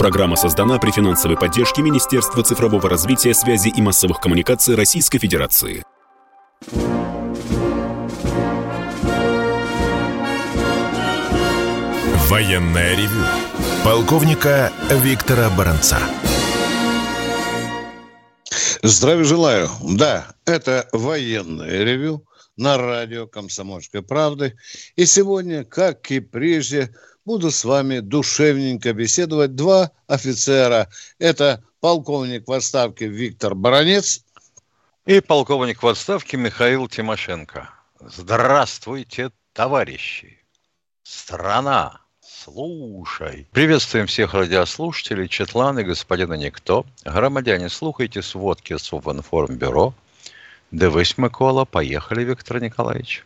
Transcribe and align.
Программа 0.00 0.34
создана 0.34 0.78
при 0.78 0.92
финансовой 0.92 1.36
поддержке 1.36 1.82
Министерства 1.82 2.42
цифрового 2.42 2.88
развития, 2.88 3.34
связи 3.34 3.68
и 3.68 3.82
массовых 3.82 4.18
коммуникаций 4.18 4.74
Российской 4.74 5.18
Федерации. 5.18 5.84
Военная 12.30 12.96
ревю. 12.96 13.22
Полковника 13.84 14.72
Виктора 14.88 15.50
Баранца. 15.50 15.98
Здравия 18.82 19.24
желаю. 19.24 19.68
Да, 19.82 20.28
это 20.46 20.88
военное 20.92 21.84
ревю 21.84 22.24
на 22.56 22.78
радио 22.78 23.26
«Комсомольской 23.26 24.00
правды». 24.00 24.54
И 24.96 25.04
сегодня, 25.04 25.62
как 25.64 26.10
и 26.10 26.20
прежде, 26.20 26.94
буду 27.30 27.52
с 27.52 27.64
вами 27.64 28.00
душевненько 28.00 28.92
беседовать. 28.92 29.54
Два 29.54 29.92
офицера. 30.08 30.88
Это 31.20 31.62
полковник 31.78 32.48
в 32.48 32.52
отставке 32.52 33.06
Виктор 33.06 33.54
Баранец. 33.54 34.24
И 35.06 35.20
полковник 35.20 35.80
в 35.80 35.86
отставке 35.86 36.36
Михаил 36.36 36.88
Тимошенко. 36.88 37.70
Здравствуйте, 38.00 39.30
товарищи. 39.52 40.44
Страна, 41.04 42.00
слушай. 42.20 43.46
Приветствуем 43.52 44.08
всех 44.08 44.34
радиослушателей, 44.34 45.28
Четланы, 45.28 45.84
господина 45.84 46.34
Никто. 46.34 46.84
Громадяне, 47.04 47.68
слухайте 47.68 48.22
сводки 48.22 48.76
Совинформбюро. 48.76 49.94
Дивись, 50.72 51.16
Микола. 51.16 51.64
Поехали, 51.64 52.24
Виктор 52.24 52.60
Николаевич. 52.60 53.24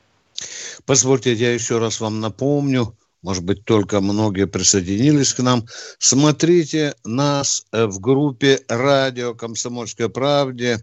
Позвольте, 0.84 1.32
я 1.32 1.54
еще 1.54 1.78
раз 1.78 2.00
вам 2.00 2.20
напомню, 2.20 2.94
может 3.24 3.42
быть, 3.42 3.64
только 3.64 4.02
многие 4.02 4.46
присоединились 4.46 5.32
к 5.32 5.42
нам. 5.42 5.66
Смотрите 5.98 6.94
нас 7.04 7.66
э, 7.72 7.86
в 7.86 7.98
группе 7.98 8.60
«Радио 8.68 9.34
Комсомольской 9.34 10.10
правде», 10.10 10.78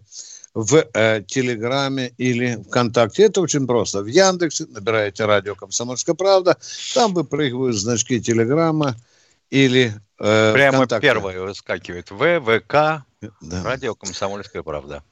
в 0.54 0.84
э, 0.92 1.22
Телеграме 1.26 2.12
или 2.18 2.62
ВКонтакте. 2.68 3.22
Это 3.22 3.40
очень 3.40 3.66
просто. 3.66 4.02
В 4.02 4.06
Яндексе 4.06 4.66
набираете 4.68 5.24
«Радио 5.24 5.54
Комсомольская 5.54 6.14
правда», 6.14 6.58
там 6.94 7.14
выпрыгивают 7.14 7.76
значки 7.76 8.20
Телеграма 8.20 8.96
или 9.48 9.94
э, 10.18 10.52
Прямо 10.52 10.78
ВКонтакте. 10.78 11.06
первое 11.06 11.40
выскакивает. 11.40 12.10
ВВК, 12.10 13.06
да. 13.40 13.62
«Радио 13.62 13.94
Комсомольская 13.94 14.62
правда». 14.62 15.02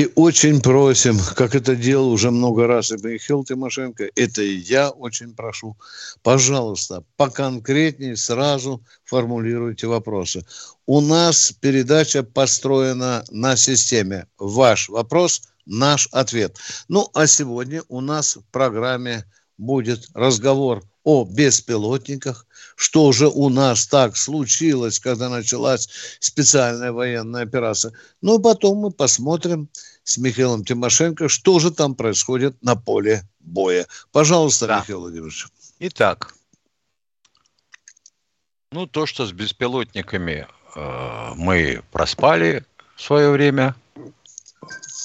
И 0.00 0.10
очень 0.14 0.62
просим, 0.62 1.18
как 1.36 1.54
это 1.54 1.76
делал 1.76 2.10
уже 2.10 2.30
много 2.30 2.66
раз 2.66 2.90
и 2.90 2.94
Михаил 2.94 3.44
Тимошенко, 3.44 4.08
это 4.16 4.40
и 4.40 4.54
я 4.54 4.88
очень 4.88 5.34
прошу, 5.34 5.76
пожалуйста, 6.22 7.04
поконкретнее 7.18 8.16
сразу 8.16 8.82
формулируйте 9.04 9.88
вопросы. 9.88 10.46
У 10.86 11.02
нас 11.02 11.52
передача 11.52 12.22
построена 12.22 13.24
на 13.30 13.56
системе 13.56 14.26
«Ваш 14.38 14.88
вопрос, 14.88 15.42
наш 15.66 16.08
ответ». 16.12 16.56
Ну, 16.88 17.10
а 17.12 17.26
сегодня 17.26 17.82
у 17.88 18.00
нас 18.00 18.36
в 18.36 18.44
программе 18.50 19.26
будет 19.58 20.08
разговор 20.14 20.82
о 21.04 21.24
беспилотниках, 21.24 22.46
что 22.76 23.12
же 23.12 23.28
у 23.28 23.48
нас 23.48 23.86
так 23.86 24.16
случилось, 24.16 24.98
когда 24.98 25.28
началась 25.28 25.88
специальная 26.20 26.92
военная 26.92 27.42
операция. 27.42 27.92
Ну, 28.20 28.36
а 28.36 28.40
потом 28.40 28.78
мы 28.78 28.90
посмотрим 28.90 29.68
с 30.04 30.18
Михаилом 30.18 30.64
Тимошенко, 30.64 31.28
что 31.28 31.58
же 31.58 31.70
там 31.70 31.94
происходит 31.94 32.62
на 32.62 32.76
поле 32.76 33.22
боя. 33.40 33.86
Пожалуйста, 34.12 34.66
да. 34.66 34.80
Михаил 34.80 35.00
Владимирович. 35.00 35.46
Итак, 35.78 36.34
ну, 38.72 38.86
то, 38.86 39.06
что 39.06 39.26
с 39.26 39.32
беспилотниками 39.32 40.46
э, 40.76 41.32
мы 41.36 41.82
проспали 41.90 42.64
в 42.94 43.02
свое 43.02 43.30
время, 43.30 43.74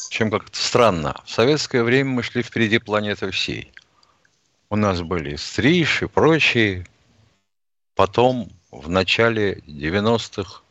чем 0.09 0.29
как-то 0.29 0.57
странно. 0.57 1.21
В 1.25 1.31
советское 1.31 1.81
время 1.83 2.11
мы 2.11 2.23
шли 2.23 2.43
впереди 2.43 2.77
планеты 2.77 3.31
всей. 3.31 3.71
У 4.75 4.77
нас 4.77 5.01
были 5.01 5.37
стриж 5.37 6.01
и 6.01 6.05
прочие. 6.05 6.85
Потом 7.95 8.49
в 8.71 8.89
начале 8.89 9.59
90-х 9.59 10.63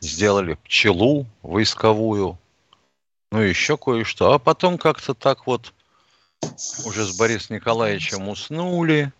сделали 0.00 0.54
пчелу 0.54 1.26
войсковую, 1.42 2.38
ну 3.30 3.40
еще 3.40 3.76
кое-что. 3.76 4.32
А 4.32 4.38
потом 4.38 4.78
как-то 4.78 5.12
так 5.12 5.46
вот 5.46 5.74
уже 6.86 7.04
с 7.04 7.14
Борисом 7.18 7.56
Николаевичем 7.56 8.26
уснули, 8.30 9.12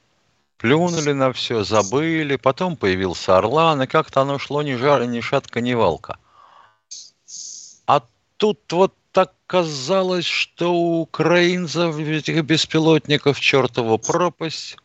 плюнули 0.56 1.12
на 1.12 1.34
все, 1.34 1.62
забыли. 1.62 2.36
Потом 2.36 2.78
появился 2.78 3.36
Орлан, 3.36 3.82
и 3.82 3.86
как-то 3.86 4.22
оно 4.22 4.38
шло 4.38 4.62
ни, 4.62 4.76
жар, 4.76 5.04
ни 5.04 5.20
шатка, 5.20 5.60
ни 5.60 5.74
валка. 5.74 6.18
А 7.86 8.02
тут 8.38 8.60
вот 8.72 8.94
так 9.16 9.32
казалось, 9.46 10.26
что 10.26 10.74
у 10.74 11.00
украинцев 11.00 11.98
этих 11.98 12.44
беспилотников 12.44 13.40
чертова 13.40 13.96
пропасть. 13.96 14.76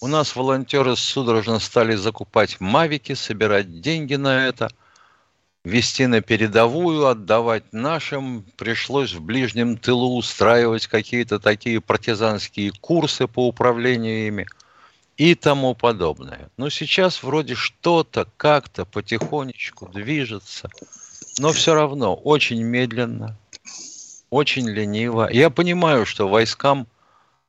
У 0.00 0.06
нас 0.06 0.36
волонтеры 0.36 0.94
судорожно 0.94 1.58
стали 1.58 1.96
закупать 1.96 2.60
мавики, 2.60 3.14
собирать 3.14 3.80
деньги 3.80 4.14
на 4.14 4.46
это, 4.46 4.70
вести 5.64 6.06
на 6.06 6.20
передовую, 6.20 7.08
отдавать 7.08 7.72
нашим. 7.72 8.44
Пришлось 8.56 9.14
в 9.14 9.20
ближнем 9.20 9.78
тылу 9.78 10.16
устраивать 10.16 10.86
какие-то 10.86 11.40
такие 11.40 11.80
партизанские 11.80 12.70
курсы 12.80 13.26
по 13.26 13.48
управлению 13.48 14.28
ими 14.28 14.46
и 15.16 15.34
тому 15.34 15.74
подобное. 15.74 16.50
Но 16.56 16.70
сейчас 16.70 17.20
вроде 17.20 17.56
что-то 17.56 18.28
как-то 18.36 18.84
потихонечку 18.84 19.88
движется, 19.88 20.70
но 21.40 21.50
все 21.50 21.74
равно 21.74 22.14
очень 22.14 22.62
медленно, 22.62 23.36
очень 24.30 24.68
лениво. 24.68 25.28
Я 25.32 25.50
понимаю, 25.50 26.06
что 26.06 26.28
войскам, 26.28 26.86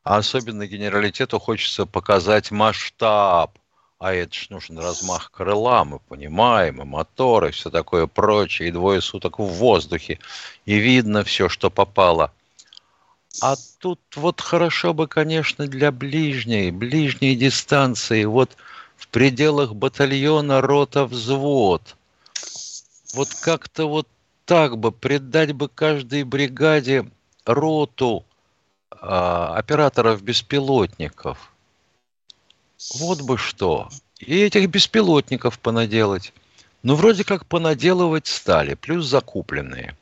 а 0.04 0.18
особенно 0.18 0.68
генералитету, 0.68 1.40
хочется 1.40 1.86
показать 1.86 2.52
масштаб. 2.52 3.58
А 4.00 4.14
это 4.14 4.34
ж 4.34 4.50
нужен 4.52 4.78
размах 4.78 5.32
крыла, 5.32 5.84
мы 5.84 6.00
понимаем, 6.00 6.82
и 6.82 6.86
моторы, 6.86 7.52
все 7.52 7.72
такое 7.72 8.06
прочее, 8.06 8.70
и 8.70 8.72
двое 8.72 9.02
суток 9.02 9.40
в 9.40 9.46
воздухе, 9.46 10.20
и 10.66 10.78
видно 10.78 11.24
все, 11.24 11.50
что 11.50 11.72
попало. 11.72 12.32
А 13.42 13.56
тут 13.80 14.00
вот 14.16 14.40
хорошо 14.40 14.94
бы, 14.94 15.08
конечно, 15.08 15.68
для 15.68 15.92
ближней, 15.92 16.70
ближней 16.70 17.36
дистанции, 17.36 18.26
вот 18.26 18.56
в 18.96 19.08
пределах 19.08 19.74
батальона 19.74 20.62
рота 20.62 21.06
взвод. 21.06 21.96
Вот 23.14 23.30
как-то 23.42 23.88
вот 23.88 24.08
так 24.48 24.78
бы, 24.78 24.94
придать 24.94 25.52
бы 25.52 25.68
каждой 25.68 26.24
бригаде 26.24 27.06
роту 27.46 28.26
а, 28.90 29.54
операторов-беспилотников. 29.58 31.52
Вот 32.98 33.22
бы 33.24 33.38
что. 33.38 33.90
И 34.20 34.40
этих 34.40 34.70
беспилотников 34.70 35.60
понаделать. 35.60 36.34
Ну, 36.82 36.96
вроде 36.96 37.26
как 37.26 37.46
понаделывать 37.46 38.28
стали, 38.28 38.76
плюс 38.76 39.06
закупленные. 39.06 39.98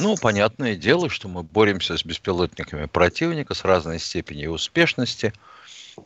Ну, 0.00 0.16
понятное 0.16 0.74
дело, 0.74 1.08
что 1.08 1.28
мы 1.28 1.44
боремся 1.44 1.96
с 1.96 2.04
беспилотниками 2.04 2.86
противника 2.86 3.54
с 3.54 3.64
разной 3.64 4.00
степенью 4.00 4.50
успешности– 4.50 5.32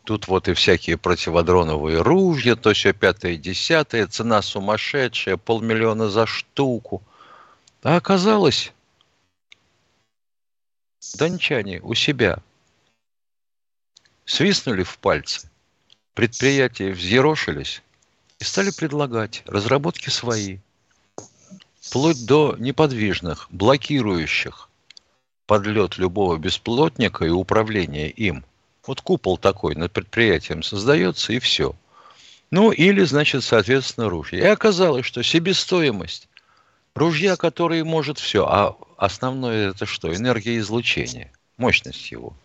Тут 0.05 0.27
вот 0.27 0.49
и 0.49 0.55
всякие 0.55 0.97
противодроновые 0.97 2.03
ружья, 2.03 2.57
то 2.57 2.73
все 2.73 2.93
пятое, 2.93 3.37
десятое, 3.37 4.07
цена 4.07 4.43
сумасшедшая, 4.43 5.37
полмиллиона 5.37 6.09
за 6.09 6.27
штуку. 6.27 7.03
А 7.83 7.97
оказалось, 7.97 8.73
дончане 11.15 11.81
у 11.83 11.95
себя 11.95 12.43
свистнули 14.25 14.83
в 14.83 14.99
пальцы, 14.99 15.49
предприятия 16.15 16.91
взъерошились 16.91 17.83
и 18.41 18.45
стали 18.45 18.71
предлагать 18.71 19.45
разработки 19.47 20.11
свои, 20.11 20.59
вплоть 21.81 22.27
до 22.27 22.57
неподвижных, 22.59 23.47
блокирующих 23.51 24.69
подлет 25.47 25.97
любого 25.97 26.39
бесплотника 26.39 27.25
и 27.25 27.31
управление 27.31 28.11
им– 28.11 28.45
вот 28.87 29.01
купол 29.01 29.39
такой 29.39 29.75
над 29.75 29.93
предприятием 29.93 30.63
создается, 30.63 31.33
и 31.33 31.39
все. 31.39 31.75
Ну, 32.51 32.71
или, 32.71 33.03
значит, 33.05 33.43
соответственно, 33.45 34.09
ружье. 34.09 34.39
И 34.41 34.47
оказалось, 34.47 35.05
что 35.05 35.23
себестоимость 35.23 36.29
ружья, 36.95 37.37
который 37.37 37.83
может 37.83 38.19
все, 38.19 38.47
а 38.47 38.77
основное 38.97 39.71
это 39.71 39.87
что? 39.87 40.15
Энергия 40.15 40.59
излучения, 40.59 41.33
мощность 41.57 42.11
его. 42.11 42.37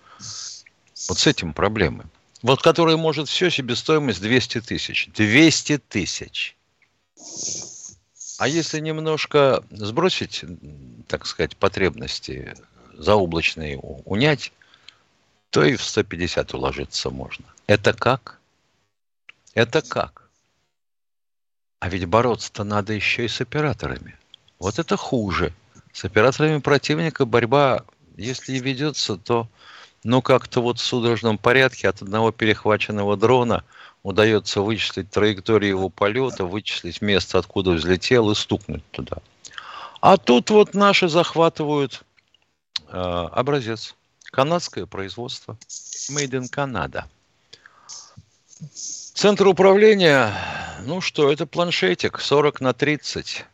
Вот 1.07 1.17
с 1.17 1.27
этим 1.27 1.53
проблемы. 1.53 2.05
Вот 2.41 2.61
который 2.61 2.97
может 2.97 3.29
все, 3.29 3.49
себестоимость 3.49 4.21
200 4.21 4.61
тысяч. 4.61 5.09
200 5.15 5.77
тысяч. 5.77 6.55
А 8.39 8.47
если 8.47 8.79
немножко 8.79 9.63
сбросить, 9.69 10.43
так 11.07 11.27
сказать, 11.27 11.55
потребности 11.55 12.55
заоблачные, 12.97 13.77
унять, 13.77 14.51
то 15.51 15.63
и 15.63 15.75
в 15.75 15.83
150 15.83 16.53
уложиться 16.53 17.09
можно. 17.09 17.45
Это 17.67 17.93
как? 17.93 18.39
Это 19.53 19.81
как? 19.81 20.29
А 21.79 21.89
ведь 21.89 22.05
бороться-то 22.05 22.63
надо 22.63 22.93
еще 22.93 23.25
и 23.25 23.27
с 23.27 23.41
операторами. 23.41 24.17
Вот 24.59 24.79
это 24.79 24.95
хуже. 24.95 25.53
С 25.91 26.05
операторами 26.05 26.59
противника 26.59 27.25
борьба, 27.25 27.83
если 28.15 28.53
и 28.53 28.59
ведется, 28.59 29.17
то 29.17 29.49
ну 30.03 30.21
как-то 30.21 30.61
вот 30.61 30.79
в 30.79 30.83
судорожном 30.83 31.37
порядке 31.37 31.89
от 31.89 32.01
одного 32.01 32.31
перехваченного 32.31 33.17
дрона 33.17 33.65
удается 34.03 34.61
вычислить 34.61 35.11
траекторию 35.11 35.71
его 35.71 35.89
полета, 35.89 36.45
вычислить 36.45 37.01
место, 37.01 37.39
откуда 37.39 37.71
взлетел 37.71 38.31
и 38.31 38.35
стукнуть 38.35 38.89
туда. 38.91 39.17
А 39.99 40.17
тут 40.17 40.49
вот 40.49 40.73
наши 40.73 41.09
захватывают 41.09 42.03
э, 42.87 42.97
образец. 42.97 43.95
Канадское 44.31 44.85
производство. 44.85 45.57
Made 46.09 46.31
in 46.31 46.49
Canada. 46.49 47.03
Центр 49.13 49.45
управления, 49.47 50.33
ну 50.85 51.01
что, 51.01 51.29
это 51.31 51.45
планшетик 51.45 52.21
40 52.21 52.61
на 52.61 52.73
30. 52.73 53.45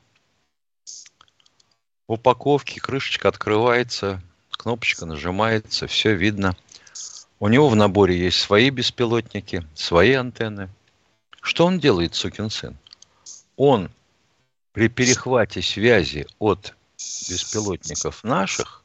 В 2.08 2.14
упаковке 2.14 2.80
крышечка 2.80 3.28
открывается, 3.28 4.22
кнопочка 4.52 5.08
нажимается, 5.08 5.88
все 5.88 6.14
видно. 6.14 6.56
У 7.40 7.48
него 7.48 7.70
в 7.70 7.76
наборе 7.76 8.18
есть 8.18 8.40
свои 8.40 8.70
беспилотники, 8.70 9.68
свои 9.74 10.14
антенны. 10.14 10.70
Что 11.42 11.66
он 11.66 11.80
делает, 11.80 12.14
сукин 12.14 12.52
сын? 12.52 12.78
Он 13.56 13.90
при 14.74 14.90
перехвате 14.90 15.64
связи 15.64 16.28
от 16.38 16.76
беспилотников 17.28 18.24
наших 18.24 18.84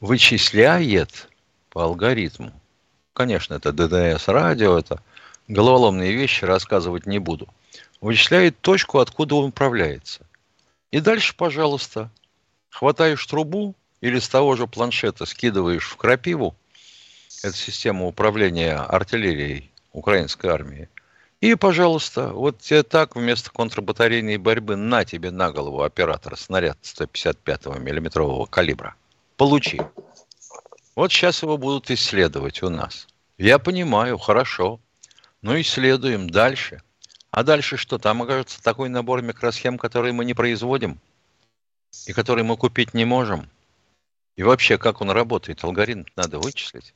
вычисляет 0.00 1.28
по 1.70 1.84
алгоритму. 1.84 2.52
Конечно, 3.12 3.54
это 3.54 3.72
ДДС, 3.72 4.28
радио, 4.28 4.78
это 4.78 5.02
головоломные 5.48 6.12
вещи 6.12 6.44
рассказывать 6.44 7.06
не 7.06 7.18
буду. 7.18 7.48
Вычисляет 8.00 8.60
точку, 8.60 9.00
откуда 9.00 9.34
он 9.34 9.46
управляется. 9.46 10.20
И 10.90 11.00
дальше, 11.00 11.34
пожалуйста, 11.36 12.10
хватаешь 12.70 13.26
трубу 13.26 13.74
или 14.00 14.18
с 14.18 14.28
того 14.28 14.56
же 14.56 14.66
планшета 14.66 15.26
скидываешь 15.26 15.88
в 15.88 15.96
крапиву, 15.96 16.54
это 17.42 17.56
система 17.56 18.06
управления 18.06 18.76
артиллерией 18.76 19.70
украинской 19.92 20.46
армии, 20.46 20.88
и, 21.40 21.54
пожалуйста, 21.54 22.28
вот 22.28 22.58
тебе 22.58 22.82
так 22.82 23.14
вместо 23.14 23.50
контрбатарейной 23.50 24.38
борьбы 24.38 24.76
на 24.76 25.04
тебе 25.04 25.30
на 25.30 25.52
голову 25.52 25.82
оператора 25.82 26.34
снаряд 26.36 26.78
155 26.82 27.78
миллиметрового 27.78 28.46
калибра. 28.46 28.96
Получи. 29.38 29.80
Вот 30.96 31.12
сейчас 31.12 31.44
его 31.44 31.56
будут 31.56 31.92
исследовать 31.92 32.60
у 32.64 32.70
нас. 32.70 33.06
Я 33.38 33.60
понимаю, 33.60 34.18
хорошо. 34.18 34.80
Ну, 35.42 35.58
исследуем 35.60 36.28
дальше. 36.28 36.82
А 37.30 37.44
дальше 37.44 37.76
что? 37.76 37.98
Там 37.98 38.20
окажется 38.20 38.60
такой 38.60 38.88
набор 38.88 39.22
микросхем, 39.22 39.78
который 39.78 40.10
мы 40.10 40.24
не 40.24 40.34
производим 40.34 40.98
и 42.06 42.12
который 42.12 42.42
мы 42.42 42.56
купить 42.56 42.94
не 42.94 43.04
можем. 43.04 43.48
И 44.34 44.42
вообще, 44.42 44.76
как 44.76 45.00
он 45.00 45.12
работает, 45.12 45.62
алгоритм 45.62 46.02
надо 46.16 46.40
вычислить. 46.40 46.92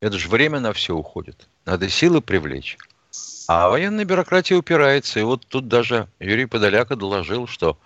Это 0.00 0.18
же 0.18 0.28
время 0.28 0.60
на 0.60 0.74
все 0.74 0.94
уходит. 0.94 1.48
Надо 1.64 1.88
силы 1.88 2.20
привлечь. 2.20 2.76
А 3.48 3.70
военная 3.70 4.04
бюрократия 4.04 4.56
упирается. 4.56 5.18
И 5.18 5.22
вот 5.22 5.46
тут 5.46 5.66
даже 5.66 6.08
Юрий 6.18 6.44
Подоляка 6.44 6.94
доложил, 6.94 7.46
что 7.46 7.78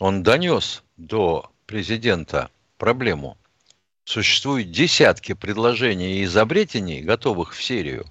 он 0.00 0.22
донес 0.22 0.82
до 0.96 1.50
президента 1.66 2.50
проблему. 2.76 3.36
Существуют 4.04 4.70
десятки 4.70 5.32
предложений 5.34 6.20
и 6.20 6.24
изобретений, 6.24 7.02
готовых 7.02 7.54
в 7.54 7.62
серию, 7.62 8.06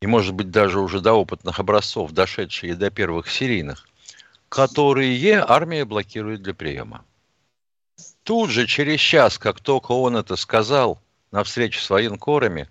и, 0.00 0.06
может 0.06 0.34
быть, 0.34 0.50
даже 0.50 0.80
уже 0.80 1.00
до 1.00 1.12
опытных 1.12 1.58
образцов, 1.58 2.12
дошедшие 2.12 2.74
до 2.74 2.90
первых 2.90 3.30
серийных, 3.30 3.88
которые 4.48 5.44
армия 5.46 5.84
блокирует 5.84 6.42
для 6.42 6.54
приема. 6.54 7.04
Тут 8.22 8.50
же, 8.50 8.66
через 8.66 9.00
час, 9.00 9.38
как 9.38 9.60
только 9.60 9.92
он 9.92 10.16
это 10.16 10.36
сказал 10.36 11.00
на 11.30 11.44
встрече 11.44 11.80
с 11.80 11.90
военкорами, 11.90 12.68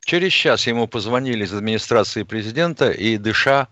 через 0.00 0.32
час 0.32 0.66
ему 0.66 0.88
позвонили 0.88 1.44
из 1.44 1.52
администрации 1.52 2.22
президента 2.22 2.90
и, 2.90 3.18
дыша, 3.18 3.68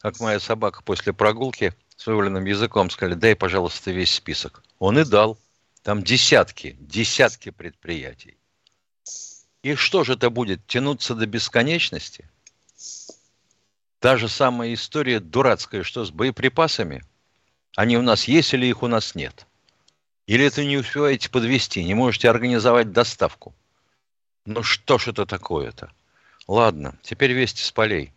как 0.00 0.20
моя 0.20 0.40
собака 0.40 0.82
после 0.82 1.12
прогулки, 1.12 1.74
с 1.96 2.06
вываленным 2.06 2.44
языком 2.44 2.90
сказали, 2.90 3.14
дай, 3.14 3.34
пожалуйста, 3.34 3.90
весь 3.90 4.14
список. 4.14 4.62
Он 4.78 4.98
и 4.98 5.04
дал. 5.04 5.38
Там 5.88 6.02
десятки, 6.02 6.76
десятки 6.80 7.48
предприятий. 7.48 8.36
И 9.62 9.74
что 9.74 10.04
же 10.04 10.12
это 10.12 10.28
будет? 10.28 10.66
Тянуться 10.66 11.14
до 11.14 11.24
бесконечности? 11.24 12.28
Та 13.98 14.18
же 14.18 14.28
самая 14.28 14.74
история 14.74 15.18
дурацкая, 15.18 15.82
что 15.84 16.04
с 16.04 16.10
боеприпасами. 16.10 17.04
Они 17.74 17.96
у 17.96 18.02
нас 18.02 18.24
есть 18.24 18.52
или 18.52 18.66
их 18.66 18.82
у 18.82 18.86
нас 18.86 19.14
нет? 19.14 19.46
Или 20.26 20.44
это 20.44 20.62
не 20.62 20.76
успеваете 20.76 21.30
подвести, 21.30 21.82
не 21.82 21.94
можете 21.94 22.28
организовать 22.28 22.92
доставку? 22.92 23.54
Ну 24.44 24.62
что 24.62 24.98
ж 24.98 25.08
это 25.08 25.24
такое-то? 25.24 25.90
Ладно, 26.46 26.98
теперь 27.00 27.32
вести 27.32 27.62
с 27.62 27.72
полей. 27.72 28.12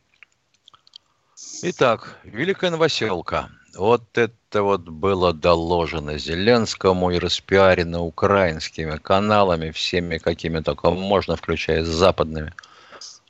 Итак, 1.62 2.20
Великая 2.26 2.70
Новоселка. 2.70 3.50
Вот 3.76 4.18
это 4.18 4.64
вот 4.64 4.82
было 4.82 5.34
доложено 5.34 6.18
Зеленскому 6.18 7.12
и 7.12 7.20
распиарено 7.20 8.02
украинскими 8.02 8.98
каналами, 8.98 9.72
всеми 9.72 10.18
какими 10.18 10.60
только 10.60 10.92
можно, 10.92 11.36
включая 11.36 11.84
западными. 11.84 12.54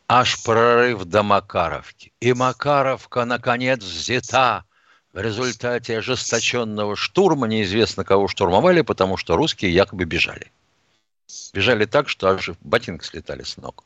Аж 0.08 0.44
прорыв 0.44 1.06
до 1.06 1.24
Макаровки. 1.24 2.12
И 2.20 2.34
Макаровка, 2.34 3.26
наконец, 3.26 3.84
взята 3.84 4.66
в 5.14 5.20
результате 5.20 6.00
ожесточенного 6.00 6.96
штурма. 6.96 7.48
Неизвестно, 7.48 8.04
кого 8.04 8.28
штурмовали, 8.28 8.82
потому 8.82 9.18
что 9.18 9.36
русские 9.36 9.74
якобы 9.74 10.06
бежали. 10.06 10.52
Бежали 11.54 11.86
так, 11.86 12.10
что 12.10 12.30
аж 12.30 12.50
ботинки 12.62 13.06
слетали 13.06 13.44
с 13.44 13.58
ног. 13.58 13.84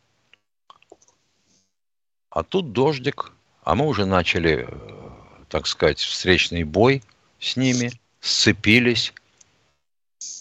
А 2.29 2.43
тут 2.43 2.71
дождик, 2.71 3.31
а 3.63 3.75
мы 3.75 3.87
уже 3.87 4.05
начали 4.05 4.67
э, 4.67 5.24
так 5.49 5.67
сказать, 5.67 5.99
встречный 5.99 6.63
бой 6.63 7.03
с 7.39 7.55
ними, 7.55 7.91
сцепились, 8.19 9.13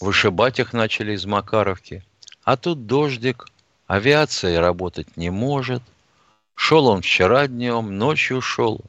вышибать 0.01 0.59
их 0.59 0.73
начали 0.73 1.13
из 1.13 1.25
Макаровки. 1.25 2.03
А 2.43 2.57
тут 2.57 2.85
дождик, 2.85 3.47
авиация 3.87 4.59
работать 4.59 5.17
не 5.17 5.29
может. 5.29 5.83
Шел 6.55 6.87
он 6.87 7.01
вчера 7.01 7.47
днем, 7.47 7.97
ночью 7.97 8.41
шел. 8.41 8.81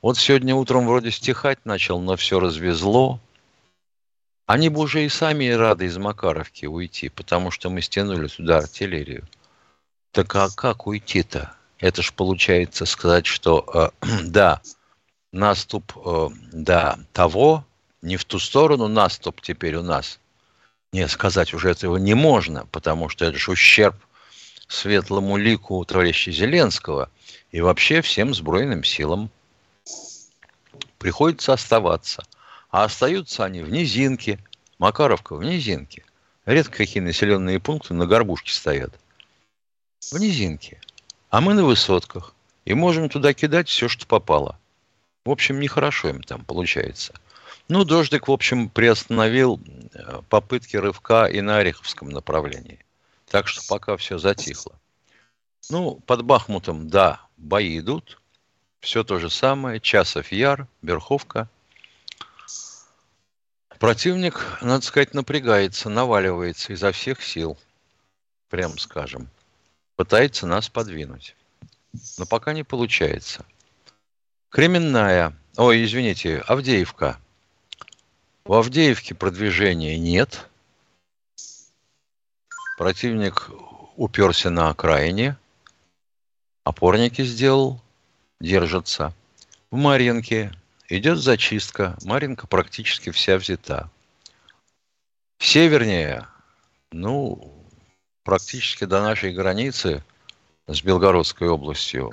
Вот 0.00 0.18
сегодня 0.18 0.54
утром 0.54 0.86
вроде 0.86 1.10
стихать 1.10 1.64
начал, 1.64 2.00
но 2.00 2.16
все 2.16 2.40
развезло. 2.40 3.20
Они 4.46 4.68
бы 4.68 4.80
уже 4.80 5.04
и 5.04 5.08
сами 5.08 5.48
рады 5.48 5.86
из 5.86 5.96
Макаровки 5.96 6.66
уйти, 6.66 7.08
потому 7.08 7.50
что 7.50 7.70
мы 7.70 7.80
стянули 7.80 8.26
сюда 8.26 8.58
артиллерию. 8.58 9.26
Так 10.10 10.34
а 10.36 10.48
как 10.50 10.86
уйти-то? 10.86 11.54
Это 11.78 12.02
ж 12.02 12.12
получается 12.12 12.84
сказать, 12.84 13.26
что 13.26 13.92
э, 14.02 14.06
да, 14.24 14.60
наступ 15.32 15.92
э, 15.96 16.28
до 16.52 16.98
того, 17.12 17.64
не 18.02 18.16
в 18.16 18.24
ту 18.24 18.38
сторону 18.38 18.88
наступ 18.88 19.40
теперь 19.40 19.76
у 19.76 19.82
нас. 19.82 20.20
Не, 20.92 21.08
сказать 21.08 21.54
уже 21.54 21.70
этого 21.70 21.96
не 21.96 22.14
можно, 22.14 22.66
потому 22.66 23.08
что 23.08 23.24
это 23.24 23.38
же 23.38 23.50
ущерб 23.50 23.96
светлому 24.68 25.36
лику 25.36 25.84
товарища 25.84 26.30
Зеленского 26.30 27.10
и 27.50 27.60
вообще 27.60 28.02
всем 28.02 28.34
сбройным 28.34 28.84
силам. 28.84 29.30
Приходится 30.98 31.52
оставаться. 31.52 32.22
А 32.70 32.84
остаются 32.84 33.44
они 33.44 33.62
в 33.62 33.70
низинке. 33.70 34.38
Макаровка 34.78 35.36
в 35.36 35.44
низинке. 35.44 36.04
Редко 36.46 36.78
какие 36.78 37.02
населенные 37.02 37.60
пункты 37.60 37.94
на 37.94 38.06
горбушке 38.06 38.52
стоят. 38.52 38.98
В 40.10 40.18
низинке. 40.18 40.80
А 41.30 41.40
мы 41.40 41.54
на 41.54 41.64
высотках. 41.64 42.34
И 42.64 42.74
можем 42.74 43.08
туда 43.08 43.34
кидать 43.34 43.68
все, 43.68 43.88
что 43.88 44.06
попало. 44.06 44.58
В 45.24 45.30
общем, 45.30 45.60
нехорошо 45.60 46.08
им 46.08 46.22
там 46.22 46.44
получается. 46.44 47.14
Ну, 47.68 47.84
дождик, 47.84 48.28
в 48.28 48.32
общем, 48.32 48.68
приостановил 48.68 49.60
э, 49.94 50.20
попытки 50.28 50.76
рывка 50.76 51.26
и 51.26 51.40
на 51.40 51.58
Ореховском 51.58 52.08
направлении. 52.08 52.84
Так 53.26 53.48
что 53.48 53.62
пока 53.68 53.96
все 53.96 54.18
затихло. 54.18 54.78
Ну, 55.70 55.96
под 56.06 56.24
Бахмутом, 56.24 56.88
да, 56.88 57.20
бои 57.36 57.78
идут. 57.78 58.20
Все 58.80 59.04
то 59.04 59.18
же 59.20 59.30
самое. 59.30 59.80
Часов 59.80 60.32
Яр, 60.32 60.66
Верховка. 60.82 61.48
Противник, 63.78 64.58
надо 64.60 64.84
сказать, 64.84 65.14
напрягается, 65.14 65.88
наваливается 65.88 66.72
изо 66.72 66.92
всех 66.92 67.22
сил. 67.22 67.56
Прям 68.50 68.76
скажем. 68.76 69.28
Пытается 69.96 70.46
нас 70.46 70.68
подвинуть. 70.68 71.36
Но 72.18 72.26
пока 72.26 72.52
не 72.52 72.64
получается. 72.64 73.44
Кременная, 74.52 75.34
ой, 75.56 75.82
извините, 75.82 76.40
Авдеевка. 76.40 77.18
В 78.44 78.52
Авдеевке 78.52 79.14
продвижения 79.14 79.98
нет. 79.98 80.46
Противник 82.76 83.48
уперся 83.96 84.50
на 84.50 84.68
окраине. 84.68 85.38
Опорники 86.64 87.24
сделал, 87.24 87.80
держатся. 88.40 89.14
в 89.70 89.76
Маринке 89.76 90.52
идет 90.90 91.16
зачистка. 91.16 91.96
Маринка 92.04 92.46
практически 92.46 93.08
вся 93.08 93.38
взята. 93.38 93.88
Севернее, 95.38 96.28
ну, 96.90 97.66
практически 98.22 98.84
до 98.84 99.00
нашей 99.00 99.32
границы 99.32 100.04
с 100.74 100.82
Белгородской 100.82 101.48
областью 101.48 102.10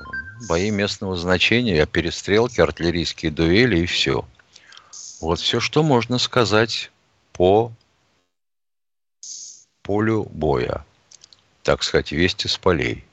бои 0.47 0.71
местного 0.71 1.15
значения, 1.15 1.85
перестрелки, 1.85 2.61
артиллерийские 2.61 3.31
дуэли 3.31 3.79
и 3.79 3.85
все. 3.85 4.25
Вот 5.21 5.39
все, 5.39 5.59
что 5.59 5.83
можно 5.83 6.17
сказать 6.17 6.91
по 7.33 7.71
полю 9.81 10.23
боя. 10.31 10.85
Так 11.63 11.83
сказать, 11.83 12.11
вести 12.11 12.47
с 12.47 12.57
полей. 12.57 13.03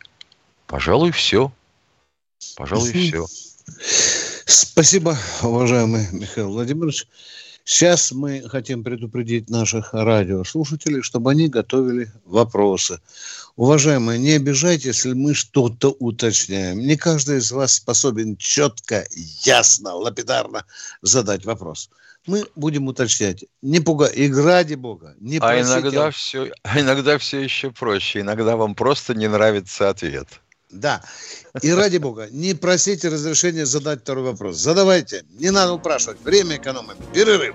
Пожалуй, 0.67 1.11
все. 1.11 1.53
Пожалуй, 2.57 2.93
все. 2.93 3.27
Спасибо, 4.47 5.17
уважаемый 5.43 6.07
Михаил 6.13 6.51
Владимирович. 6.51 7.07
Сейчас 7.65 8.13
мы 8.13 8.49
хотим 8.49 8.85
предупредить 8.85 9.51
наших 9.51 9.93
радиослушателей, 9.93 11.03
чтобы 11.03 11.33
они 11.33 11.49
готовили 11.49 12.13
вопросы. 12.25 13.01
Уважаемые, 13.57 14.19
не 14.19 14.33
обижайтесь, 14.33 14.87
если 14.87 15.15
мы 15.15 15.33
что-то 15.33 15.97
уточняем. 15.99 16.79
Не 16.79 16.97
каждый 16.97 17.39
из 17.39 17.51
вас 17.51 17.75
способен 17.75 18.37
четко, 18.37 19.07
ясно, 19.45 19.95
лапидарно 19.95 20.67
задать 21.01 21.47
вопрос. 21.47 21.89
Мы 22.27 22.45
будем 22.55 22.87
уточнять. 22.89 23.45
Не 23.63 23.81
пугай, 23.81 24.13
и 24.13 24.31
ради 24.31 24.75
бога, 24.75 25.15
не 25.21 25.39
а 25.39 25.59
иногда 25.59 26.11
все, 26.11 26.51
а 26.65 26.81
иногда 26.81 27.17
все 27.17 27.41
еще 27.41 27.71
проще. 27.71 28.21
Иногда 28.21 28.57
вам 28.57 28.75
просто 28.75 29.15
не 29.15 29.29
нравится 29.29 29.89
ответ. 29.89 30.29
Да. 30.71 31.03
И 31.63 31.73
ради 31.73 31.97
бога, 31.97 32.29
не 32.31 32.53
просите 32.53 33.09
разрешения 33.09 33.65
задать 33.65 34.03
второй 34.03 34.25
вопрос. 34.25 34.57
Задавайте. 34.57 35.25
Не 35.39 35.51
надо 35.51 35.73
упрашивать. 35.73 36.21
Время 36.23 36.57
экономим. 36.57 36.97
Перерыв. 37.15 37.55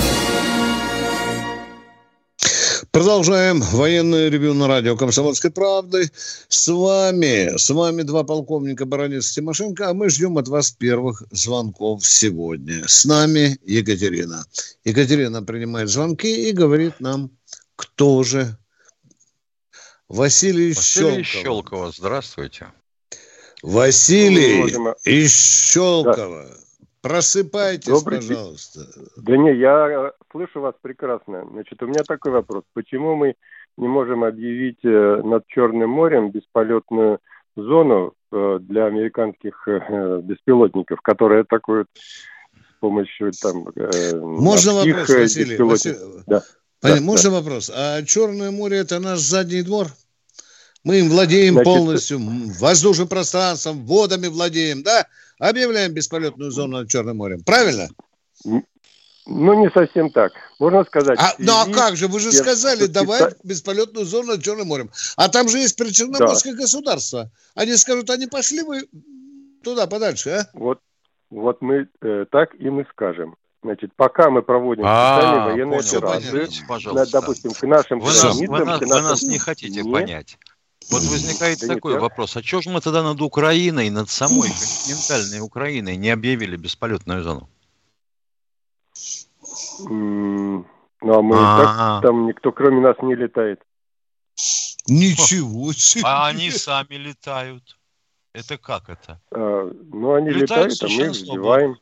Продолжаем 2.91 3.61
военное 3.61 4.27
ревю 4.27 4.53
на 4.53 4.67
радио 4.67 4.97
«Комсомольской 4.97 5.49
правды». 5.49 6.11
С 6.49 6.67
вами, 6.67 7.57
с 7.57 7.69
вами 7.69 8.01
два 8.01 8.25
полковника 8.25 8.85
Баранец 8.85 9.31
Тимошенко, 9.31 9.89
а 9.89 9.93
мы 9.93 10.09
ждем 10.09 10.37
от 10.37 10.49
вас 10.49 10.71
первых 10.71 11.23
звонков 11.31 12.05
сегодня. 12.05 12.85
С 12.85 13.05
нами 13.05 13.57
Екатерина. 13.63 14.45
Екатерина 14.83 15.41
принимает 15.41 15.87
звонки 15.87 16.49
и 16.49 16.51
говорит 16.51 16.99
нам, 16.99 17.31
кто 17.77 18.23
же. 18.23 18.57
Василий, 20.09 20.73
Василий 20.73 21.23
Щелкова. 21.23 21.43
Щелкова, 21.43 21.91
здравствуйте. 21.97 22.67
Василий 23.63 24.69
из 25.05 25.33
Щелкова. 25.33 26.45
Да. 26.49 26.60
Просыпайтесь, 27.01 27.87
Добрый 27.87 28.19
пожалуйста. 28.19 28.81
Да 29.17 29.35
не, 29.35 29.55
я 29.55 30.11
слышу 30.31 30.61
вас 30.61 30.75
прекрасно. 30.81 31.47
Значит, 31.51 31.81
у 31.81 31.87
меня 31.87 32.03
такой 32.07 32.31
вопрос. 32.31 32.63
Почему 32.73 33.15
мы 33.15 33.35
не 33.77 33.87
можем 33.87 34.23
объявить 34.23 34.79
э, 34.83 35.21
над 35.23 35.47
Черным 35.47 35.89
морем 35.89 36.29
бесполетную 36.29 37.19
зону 37.55 38.13
э, 38.31 38.59
для 38.61 38.85
американских 38.85 39.67
э, 39.67 40.21
беспилотников, 40.23 41.01
которые 41.01 41.41
атакуют 41.41 41.87
с 41.95 42.79
помощью 42.79 43.31
там... 43.41 43.65
Можно 44.21 44.73
вопрос, 44.73 45.09
Василий? 45.09 45.57
Василий... 45.57 45.97
Да. 46.27 46.43
Понятно, 46.81 47.01
да, 47.01 47.11
можно 47.11 47.29
да. 47.29 47.35
вопрос? 47.37 47.71
А 47.73 48.03
Черное 48.03 48.51
море 48.51 48.77
это 48.77 48.99
наш 48.99 49.19
задний 49.19 49.63
двор? 49.63 49.87
Мы 50.83 50.99
им 50.99 51.09
владеем 51.09 51.53
Значит, 51.53 51.65
полностью, 51.65 52.19
воздушным 52.59 53.07
пространством, 53.07 53.85
водами 53.85 54.27
владеем, 54.27 54.81
да? 54.81 55.07
Объявляем 55.41 55.91
бесполетную 55.91 56.51
зону 56.51 56.77
над 56.77 56.89
Черным 56.89 57.17
морем. 57.17 57.43
Правильно? 57.43 57.89
Ну, 58.43 59.53
не 59.53 59.71
совсем 59.71 60.11
так. 60.11 60.31
Можно 60.59 60.83
сказать. 60.83 61.17
А, 61.19 61.33
ну, 61.39 61.53
а 61.53 61.65
как 61.65 61.95
же? 61.95 62.07
Вы 62.07 62.19
же 62.19 62.31
сказали, 62.31 62.85
давай 62.85 63.23
бесполетную 63.43 64.05
зону 64.05 64.33
над 64.33 64.43
Черным 64.43 64.67
морем. 64.67 64.91
А 65.17 65.29
там 65.29 65.49
же 65.49 65.57
есть 65.57 65.75
Причерноморское 65.77 66.53
да. 66.53 66.59
государство. 66.59 67.31
Они 67.55 67.75
скажут, 67.75 68.11
они 68.11 68.27
пошли 68.27 68.61
вы 68.61 68.87
туда 69.63 69.87
подальше, 69.87 70.29
а? 70.29 70.49
Вот, 70.53 70.79
вот 71.31 71.59
мы 71.61 71.87
э, 72.03 72.25
так 72.29 72.53
и 72.59 72.69
мы 72.69 72.85
скажем. 72.91 73.35
Значит, 73.63 73.91
пока 73.95 74.29
мы 74.29 74.43
проводим 74.43 74.83
а, 74.85 75.17
специальные 75.17 75.43
военные 75.45 75.79
операции, 75.79 77.11
допустим, 77.11 77.51
к 77.51 77.63
нашим 77.63 77.99
вы 77.99 78.11
границам... 78.11 78.29
Нас, 78.29 78.59
вы, 78.59 78.65
нас, 78.65 78.79
вы 78.79 79.01
нас 79.01 79.23
не 79.23 79.39
хотите 79.39 79.83
понять. 79.83 80.37
Вот 80.91 81.03
возникает 81.03 81.59
да 81.59 81.67
такой 81.67 81.97
вопрос. 81.97 82.35
А 82.35 82.43
что 82.43 82.61
же 82.61 82.69
мы 82.69 82.81
тогда 82.81 83.01
над 83.01 83.21
Украиной, 83.21 83.89
над 83.89 84.09
самой 84.09 84.49
континентальной 84.49 85.39
Украиной 85.39 85.95
не 85.95 86.09
объявили 86.09 86.57
бесполетную 86.57 87.23
зону? 87.23 87.49
Ну, 89.79 90.65
а 91.01 91.21
мы 91.21 91.35
так, 91.35 92.01
там 92.03 92.27
никто 92.27 92.51
кроме 92.51 92.81
нас 92.81 92.97
не 93.01 93.15
летает. 93.15 93.61
Ничего 94.87 95.73
себе! 95.73 96.03
А 96.05 96.27
они 96.27 96.51
сами 96.51 96.95
летают. 96.95 97.77
Это 98.33 98.57
как 98.57 98.89
это? 98.89 99.21
А, 99.31 99.71
ну, 99.91 100.13
они 100.13 100.29
летают, 100.29 100.73
летают 100.73 100.83
а 100.83 100.87
мы 100.87 101.05
их 101.07 101.15
сбиваем. 101.15 101.77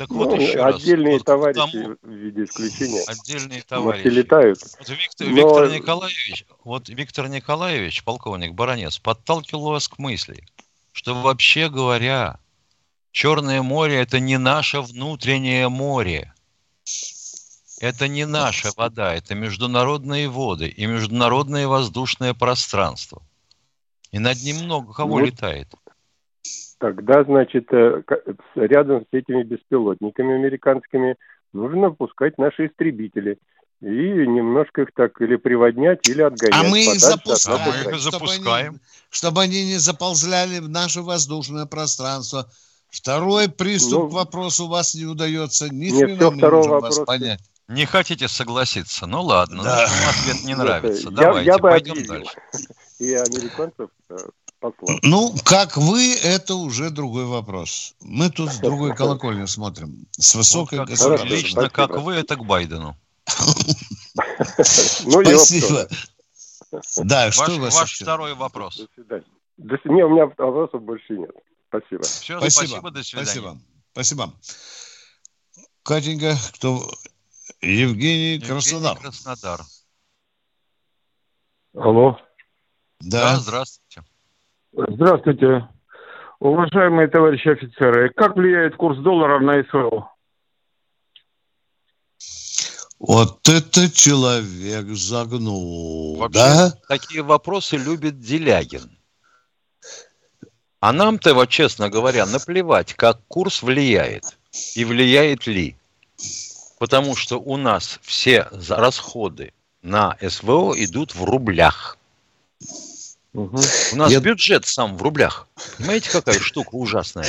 Так 0.00 0.08
вот 0.12 0.30
ну, 0.30 0.40
еще 0.40 0.64
отдельные 0.64 1.16
раз. 1.16 1.24
товарищи 1.24 1.86
вот 1.86 1.98
в 2.00 2.10
виде 2.10 2.44
исключения. 2.44 3.02
Отдельные 3.06 3.60
товарищи. 3.60 4.06
летают. 4.06 4.58
Вот 4.78 4.88
Виктор, 4.88 5.26
Но... 5.28 5.36
Виктор 5.36 5.70
Николаевич, 5.70 6.46
вот 6.64 6.88
Виктор 6.88 7.28
Николаевич, 7.28 8.02
полковник 8.02 8.54
Баранец, 8.54 8.98
подталкивал 8.98 9.72
вас 9.72 9.88
к 9.88 9.98
мысли, 9.98 10.42
что 10.92 11.20
вообще 11.20 11.68
говоря, 11.68 12.40
Черное 13.12 13.60
море 13.60 13.96
это 13.96 14.20
не 14.20 14.38
наше 14.38 14.80
внутреннее 14.80 15.68
море. 15.68 16.32
Это 17.78 18.08
не 18.08 18.24
наша 18.24 18.70
вода, 18.78 19.12
это 19.12 19.34
международные 19.34 20.30
воды 20.30 20.68
и 20.68 20.86
международное 20.86 21.68
воздушное 21.68 22.32
пространство. 22.32 23.20
И 24.12 24.18
над 24.18 24.42
ним 24.42 24.64
много 24.64 24.94
кого 24.94 25.16
вот. 25.16 25.26
летает 25.26 25.68
тогда, 26.80 27.22
значит, 27.24 27.72
э, 27.72 28.02
рядом 28.56 29.02
с 29.02 29.06
этими 29.12 29.42
беспилотниками 29.42 30.34
американскими 30.34 31.16
нужно 31.52 31.90
пускать 31.90 32.38
наши 32.38 32.66
истребители. 32.66 33.38
И 33.82 33.86
немножко 33.86 34.82
их 34.82 34.88
так 34.94 35.18
или 35.20 35.36
приводнять, 35.36 36.06
или 36.08 36.20
отгонять. 36.20 36.54
А 36.54 36.68
мы 36.68 36.82
их 36.82 37.00
запускаем, 37.00 37.60
а 37.62 37.88
мы 37.88 37.92
их 37.92 38.00
запускаем. 38.00 38.40
Чтобы, 38.40 38.56
они, 38.56 38.78
чтобы 39.10 39.40
они 39.42 39.66
не 39.66 39.78
заползляли 39.78 40.58
в 40.58 40.68
наше 40.68 41.00
воздушное 41.00 41.64
пространство. 41.64 42.50
Второй 42.90 43.48
приступ 43.48 44.02
ну, 44.02 44.08
к 44.10 44.12
вопросу 44.12 44.64
у 44.64 44.68
вас 44.68 44.94
не 44.94 45.06
удается. 45.06 45.72
Ни 45.72 45.90
нет, 45.90 46.10
все, 46.10 46.30
не 46.30 46.42
можем 46.42 46.70
вопроса... 46.70 47.00
вас 47.00 47.06
понять. 47.06 47.40
Не 47.68 47.86
хотите 47.86 48.26
согласиться? 48.26 49.06
Ну 49.06 49.22
ладно, 49.22 49.62
да. 49.62 49.86
значит, 49.86 50.08
ответ 50.10 50.44
не 50.44 50.54
нравится. 50.56 51.08
Я, 51.08 51.16
Давайте, 51.16 51.46
я 51.46 51.58
бы 51.58 51.70
пойдем 51.70 51.92
объявил. 51.92 52.12
дальше. 52.12 52.32
И 52.98 53.14
американцев 53.14 53.88
э, 54.10 54.16
посла. 54.60 54.98
Ну, 55.02 55.34
как 55.44 55.76
вы, 55.76 56.14
это 56.14 56.54
уже 56.54 56.90
другой 56.90 57.24
вопрос. 57.24 57.94
Мы 58.00 58.30
тут 58.30 58.50
с 58.50 58.58
другой 58.60 58.94
колокольни 58.94 59.46
смотрим. 59.46 60.06
С 60.12 60.34
высокой 60.34 60.80
вот 60.80 60.88
как, 60.88 61.24
Лично 61.24 61.70
как 61.70 61.96
вы, 61.96 62.14
это 62.14 62.36
к 62.36 62.44
Байдену. 62.44 62.96
Ну, 65.04 65.22
Спасибо. 65.24 65.88
Да, 67.04 67.30
что 67.30 67.58
ваш, 67.58 67.74
ваш 67.74 68.00
второй 68.00 68.34
вопрос. 68.34 68.76
До 69.56 69.76
свидания. 69.82 70.04
У 70.04 70.08
меня 70.10 70.26
вопросов 70.26 70.82
больше 70.82 71.12
нет. 71.14 71.30
Спасибо. 71.68 72.02
Все, 72.02 72.38
спасибо. 72.38 72.66
спасибо, 72.66 72.90
до 72.90 73.02
свидания. 73.02 73.26
Спасибо. 73.26 73.58
Спасибо. 73.92 74.32
Катенька, 75.82 76.36
кто? 76.54 76.90
Евгений, 77.60 78.34
Евгений 78.34 78.40
Краснодар. 78.40 78.98
Краснодар. 78.98 79.60
Алло. 81.74 82.18
Да. 83.00 83.34
да, 83.34 83.36
здравствуйте. 83.36 84.02
Здравствуйте. 84.72 85.68
Уважаемые 86.38 87.08
товарищи 87.08 87.48
офицеры, 87.48 88.10
как 88.14 88.36
влияет 88.36 88.76
курс 88.76 88.98
доллара 88.98 89.40
на 89.40 89.62
СВО? 89.64 90.10
Вот 92.98 93.48
это 93.48 93.90
человек 93.90 94.86
загнул, 94.88 96.18
Вообще, 96.18 96.38
да? 96.38 96.72
Такие 96.88 97.22
вопросы 97.22 97.76
любит 97.76 98.20
Делягин. 98.20 98.98
А 100.80 100.92
нам-то, 100.92 101.34
вот, 101.34 101.48
честно 101.48 101.90
говоря, 101.90 102.26
наплевать, 102.26 102.94
как 102.94 103.20
курс 103.26 103.62
влияет. 103.62 104.36
и 104.74 104.84
влияет 104.84 105.46
ли? 105.46 105.76
Потому 106.78 107.14
что 107.14 107.38
у 107.38 107.56
нас 107.56 107.98
все 108.02 108.48
расходы 108.68 109.52
на 109.82 110.16
СВО 110.20 110.74
идут 110.76 111.14
в 111.14 111.24
рублях. 111.24 111.98
Угу. 113.32 113.60
У 113.92 113.96
нас 113.96 114.10
Я... 114.10 114.20
бюджет 114.20 114.66
сам 114.66 114.96
в 114.96 115.02
рублях. 115.02 115.46
Понимаете, 115.78 116.10
какая 116.10 116.38
штука 116.40 116.74
ужасная? 116.74 117.26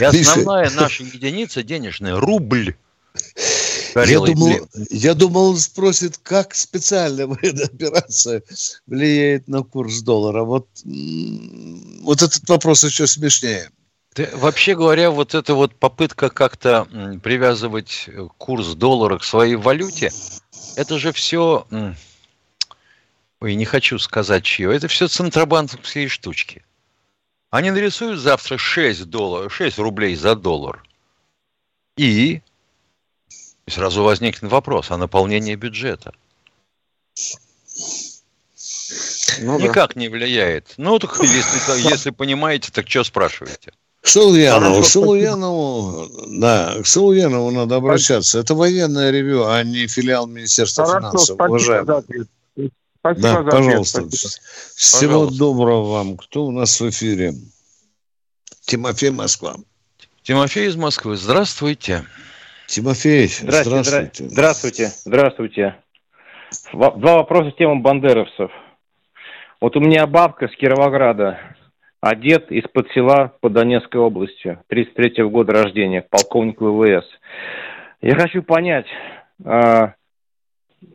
И 0.00 0.04
основная 0.04 0.70
наша 0.70 1.04
единица 1.04 1.62
денежная– 1.62 2.16
рубль. 2.20 2.76
Я 3.94 4.20
думал, 4.20 4.68
я 4.90 5.14
думал, 5.14 5.50
он 5.50 5.56
спросит, 5.56 6.18
как 6.18 6.54
специальная 6.54 7.26
военная 7.26 7.64
операция 7.64 8.42
влияет 8.86 9.48
на 9.48 9.62
курс 9.62 10.02
доллара. 10.02 10.42
Вот, 10.42 10.68
вот 10.84 12.22
этот 12.22 12.46
вопрос 12.48 12.84
еще 12.84 13.06
смешнее. 13.06 13.70
Ты, 14.12 14.28
вообще 14.34 14.74
говоря, 14.74 15.10
вот 15.10 15.34
эта 15.34 15.54
вот 15.54 15.74
попытка 15.74 16.30
как-то 16.30 16.86
привязывать 17.22 18.08
курс 18.38 18.74
доллара 18.74 19.18
к 19.18 19.24
своей 19.24 19.56
валюте, 19.56 20.10
это 20.74 20.98
же 20.98 21.12
все, 21.12 21.66
ой, 23.40 23.54
не 23.54 23.64
хочу 23.64 23.98
сказать 23.98 24.44
чье, 24.44 24.74
это 24.74 24.88
все 24.88 25.08
центробанковские 25.08 26.08
штучки. 26.08 26.64
Они 27.50 27.70
нарисуют 27.70 28.20
завтра 28.20 28.58
6, 28.58 29.04
долларов, 29.04 29.54
6 29.54 29.78
рублей 29.78 30.16
за 30.16 30.34
доллар. 30.34 30.82
И, 31.96 32.42
сразу 33.68 34.02
возникнет 34.02 34.50
вопрос 34.50 34.90
о 34.90 34.98
наполнении 34.98 35.54
бюджета. 35.54 36.12
Ну, 39.40 39.58
Никак 39.58 39.94
да. 39.94 40.00
не 40.00 40.08
влияет. 40.08 40.74
Ну, 40.76 40.98
так 40.98 41.18
если, 41.22 41.88
если 41.88 42.10
понимаете, 42.10 42.70
так 42.72 42.88
что 42.88 43.04
спрашиваете? 43.04 43.72
Шалуянову, 44.02 44.84
Шалуянову, 44.84 46.08
да, 46.28 46.76
к 46.80 46.86
Шалуянову 46.86 47.50
надо 47.50 47.76
обращаться. 47.76 48.38
Это 48.38 48.54
военное 48.54 49.10
ревю, 49.10 49.46
а 49.46 49.64
не 49.64 49.88
филиал 49.88 50.28
Министерства 50.28 50.86
Хорошо, 50.86 51.10
финансов. 51.10 51.40
Уважаемый. 51.40 52.26
Спасибо 53.14 53.42
да, 53.42 53.42
за 53.42 53.50
пожалуйста. 53.50 53.98
Ответ, 54.00 54.12
Всего 54.76 55.10
пожалуйста. 55.10 55.38
доброго 55.38 55.92
вам. 55.92 56.16
Кто 56.16 56.46
у 56.46 56.50
нас 56.50 56.80
в 56.80 56.88
эфире? 56.90 57.32
Тимофей 58.62 59.10
Москва. 59.10 59.56
Тимофей 60.22 60.66
из 60.66 60.76
Москвы. 60.76 61.16
Здравствуйте. 61.16 62.04
Тимофей, 62.66 63.28
здравствуйте. 63.28 63.82
Здравствуйте. 63.84 64.28
Здравствуйте. 64.28 64.92
здравствуйте. 65.04 65.76
Два 66.72 67.16
вопроса 67.16 67.52
тема 67.56 67.76
бандеровцев. 67.76 68.50
Вот 69.60 69.76
у 69.76 69.80
меня 69.80 70.06
бабка 70.06 70.48
с 70.48 70.56
Кировограда 70.56 71.38
а 72.00 72.14
дед 72.14 72.52
из-под 72.52 72.88
села 72.92 73.32
по 73.40 73.48
Донецкой 73.48 74.00
области, 74.00 74.58
33-го 74.70 75.28
года 75.28 75.52
рождения, 75.52 76.02
полковник 76.02 76.60
ВВС. 76.60 77.04
Я 78.00 78.14
хочу 78.14 78.42
понять, 78.42 78.86
э, 79.44 79.88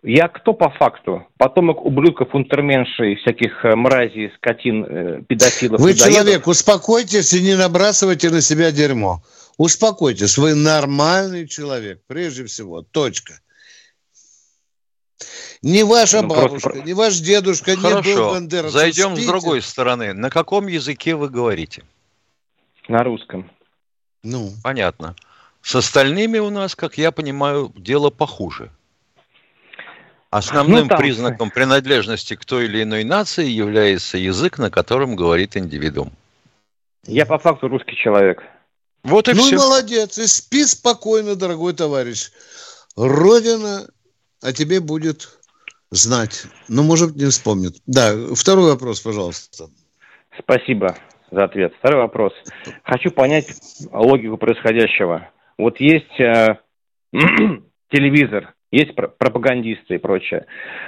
я 0.04 0.28
кто 0.28 0.54
по 0.54 0.70
факту? 0.70 1.28
Потомок 1.38 1.86
ублюдков, 1.86 2.34
унтерменшей, 2.34 3.16
всяких 3.16 3.66
э, 3.66 3.76
мразей, 3.76 4.32
скотин, 4.38 4.86
э, 4.86 5.22
педофилов. 5.28 5.80
Вы 5.80 5.94
человек, 5.94 6.48
успокойтесь 6.48 7.34
и 7.34 7.42
не 7.42 7.56
набрасывайте 7.56 8.30
на 8.30 8.42
себя 8.42 8.72
дерьмо. 8.72 9.22
Успокойтесь, 9.58 10.38
вы 10.38 10.56
нормальный 10.56 11.48
человек, 11.48 12.02
прежде 12.08 12.46
всего, 12.46 12.82
точка. 12.82 13.40
Ни 15.62 15.84
ваша 15.84 16.24
ну, 16.24 16.30
бабушка, 16.30 16.70
просто... 16.70 16.88
ни 16.88 16.94
ваш 16.94 17.20
дедушка 17.20 17.76
Хорошо. 17.76 18.10
не 18.10 18.16
был 18.16 18.30
бандеровцем. 18.32 18.80
Зайдем 18.80 19.12
Спите. 19.12 19.22
с 19.22 19.28
другой 19.28 19.62
стороны. 19.62 20.14
На 20.14 20.32
каком 20.32 20.66
языке 20.66 21.16
вы 21.16 21.30
говорите? 21.30 21.84
На 22.88 23.04
русском. 23.04 23.50
Ну. 24.24 24.52
Понятно. 24.64 25.16
С 25.62 25.76
остальными 25.76 26.40
у 26.40 26.50
нас, 26.50 26.76
как 26.76 26.98
я 26.98 27.12
понимаю, 27.12 27.72
дело 27.76 28.10
похуже. 28.10 28.72
Основным 30.32 30.88
ну, 30.88 30.98
признаком 30.98 31.52
принадлежности 31.52 32.38
к 32.38 32.46
той 32.46 32.66
или 32.66 32.84
иной 32.84 33.04
нации 33.04 33.46
является 33.46 34.18
язык, 34.18 34.58
на 34.60 34.72
котором 34.72 35.18
говорит 35.18 35.58
индивидуум. 35.58 36.14
Я 37.06 37.26
по 37.26 37.38
факту 37.38 37.68
русский 37.68 37.98
человек. 37.98 38.42
Вот 39.04 39.28
и 39.28 39.34
ну 39.34 39.42
все. 39.42 39.58
Ну 39.58 39.64
молодец, 39.64 40.18
и 40.18 40.26
спи 40.28 40.64
спокойно, 40.64 41.36
дорогой 41.36 41.74
товарищ. 41.74 42.30
Родина 42.96 43.90
о 44.42 44.54
тебе 44.54 44.80
будет 44.80 45.38
знать. 45.90 46.46
Но, 46.70 46.84
может, 46.84 47.16
не 47.18 47.26
вспомнит. 47.26 47.76
Да, 47.86 48.14
второй 48.34 48.72
вопрос, 48.72 49.02
пожалуйста. 49.02 49.66
Спасибо 50.40 50.96
за 51.30 51.44
ответ. 51.44 51.74
Второй 51.80 52.04
вопрос. 52.04 52.32
Хочу 52.84 53.12
понять 53.12 53.48
логику 53.92 54.38
происходящего. 54.38 55.30
Вот 55.58 55.78
есть 55.82 56.20
э, 56.20 56.58
телевизор, 57.92 58.54
есть 58.72 58.96
пропагандисты 58.96 59.96
и 59.96 60.00
прочее. 60.00 60.46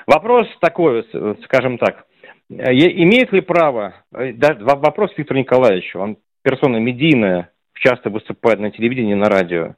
Вопрос 0.08 0.48
такой, 0.60 1.06
скажем 1.44 1.78
так. 1.78 2.06
Имеет 2.50 3.32
ли 3.32 3.42
право, 3.42 3.96
э, 4.14 4.34
да, 4.34 4.56
вопрос 4.60 5.12
Виктору 5.18 5.40
Николаевичу, 5.40 6.00
он 6.00 6.18
персона 6.44 6.78
медийная, 6.78 7.50
часто 7.74 8.10
выступает 8.10 8.60
на 8.60 8.72
телевидении, 8.72 9.14
на 9.14 9.30
радио. 9.30 9.76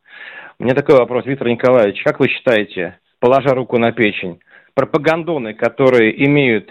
У 0.59 0.63
меня 0.63 0.73
такой 0.73 0.97
вопрос, 0.97 1.25
Виктор 1.25 1.47
Николаевич, 1.47 2.01
как 2.03 2.19
вы 2.19 2.27
считаете, 2.27 2.99
положа 3.19 3.53
руку 3.53 3.77
на 3.77 3.91
печень, 3.91 4.39
пропагандоны, 4.73 5.53
которые 5.53 6.25
имеют... 6.25 6.69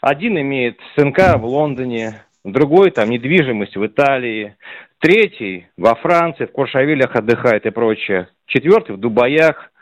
Один 0.00 0.38
имеет 0.38 0.78
СНК 0.96 1.36
в 1.38 1.44
Лондоне, 1.44 2.22
другой 2.44 2.90
там 2.90 3.10
недвижимость 3.10 3.76
в 3.76 3.84
Италии, 3.84 4.56
третий 5.00 5.66
во 5.76 5.94
Франции, 5.96 6.44
в 6.44 6.52
Куршавелях 6.52 7.16
отдыхает 7.16 7.66
и 7.66 7.70
прочее, 7.70 8.28
четвертый 8.46 8.96
в 8.96 9.00
Дубаях 9.00 9.72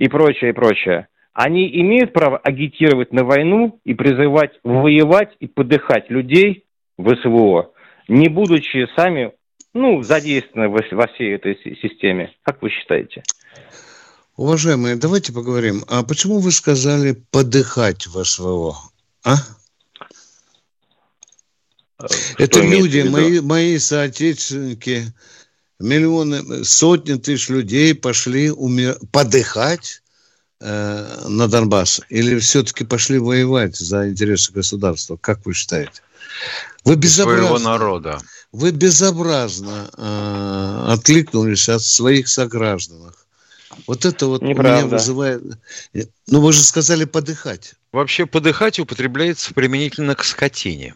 и 0.00 0.08
прочее, 0.08 0.50
и 0.50 0.52
прочее. 0.54 1.06
Они 1.32 1.68
имеют 1.80 2.12
право 2.12 2.38
агитировать 2.38 3.12
на 3.12 3.22
войну 3.22 3.80
и 3.84 3.94
призывать 3.94 4.52
воевать 4.64 5.36
и 5.38 5.46
подыхать 5.46 6.10
людей 6.10 6.64
в 6.96 7.14
СВО, 7.16 7.72
не 8.08 8.28
будучи 8.28 8.88
сами 8.96 9.32
ну, 9.72 10.02
задействованы 10.02 10.68
во 10.68 11.06
всей 11.06 11.34
этой 11.36 11.54
системе. 11.80 12.32
Как 12.42 12.60
вы 12.62 12.70
считаете? 12.70 13.22
Уважаемые, 14.36 14.96
давайте 14.96 15.32
поговорим. 15.32 15.84
А 15.86 16.02
почему 16.02 16.40
вы 16.40 16.50
сказали 16.50 17.22
подыхать 17.30 18.06
в 18.06 18.24
СВО? 18.24 18.74
А? 19.24 19.36
Что 21.98 22.42
Это 22.42 22.60
люди, 22.60 23.06
мои, 23.06 23.40
мои 23.40 23.78
соотечественники, 23.78 25.02
миллионы, 25.80 26.64
сотни 26.64 27.14
тысяч 27.14 27.48
людей 27.48 27.94
пошли 27.94 28.50
умер... 28.50 28.98
подыхать 29.10 30.02
э, 30.60 31.24
на 31.26 31.48
Донбасс 31.48 32.02
или 32.08 32.38
все-таки 32.38 32.84
пошли 32.84 33.18
воевать 33.18 33.76
за 33.76 34.08
интересы 34.08 34.52
государства? 34.52 35.16
Как 35.16 35.44
вы 35.44 35.54
считаете? 35.54 36.02
Вы 36.84 36.96
безобразно, 36.96 37.46
своего 37.46 37.58
народа. 37.58 38.20
Вы 38.52 38.70
безобразно 38.70 39.90
э, 39.96 40.92
откликнулись 40.92 41.68
от 41.68 41.82
своих 41.82 42.28
сограждан. 42.28 43.12
Вот 43.86 44.04
это 44.04 44.26
вот 44.26 44.42
Неправда. 44.42 44.86
меня 44.86 44.86
вызывает... 44.86 45.42
Ну, 46.26 46.40
вы 46.40 46.52
же 46.52 46.62
сказали 46.62 47.04
подыхать. 47.04 47.74
Вообще 47.92 48.26
подыхать 48.26 48.78
употребляется 48.78 49.54
применительно 49.54 50.14
к 50.14 50.24
скотине. 50.24 50.94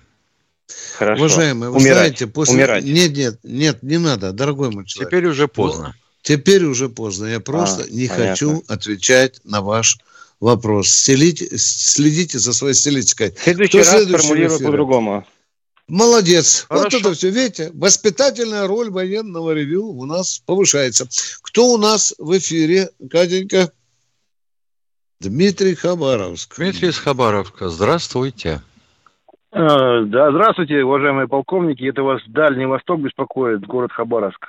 Хорошо. 0.97 1.21
Уважаемые, 1.21 1.71
вы 1.71 1.77
Умирать. 1.77 1.97
знаете, 1.97 2.27
после... 2.27 2.55
Умирать. 2.55 2.85
Нет, 2.85 3.17
нет, 3.17 3.39
нет, 3.43 3.83
не 3.83 3.99
надо, 3.99 4.33
дорогой 4.33 4.71
мой 4.71 4.87
человек. 4.87 5.11
Теперь 5.11 5.27
уже 5.27 5.49
поздно. 5.49 5.95
Теперь 6.23 6.65
уже 6.65 6.89
поздно. 6.89 7.27
Я 7.27 7.41
просто 7.41 7.83
а, 7.83 7.91
не 7.91 8.09
понятно. 8.09 8.31
хочу 8.31 8.65
отвечать 8.67 9.41
на 9.45 9.61
ваш 9.61 9.99
вопрос. 10.41 10.89
Стелите, 10.89 11.59
следите 11.59 12.39
за 12.39 12.53
своей 12.53 12.75
стилистикой. 12.75 13.33
В 13.33 13.43
следующий 13.43 13.81
Кто 13.81 13.93
раз 13.93 14.23
формулирую 14.23 14.61
по-другому. 14.61 15.27
Молодец. 15.87 16.65
Хорошо. 16.67 16.85
Вот 16.85 16.95
это 16.95 17.15
все, 17.15 17.29
видите, 17.29 17.71
воспитательная 17.75 18.67
роль 18.67 18.91
военного 18.91 19.51
ревю 19.53 19.87
у 19.87 20.07
нас 20.07 20.41
повышается. 20.47 21.07
Кто 21.43 21.75
у 21.75 21.77
нас 21.77 22.15
в 22.19 22.39
эфире, 22.39 22.91
Катенька? 23.11 23.71
Дмитрий 25.21 25.75
Хабаровск. 25.75 26.57
Дмитрий 26.57 26.89
из 26.89 26.99
Хабаровска, 26.99 27.69
здравствуйте. 27.69 28.63
А, 29.57 30.01
да, 30.03 30.33
здравствуйте, 30.33 30.83
уважаемые 30.83 31.29
полковники. 31.29 31.85
Это 31.85 32.03
вас 32.03 32.21
Дальний 32.27 32.67
Восток 32.67 32.99
беспокоит, 32.99 33.65
город 33.65 33.93
Хабаровск. 33.93 34.49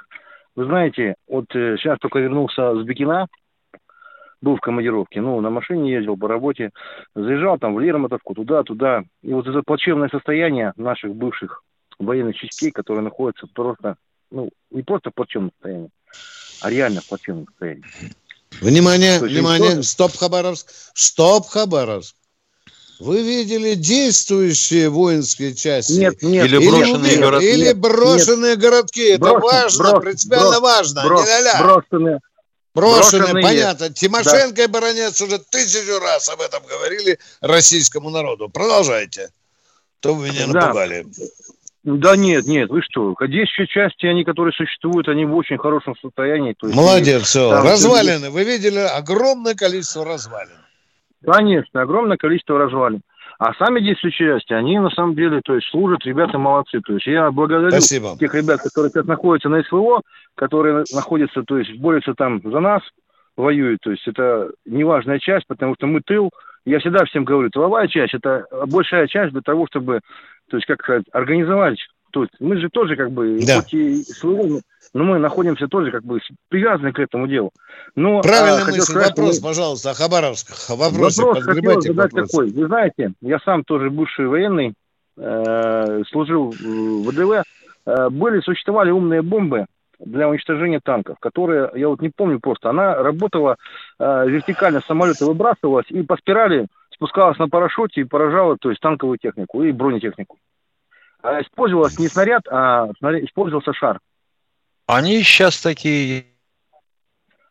Вы 0.56 0.66
знаете, 0.66 1.14
вот 1.28 1.46
э, 1.54 1.76
сейчас 1.78 2.00
только 2.00 2.18
вернулся 2.18 2.74
с 2.74 2.84
Бекина, 2.84 3.28
был 4.42 4.56
в 4.56 4.62
командировке, 4.62 5.22
ну, 5.22 5.40
на 5.42 5.52
машине 5.52 5.92
ездил 5.92 6.18
по 6.18 6.28
работе, 6.28 6.72
заезжал 7.14 7.60
там 7.60 7.76
в 7.76 7.80
Лермотовку, 7.80 8.34
туда-туда. 8.34 9.04
И 9.22 9.32
вот 9.32 9.46
это 9.46 9.62
плачевное 9.64 10.10
состояние 10.10 10.74
наших 10.76 11.14
бывших 11.14 11.62
военных 12.00 12.36
частей, 12.36 12.72
которые 12.72 13.04
находятся 13.04 13.46
просто, 13.54 13.98
ну, 14.32 14.50
не 14.72 14.82
просто 14.82 15.12
в 15.12 15.14
плачевном 15.14 15.52
состоянии, 15.52 15.90
а 16.62 16.72
реально 16.72 17.02
в 17.02 17.08
плачевном 17.08 17.46
состоянии. 17.46 17.84
Внимание, 18.60 19.20
внимание, 19.20 19.84
стоп, 19.84 20.14
Хабаровск, 20.14 20.72
стоп, 20.96 21.46
Хабаровск. 21.46 22.16
Вы 23.00 23.24
видели 23.24 23.76
действующие 23.76 24.90
воинские 24.90 25.54
части? 25.54 25.94
Нет, 25.94 26.22
нет. 26.22 26.46
Или 26.46 26.58
брошенные 26.58 27.12
или, 27.14 27.22
городки? 27.22 27.48
Или 27.48 27.74
брошенные 27.74 28.52
нет. 28.52 28.60
городки. 28.60 29.02
Это 29.02 29.20
Брошен, 29.20 29.42
важно, 29.42 29.84
брос, 29.84 30.04
принципиально 30.04 30.50
брос, 30.50 30.62
важно. 30.62 31.04
Брос, 31.04 31.22
не 31.22 31.28
ля-ля. 31.28 31.60
Брошенные. 31.62 32.20
Брошенные, 32.74 33.22
Брошенные 33.22 33.44
понятно. 33.44 33.90
Тимошенко 33.90 34.56
да. 34.56 34.64
и 34.64 34.68
Баранец 34.68 35.22
уже 35.22 35.40
тысячу 35.40 36.00
раз 36.00 36.30
об 36.30 36.42
этом 36.42 36.64
говорили 36.66 37.20
российскому 37.42 38.10
народу. 38.10 38.50
Продолжайте. 38.50 39.30
То 40.00 40.14
вы 40.14 40.30
меня 40.30 40.48
Да. 40.48 40.62
напугали. 40.62 41.06
Да 41.84 42.16
нет, 42.16 42.48
нет, 42.48 42.70
вы 42.70 42.82
что? 42.82 43.14
Действующие 43.28 43.68
части, 43.68 44.08
они, 44.08 44.24
которые 44.24 44.54
существуют, 44.54 45.08
они 45.08 45.24
в 45.26 45.36
очень 45.36 45.58
хорошем 45.60 45.96
состоянии. 46.02 46.54
То 46.54 46.66
есть 46.66 46.76
Молодец, 46.76 47.24
все. 47.24 47.62
Развалины. 47.62 48.32
Вы 48.32 48.44
видели 48.44 48.80
огромное 48.80 49.54
количество 49.54 50.04
развалин. 50.04 50.65
Конечно, 51.26 51.82
огромное 51.82 52.18
количество 52.18 52.58
развалин. 52.58 53.02
А 53.38 53.54
сами 53.56 53.82
действующие 53.82 54.38
части, 54.40 54.54
они 54.54 54.80
на 54.80 54.90
самом 54.92 55.16
деле, 55.16 55.42
то 55.44 55.56
есть 55.56 55.68
служат, 55.70 56.06
ребята 56.06 56.38
молодцы. 56.38 56.80
То 56.80 56.94
есть 56.94 57.06
я 57.06 57.32
благодарю 57.32 57.72
Спасибо. 57.72 58.16
тех 58.18 58.34
ребят, 58.34 58.62
которые 58.62 58.92
сейчас 58.92 59.06
находятся 59.06 59.50
на 59.50 59.62
СВО, 59.64 60.02
которые 60.36 60.86
находятся, 60.94 61.44
то 61.44 61.58
есть 61.58 61.78
борются 61.78 62.14
там 62.14 62.42
за 62.44 62.60
нас, 62.60 62.82
воюют. 63.36 63.80
То 63.82 63.92
есть 63.92 64.08
это 64.08 64.52
неважная 64.66 65.20
часть, 65.20 65.48
потому 65.48 65.76
что 65.76 65.88
мы 65.88 66.02
тыл. 66.02 66.30
Я 66.66 66.80
всегда 66.80 67.04
всем 67.06 67.26
говорю, 67.26 67.50
тыловая 67.50 67.88
часть– 67.88 68.14
это 68.16 68.46
большая 68.68 69.08
часть 69.08 69.34
для 69.34 69.42
того, 69.42 69.68
чтобы, 69.68 70.00
то 70.50 70.58
есть 70.58 70.66
как 70.66 70.82
сказать, 70.82 71.04
организовать. 71.12 71.78
То 72.12 72.22
есть 72.22 72.34
мы 72.40 72.58
же 72.58 72.70
тоже 72.70 72.96
как 72.96 73.12
бы, 73.12 73.40
Да. 73.46 73.58
хоть 73.62 73.74
и 73.74 74.02
СВО, 74.04 74.62
но 74.96 75.04
мы 75.04 75.20
находимся 75.20 75.68
тоже 75.68 75.92
как 75.92 76.04
бы 76.06 76.22
привязаны 76.48 76.94
к 76.94 77.00
этому 77.00 77.28
делу. 77.28 77.52
Но, 77.96 78.22
Правильная 78.22 78.62
а, 78.64 78.66
мысль. 78.66 78.80
сказать, 78.80 79.12
что 79.12 79.22
Вопрос, 79.22 79.42
мы- 79.42 79.48
пожалуйста, 79.50 79.90
о 79.92 79.94
Хабаровске. 79.94 80.54
Вопросы, 80.74 81.22
Вопрос 81.22 81.44
хотел 81.44 81.82
задать 81.82 82.14
вопросу. 82.14 82.28
такой. 82.32 82.52
Вы 82.52 82.68
знаете, 82.68 83.12
я 83.22 83.40
сам 83.40 83.66
тоже 83.66 83.90
бывший 83.90 84.26
военный, 84.28 84.74
э, 85.18 86.04
служил 86.10 86.52
в 86.52 87.10
ВДВ. 87.10 87.44
Э, 87.86 88.10
были, 88.10 88.40
существовали 88.40 88.92
умные 88.92 89.22
бомбы 89.22 89.66
для 90.00 90.30
уничтожения 90.30 90.80
танков, 90.84 91.18
которые, 91.20 91.72
я 91.76 91.90
вот 91.90 92.02
не 92.02 92.10
помню 92.10 92.40
просто, 92.40 92.70
она 92.70 92.96
работала 92.96 93.58
э, 94.00 94.24
вертикально, 94.30 94.80
с 94.80 94.86
самолета 94.86 95.26
выбрасывалась 95.26 95.86
и 95.90 96.04
по 96.04 96.16
спирали 96.18 96.68
спускалась 96.94 97.38
на 97.38 97.50
парашюте 97.50 98.02
и 98.02 98.06
поражала, 98.06 98.56
то 98.58 98.70
есть 98.70 98.82
танковую 98.82 99.18
технику 99.18 99.62
и 99.62 99.74
бронетехнику. 99.74 100.38
А 101.22 101.42
использовалась 101.42 102.00
не 102.00 102.08
снаряд, 102.08 102.44
а 102.50 102.90
снаряд- 103.00 103.24
использовался 103.26 103.74
шар. 103.74 104.00
Они 104.88 105.24
сейчас 105.24 105.60
такие 105.60 106.26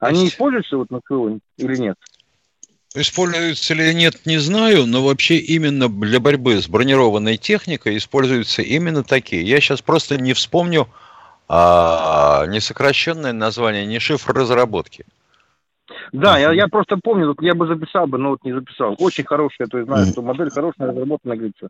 Они 0.00 0.22
Есть. 0.22 0.34
используются 0.34 0.76
вот 0.76 0.90
на 0.90 1.00
СВО 1.06 1.38
или 1.56 1.76
нет? 1.76 1.96
Используются 2.94 3.74
ли 3.74 3.92
нет, 3.92 4.24
не 4.24 4.38
знаю, 4.38 4.86
но 4.86 5.02
вообще 5.02 5.38
именно 5.38 5.88
для 5.88 6.20
борьбы 6.20 6.62
с 6.62 6.68
бронированной 6.68 7.36
техникой 7.38 7.96
используются 7.96 8.62
именно 8.62 9.02
такие. 9.02 9.42
Я 9.42 9.60
сейчас 9.60 9.82
просто 9.82 10.16
не 10.16 10.32
вспомню 10.32 10.88
а, 11.48 12.46
не 12.46 12.60
сокращенное 12.60 13.32
название, 13.32 13.84
не 13.84 13.98
шифр 13.98 14.32
разработки. 14.32 15.04
Да, 16.12 16.38
я, 16.38 16.52
я 16.52 16.68
просто 16.68 16.96
помню, 17.02 17.28
вот 17.28 17.42
я 17.42 17.54
бы 17.54 17.66
записал 17.66 18.06
бы, 18.06 18.16
но 18.16 18.30
вот 18.30 18.44
не 18.44 18.52
записал. 18.52 18.94
Очень 18.98 19.24
хорошая, 19.24 19.66
то 19.66 19.78
есть 19.78 19.88
знаю, 19.88 20.06
что 20.06 20.22
модель 20.22 20.50
хорошая, 20.50 20.88
разработана, 20.88 21.34
говорится, 21.34 21.68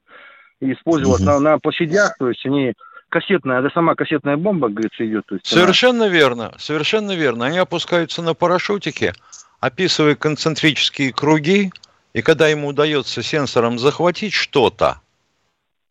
и 0.60 0.72
использовалась 0.72 1.22
на, 1.22 1.40
на 1.40 1.58
площадях, 1.58 2.16
то 2.18 2.28
есть 2.28 2.44
они 2.44 2.74
кассетная, 3.08 3.62
да 3.62 3.70
сама 3.70 3.94
кассетная 3.94 4.36
бомба, 4.36 4.68
говорится, 4.68 5.06
идет. 5.06 5.26
То 5.26 5.36
есть 5.36 5.52
она- 5.52 5.62
Совершенно 5.62 6.08
верно, 6.08 6.52
совершенно 6.58 7.12
верно. 7.12 7.46
Они 7.46 7.58
опускаются 7.58 8.22
на 8.22 8.34
парашютике, 8.34 9.14
описывая 9.60 10.14
концентрические 10.16 11.12
круги, 11.12 11.72
и 12.12 12.22
когда 12.22 12.48
ему 12.48 12.68
удается 12.68 13.22
сенсором 13.22 13.78
захватить 13.78 14.32
что-то, 14.32 15.00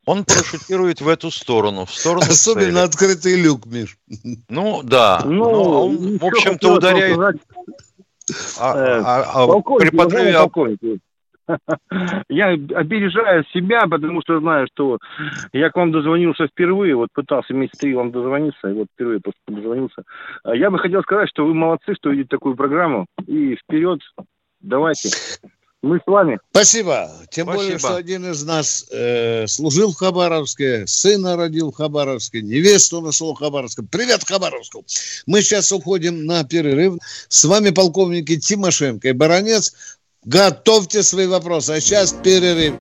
он 0.05 0.25
парашютирует 0.25 0.99
в 0.99 1.07
эту 1.07 1.31
сторону, 1.31 1.85
в 1.85 1.93
сторону 1.93 2.25
Особенно 2.29 2.65
цели. 2.71 2.85
открытый 2.87 3.41
люк, 3.41 3.65
Миш. 3.65 3.97
Ну 4.49 4.81
да, 4.83 5.21
Ну, 5.23 5.31
но 5.49 5.85
он, 5.87 5.95
еще 5.95 6.17
в 6.19 6.25
общем-то, 6.25 6.73
ударяет 6.73 7.17
а- 8.57 8.75
э, 8.77 9.01
а- 9.05 9.43
а 9.43 9.47
полковник, 9.47 9.89
при 9.91 9.97
подрыве 9.97 10.37
Я 12.29 12.51
опережаю 12.53 13.43
себя, 13.53 13.87
потому 13.87 14.21
что 14.21 14.39
знаю, 14.39 14.67
что 14.73 14.99
я 15.51 15.69
к 15.69 15.75
вам 15.75 15.91
дозвонился 15.91 16.47
впервые, 16.47 16.95
вот 16.95 17.09
пытался 17.13 17.53
месяца 17.53 17.81
три 17.81 17.93
вам 17.93 18.11
дозвониться, 18.11 18.69
и 18.69 18.73
вот 18.73 18.87
впервые 18.93 19.19
просто 19.19 19.41
дозвонился. 19.47 20.03
А 20.43 20.55
Я 20.55 20.69
бы 20.69 20.79
хотел 20.79 21.01
сказать, 21.01 21.29
что 21.29 21.45
вы 21.45 21.53
молодцы, 21.53 21.95
что 21.95 22.09
видите 22.09 22.29
такую 22.29 22.55
программу, 22.55 23.05
и 23.27 23.55
вперед, 23.55 23.99
давайте. 24.61 25.09
Мы 25.83 25.97
с 25.97 26.07
вами. 26.07 26.39
Спасибо. 26.51 27.11
Тем 27.29 27.47
более, 27.47 27.71
Спасибо. 27.71 27.79
что 27.79 27.95
один 27.97 28.31
из 28.31 28.45
нас 28.45 28.85
э, 28.89 29.45
служил 29.47 29.91
в 29.91 29.95
Хабаровске, 29.95 30.87
сына 30.87 31.35
родил 31.35 31.73
в 31.73 31.75
Хабаровске, 31.75 32.41
невесту 32.41 33.01
нашел 33.01 33.35
в 33.35 33.37
Хабаровске. 33.37 33.83
Привет 33.91 34.23
Хабаровску. 34.25 34.85
Мы 35.27 35.41
сейчас 35.41 35.73
уходим 35.73 36.25
на 36.25 36.45
перерыв. 36.45 36.99
С 37.27 37.43
вами 37.43 37.71
полковники 37.71 38.39
Тимошенко 38.39 39.09
и 39.09 39.11
Баранец. 39.11 39.99
Готовьте 40.25 41.03
свои 41.03 41.27
вопросы. 41.27 41.71
А 41.71 41.81
сейчас 41.81 42.13
перерыв. 42.13 42.75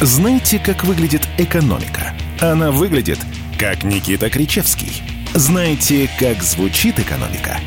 Знаете, 0.00 0.58
как 0.58 0.84
выглядит 0.84 1.22
экономика? 1.36 2.14
Она 2.40 2.70
выглядит, 2.70 3.18
как 3.58 3.82
Никита 3.82 4.30
Кричевский. 4.30 5.02
Знаете, 5.34 6.08
как 6.18 6.42
звучит 6.42 6.98
экономика? 6.98 7.58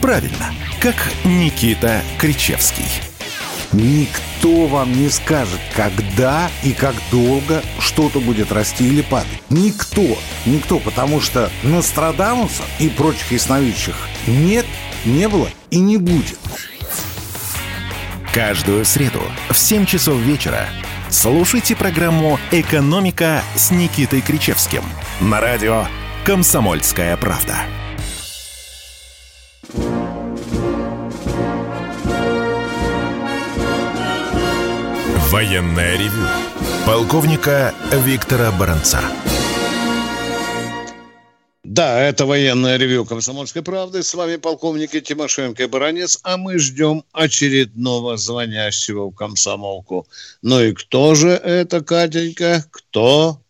Правильно, 0.00 0.52
как 0.80 0.96
Никита 1.24 2.02
Кричевский. 2.18 2.84
Никто 3.72 4.66
вам 4.66 4.92
не 4.92 5.08
скажет, 5.08 5.60
когда 5.76 6.50
и 6.64 6.72
как 6.72 6.94
долго 7.12 7.62
что-то 7.78 8.18
будет 8.18 8.50
расти 8.50 8.86
или 8.86 9.02
падать. 9.02 9.28
Никто. 9.48 10.18
Никто, 10.44 10.80
потому 10.80 11.20
что 11.20 11.50
Нострадамуса 11.62 12.64
и 12.80 12.88
прочих 12.88 13.30
ясновидящих 13.30 13.94
нет, 14.26 14.66
не 15.04 15.28
было 15.28 15.48
и 15.70 15.78
не 15.78 15.98
будет. 15.98 16.38
Каждую 18.32 18.84
среду 18.84 19.22
в 19.50 19.58
7 19.58 19.86
часов 19.86 20.16
вечера 20.18 20.68
слушайте 21.08 21.74
программу 21.74 22.38
«Экономика» 22.52 23.42
с 23.56 23.72
Никитой 23.72 24.20
Кричевским 24.20 24.84
на 25.20 25.40
радио 25.40 25.86
«Комсомольская 26.24 27.16
правда». 27.16 27.56
Военное 35.32 35.98
ревю 35.98 36.22
полковника 36.86 37.74
Виктора 37.90 38.52
Баранца. 38.52 39.00
Да, 41.70 42.00
это 42.00 42.26
военное 42.26 42.78
ревю 42.78 43.04
«Комсомольской 43.04 43.62
правды». 43.62 44.02
С 44.02 44.12
вами 44.14 44.38
полковники 44.38 45.00
Тимошенко 45.00 45.62
и 45.62 45.66
Баранец. 45.66 46.18
А 46.24 46.36
мы 46.36 46.58
ждем 46.58 47.04
очередного 47.12 48.16
звонящего 48.16 49.08
в 49.08 49.14
комсомолку. 49.14 50.04
Ну 50.42 50.60
и 50.60 50.72
кто 50.72 51.14
же 51.14 51.28
это, 51.28 51.80
Катенька? 51.80 52.64
Кто? 52.72 53.40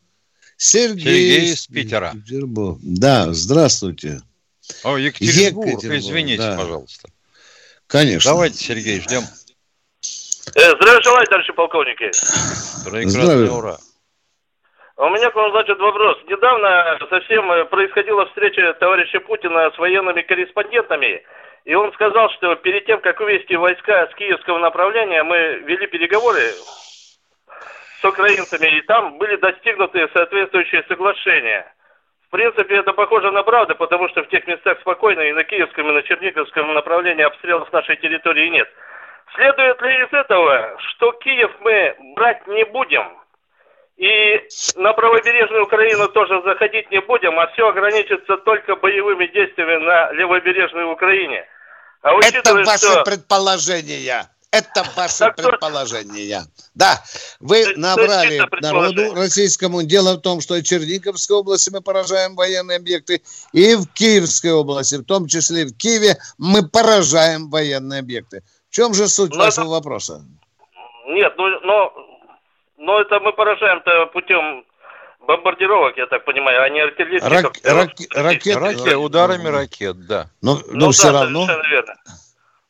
Сергей, 0.58 1.02
Сергей 1.02 1.52
из 1.54 1.66
Питера. 1.66 2.12
Петербург. 2.12 2.78
Да, 2.82 3.32
здравствуйте. 3.32 4.20
О, 4.82 4.98
Екатеринбург, 4.98 5.68
Екатеринбург, 5.68 6.04
извините, 6.04 6.42
да. 6.42 6.56
пожалуйста. 6.58 7.08
Конечно. 7.86 8.32
Давайте, 8.32 8.62
Сергей, 8.62 9.00
ждем. 9.00 9.22
Э, 10.56 10.76
Здравия 10.76 11.00
желаю, 11.02 11.26
товарищи 11.26 11.54
полковники. 11.54 12.10
Прекрасно, 12.84 13.10
Здравия. 13.22 13.50
ура. 13.50 13.78
А 15.00 15.06
У 15.06 15.08
меня 15.08 15.30
к 15.30 15.34
вам, 15.34 15.50
значит, 15.52 15.78
вопрос. 15.78 16.18
Недавно 16.28 16.98
совсем 17.08 17.50
э, 17.50 17.64
происходила 17.64 18.26
встреча 18.26 18.74
товарища 18.74 19.18
Путина 19.20 19.70
с 19.70 19.78
военными 19.78 20.20
корреспондентами, 20.20 21.22
и 21.64 21.74
он 21.74 21.90
сказал, 21.94 22.28
что 22.32 22.54
перед 22.56 22.84
тем, 22.84 23.00
как 23.00 23.18
вывести 23.18 23.54
войска 23.54 24.08
с 24.08 24.14
киевского 24.16 24.58
направления, 24.58 25.22
мы 25.22 25.62
вели 25.64 25.86
переговоры 25.86 26.42
с 27.98 28.04
украинцами, 28.04 28.76
и 28.76 28.82
там 28.82 29.16
были 29.16 29.36
достигнуты 29.36 30.06
соответствующие 30.12 30.84
соглашения. 30.86 31.72
В 32.26 32.30
принципе, 32.32 32.76
это 32.76 32.92
похоже 32.92 33.30
на 33.30 33.42
правду, 33.42 33.76
потому 33.76 34.06
что 34.10 34.22
в 34.22 34.28
тех 34.28 34.46
местах 34.46 34.80
спокойно 34.80 35.22
и 35.22 35.32
на 35.32 35.44
киевском, 35.44 35.88
и 35.88 35.94
на 35.94 36.02
черниговском 36.02 36.74
направлении 36.74 37.24
обстрелов 37.24 37.72
нашей 37.72 37.96
территории 37.96 38.50
нет. 38.50 38.68
Следует 39.34 39.80
ли 39.80 39.94
из 39.94 40.12
этого, 40.12 40.76
что 40.90 41.12
Киев 41.12 41.52
мы 41.60 41.96
брать 42.16 42.46
не 42.48 42.64
будем, 42.64 43.19
и 44.00 44.40
на 44.76 44.94
правобережную 44.94 45.64
Украину 45.64 46.08
тоже 46.08 46.40
заходить 46.42 46.90
не 46.90 47.02
будем, 47.02 47.38
а 47.38 47.48
все 47.52 47.68
ограничится 47.68 48.38
только 48.38 48.74
боевыми 48.76 49.26
действиями 49.26 49.76
на 49.84 50.10
левобережной 50.12 50.90
Украине? 50.90 51.44
А 52.00 52.12
Это 52.14 52.54
ваши 52.64 52.86
что... 52.86 53.04
предположения. 53.04 54.26
Это 54.52 54.82
то- 54.84 55.32
предположения. 55.36 56.44
Да, 56.74 56.98
вы 57.40 57.76
набрали 57.76 58.38
народу 58.38 58.94
предположение. 58.96 59.14
российскому. 59.14 59.82
Дело 59.82 60.14
в 60.14 60.22
том, 60.22 60.40
что 60.40 60.56
и 60.56 60.62
в 60.62 60.64
Черниговской 60.64 61.36
области 61.36 61.68
мы 61.70 61.82
поражаем 61.82 62.34
военные 62.36 62.78
объекты, 62.78 63.20
и 63.52 63.74
в 63.74 63.86
Киевской 63.92 64.50
области, 64.52 64.96
в 64.96 65.04
том 65.04 65.26
числе 65.28 65.66
в 65.66 65.76
Киеве, 65.76 66.16
мы 66.38 66.66
поражаем 66.66 67.50
военные 67.50 68.00
объекты. 68.00 68.42
В 68.70 68.74
чем 68.74 68.94
же 68.94 69.08
суть 69.08 69.36
вашего 69.36 69.64
это- 69.64 69.70
вопроса? 69.72 70.24
Нет, 71.06 71.34
ну, 71.36 71.60
но 71.60 71.92
Но 72.80 72.98
это 72.98 73.20
мы 73.20 73.32
поражаем-то 73.34 74.06
путем 74.06 74.64
бомбардировок, 75.20 75.98
я 75.98 76.06
так 76.06 76.24
понимаю, 76.24 76.62
а 76.62 76.68
не 76.70 76.80
артиллерийских. 76.80 77.30
Рак- 77.30 77.58
рак- 77.62 77.90
ракет- 78.16 78.56
Ракет, 78.56 78.96
ударами 78.96 79.48
ракет, 79.48 80.06
да. 80.06 80.30
Но, 80.40 80.56
Ну, 80.56 80.62
но 80.70 80.86
да, 80.86 80.92
все 80.92 81.12
равно... 81.12 81.44
совершенно 81.46 81.68
верно. 81.70 81.94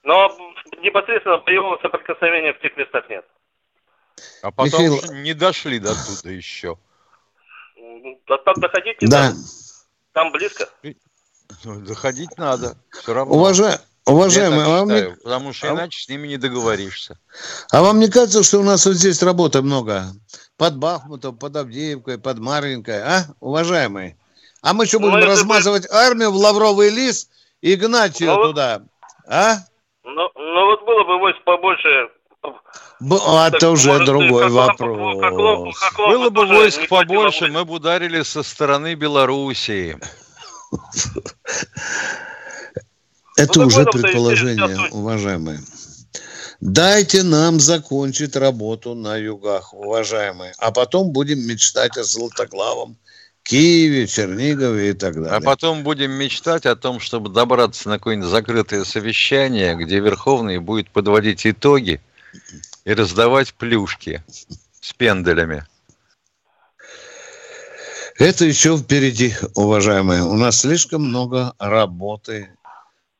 Но 0.02 0.36
непосредственно 0.82 1.38
боевого 1.38 1.78
соприкосновения 1.80 2.52
в 2.52 2.60
тех 2.60 2.76
местах 2.76 3.08
нет. 3.08 3.24
А 4.42 4.50
потом 4.50 4.82
Михаил- 4.82 5.12
не 5.22 5.32
дошли 5.32 5.78
до 5.78 5.94
туда 5.94 6.30
еще. 6.30 6.76
А 8.28 8.36
там 8.38 8.54
доходить 8.56 9.00
не 9.00 9.08
Да. 9.08 9.28
надо. 9.28 9.36
Там 10.12 10.32
близко. 10.32 10.68
Ну, 11.64 11.80
Доходить 11.80 12.36
надо. 12.36 12.76
Все 12.90 13.14
равно. 13.14 13.32
Уважа- 13.34 13.80
Уважаемые, 14.10 14.62
а 14.64 14.68
вам, 14.68 14.88
не, 14.88 15.10
потому 15.22 15.52
что 15.52 15.68
а- 15.70 15.74
иначе 15.74 16.02
с 16.02 16.08
ними 16.08 16.28
не 16.28 16.36
договоришься. 16.36 17.18
а 17.72 17.82
вам 17.82 17.98
не 18.00 18.08
кажется, 18.08 18.42
что 18.42 18.58
у 18.60 18.62
нас 18.62 18.84
вот 18.86 18.94
здесь 18.96 19.22
работы 19.22 19.62
много? 19.62 20.04
Под 20.56 20.76
Бахмутом, 20.76 21.36
под 21.36 21.56
Авдеевкой, 21.56 22.18
под 22.18 22.38
Маринкой, 22.38 23.00
а, 23.02 23.24
уважаемые? 23.40 24.16
А 24.62 24.74
мы 24.74 24.86
что, 24.86 24.98
Ну, 24.98 25.06
будем 25.06 25.18
это 25.18 25.26
бы- 25.26 25.32
размазывать 25.32 25.90
армию 25.90 26.30
в 26.32 26.36
лавровый 26.36 26.90
лист 26.90 27.30
и 27.62 27.76
гнать 27.76 28.20
ее 28.20 28.32
Ну, 28.32 28.36
вот- 28.36 28.46
туда? 28.48 28.82
А? 29.26 29.56
Ну, 30.04 30.28
ну 30.34 30.66
вот 30.66 30.84
было 30.84 31.04
бы 31.04 31.18
войск 31.18 31.42
побольше. 31.44 32.08
Б- 33.00 33.16
а 33.26 33.50
Так, 33.50 33.54
это 33.56 33.70
уже 33.70 33.88
может, 33.92 34.06
другой 34.06 34.42
как 34.44 34.52
лапу- 34.52 35.20
как 35.20 35.32
вопрос. 35.32 35.78
как 35.78 35.98
лапу 35.98 36.10
Было 36.12 36.30
бы 36.30 36.46
войск 36.46 36.88
побольше, 36.88 37.46
бы. 37.46 37.52
мы 37.52 37.64
бы 37.64 37.74
ударили 37.74 38.22
со 38.22 38.42
стороны 38.42 38.94
Белоруссии. 38.94 39.98
Это 43.36 43.60
Ну, 43.60 43.66
уже 43.66 43.84
предположение, 43.84 44.90
уважаемые. 44.90 45.60
Дайте 46.60 47.22
нам 47.22 47.58
закончить 47.58 48.36
работу 48.36 48.94
на 48.94 49.16
югах, 49.16 49.72
уважаемые, 49.72 50.52
а 50.58 50.70
потом 50.72 51.10
будем 51.10 51.40
мечтать 51.40 51.96
о 51.96 52.04
Золотоглавом, 52.04 52.98
Киеве, 53.42 54.06
Чернигове 54.06 54.90
и 54.90 54.92
так 54.92 55.14
далее. 55.14 55.30
А 55.30 55.40
потом 55.40 55.82
будем 55.82 56.10
мечтать 56.12 56.66
о 56.66 56.76
том, 56.76 57.00
чтобы 57.00 57.30
добраться 57.30 57.88
на 57.88 57.96
какое-нибудь 57.96 58.28
закрытое 58.28 58.84
совещание, 58.84 59.74
где 59.74 60.00
Верховный 60.00 60.58
будет 60.58 60.90
подводить 60.90 61.46
итоги 61.46 62.02
и 62.84 62.92
раздавать 62.92 63.54
плюшки 63.54 64.22
с 64.82 64.92
пенделями. 64.92 65.64
Это 68.18 68.44
еще 68.44 68.76
впереди, 68.76 69.34
уважаемые. 69.54 70.24
У 70.24 70.34
нас 70.34 70.60
слишком 70.60 71.04
много 71.04 71.54
работы 71.58 72.50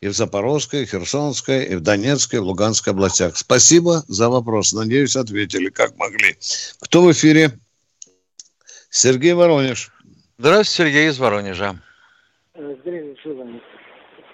и 0.00 0.08
в 0.08 0.12
Запорожской, 0.12 0.82
и 0.82 0.86
в 0.86 0.90
Херсонской, 0.90 1.64
и 1.64 1.76
в 1.76 1.82
Донецкой, 1.82 2.38
и 2.38 2.42
в 2.42 2.46
Луганской 2.46 2.92
областях. 2.92 3.36
Спасибо 3.36 4.02
за 4.08 4.30
вопрос. 4.30 4.72
Надеюсь, 4.72 5.16
ответили 5.16 5.68
как 5.68 5.96
могли. 5.96 6.36
Кто 6.80 7.02
в 7.02 7.12
эфире? 7.12 7.50
Сергей 8.88 9.34
Воронеж. 9.34 9.90
Здравствуйте, 10.38 10.90
Сергей 10.90 11.08
из 11.08 11.18
Воронежа. 11.18 11.76
Здравия 12.54 13.14
желаю. 13.22 13.60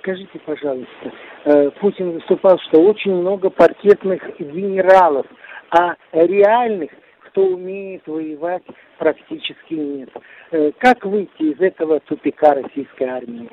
Скажите, 0.00 0.38
пожалуйста, 0.46 1.12
э, 1.46 1.70
Путин 1.80 2.12
выступал, 2.12 2.60
что 2.68 2.80
очень 2.80 3.12
много 3.12 3.50
паркетных 3.50 4.22
генералов, 4.38 5.26
а 5.70 5.96
реальных, 6.12 6.90
кто 7.26 7.44
умеет 7.44 8.06
воевать, 8.06 8.62
практически 8.98 9.74
нет. 9.74 10.10
Э, 10.52 10.70
Как 10.78 11.04
выйти 11.04 11.52
из 11.52 11.60
этого 11.60 11.98
тупика 12.00 12.54
российской 12.54 13.08
армии? 13.08 13.50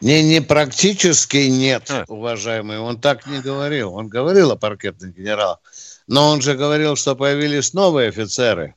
Не, 0.00 0.22
не 0.22 0.40
практически 0.40 1.36
нет, 1.48 1.90
А. 1.90 2.04
уважаемый. 2.08 2.78
Он 2.78 2.98
так 2.98 3.26
не 3.26 3.40
говорил. 3.40 3.94
Он 3.94 4.08
говорил 4.08 4.50
о 4.50 4.56
паркетных 4.56 5.14
генералах. 5.14 5.58
Но 6.06 6.30
он 6.30 6.40
же 6.40 6.54
говорил, 6.54 6.96
что 6.96 7.14
появились 7.14 7.74
новые 7.74 8.08
офицеры. 8.08 8.74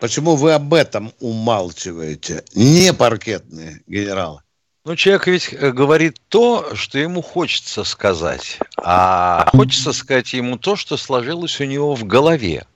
Почему 0.00 0.34
вы 0.34 0.54
об 0.54 0.74
этом 0.74 1.12
умалчиваете? 1.20 2.44
Не 2.54 2.92
паркетные 2.92 3.82
генералы. 3.86 4.40
Ну, 4.84 4.96
человек 4.96 5.28
ведь 5.28 5.52
э, 5.52 5.70
говорит 5.70 6.16
то, 6.28 6.74
что 6.74 6.98
ему 6.98 7.22
хочется 7.22 7.84
сказать. 7.84 8.58
А 8.76 9.48
хочется 9.52 9.92
сказать 9.92 10.32
ему 10.32 10.56
то, 10.58 10.74
что 10.74 10.96
сложилось 10.96 11.60
у 11.60 11.64
него 11.64 11.94
в 11.94 12.04
голове. 12.04 12.66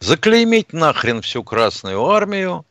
Заклеймить 0.00 0.72
нахрен 0.72 1.20
всю 1.20 1.44
Красную 1.44 2.02
Армию 2.06 2.64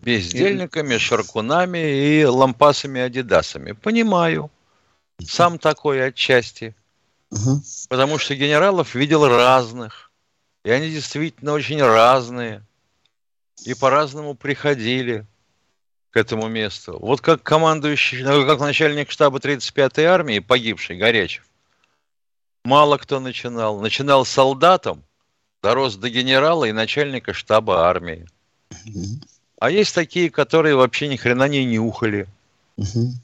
бездельниками, 0.00 0.96
шаркунами 0.98 1.78
и 1.78 2.24
лампасами-адидасами. 2.24 3.72
Понимаю. 3.72 4.50
Сам 5.24 5.58
такой 5.58 6.06
отчасти. 6.06 6.74
Мгм. 7.30 7.62
Потому 7.88 8.18
что 8.18 8.34
генералов 8.34 8.94
видел 8.94 9.26
разных. 9.26 10.10
И 10.64 10.70
они 10.70 10.90
действительно 10.90 11.52
очень 11.52 11.82
разные. 11.82 12.62
И 13.64 13.74
по-разному 13.74 14.34
приходили 14.34 15.26
к 16.10 16.16
этому 16.16 16.48
месту. 16.48 16.98
Вот 16.98 17.20
как 17.20 17.42
командующий, 17.42 18.22
ну, 18.22 18.46
как 18.46 18.60
начальник 18.60 19.10
штаба 19.10 19.38
35-й 19.38 20.04
армии, 20.04 20.38
погибший 20.38 20.96
Горячев, 20.96 21.44
мало 22.64 22.98
кто 22.98 23.20
начинал. 23.20 23.80
Начинал 23.80 24.24
солдатом, 24.24 25.04
дорос 25.62 25.96
до 25.96 26.08
генерала 26.08 26.64
и 26.64 26.72
начальника 26.72 27.32
штаба 27.32 27.88
армии. 27.88 28.26
А 29.60 29.70
есть 29.70 29.94
такие, 29.94 30.30
которые 30.30 30.76
вообще 30.76 31.08
ни 31.08 31.16
хрена 31.16 31.48
не 31.48 31.64
нюхали. 31.64 32.26
Мгм. 32.76 33.20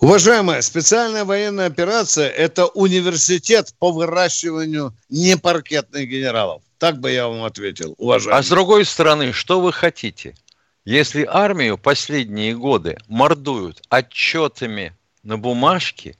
Уважаемая, 0.00 0.62
специальная 0.62 1.24
военная 1.24 1.66
операция– 1.66 2.28
это 2.44 2.66
университет 2.66 3.74
по 3.80 3.90
выращиванию 3.90 4.94
непаркетных 5.08 6.08
генералов. 6.08 6.62
Так 6.78 7.00
бы 7.00 7.10
я 7.10 7.26
вам 7.26 7.42
ответил, 7.42 7.96
уважаемый. 7.98 8.38
А 8.38 8.42
с 8.44 8.48
другой 8.48 8.84
стороны, 8.84 9.32
что 9.32 9.60
вы 9.60 9.72
хотите? 9.72 10.36
Если 10.84 11.26
армию 11.28 11.76
последние 11.76 12.56
годы 12.56 12.96
мордуют 13.08 13.82
отчетами 13.90 14.94
на 15.24 15.36
бумажке, 15.36 16.16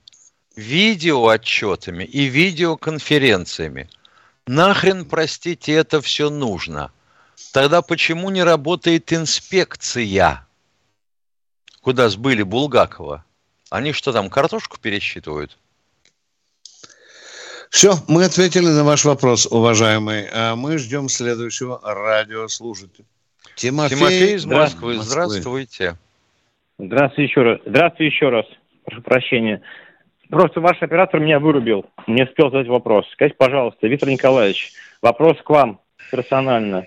видеоотчетами 0.56 2.02
и 2.02 2.24
видеоконференциями, 2.24 3.88
нахрен, 4.48 5.04
простите, 5.04 5.72
это 5.72 6.00
все 6.00 6.30
нужно? 6.30 6.90
Тогда 7.52 7.82
почему 7.82 8.30
не 8.30 8.42
работает 8.42 9.12
инспекция? 9.12 10.46
Куда 11.80 12.08
сбыли 12.08 12.42
Булгакова? 12.42 13.24
Они 13.70 13.92
что 13.92 14.12
там, 14.12 14.30
картошку 14.30 14.78
пересчитывают? 14.80 15.56
Все, 17.70 17.94
мы 18.08 18.24
ответили 18.24 18.66
на 18.66 18.82
ваш 18.84 19.04
вопрос, 19.04 19.46
уважаемый. 19.46 20.26
А 20.32 20.56
мы 20.56 20.78
ждем 20.78 21.08
следующего 21.08 21.80
радиослушателя. 21.82 23.04
Тимофей, 23.56 23.96
Тимофей 23.96 24.34
из 24.36 24.44
да, 24.44 24.56
Москвы, 24.56 24.96
Москвы. 24.96 25.04
здравствуйте. 25.04 25.96
Здравствуйте 26.78 27.30
еще 27.30 27.42
раз. 27.42 27.60
Здравствуйте 27.66 28.14
еще 28.14 28.28
раз. 28.30 28.46
Прошу 28.84 29.02
прощения. 29.02 29.62
Просто 30.30 30.60
ваш 30.60 30.80
оператор 30.82 31.20
меня 31.20 31.40
вырубил. 31.40 31.86
Не 32.06 32.22
успел 32.22 32.50
задать 32.50 32.68
вопрос. 32.68 33.06
Скажите, 33.12 33.36
пожалуйста, 33.36 33.86
Виктор 33.86 34.08
Николаевич, 34.08 34.72
вопрос 35.02 35.36
к 35.42 35.50
вам 35.50 35.80
персонально. 36.10 36.86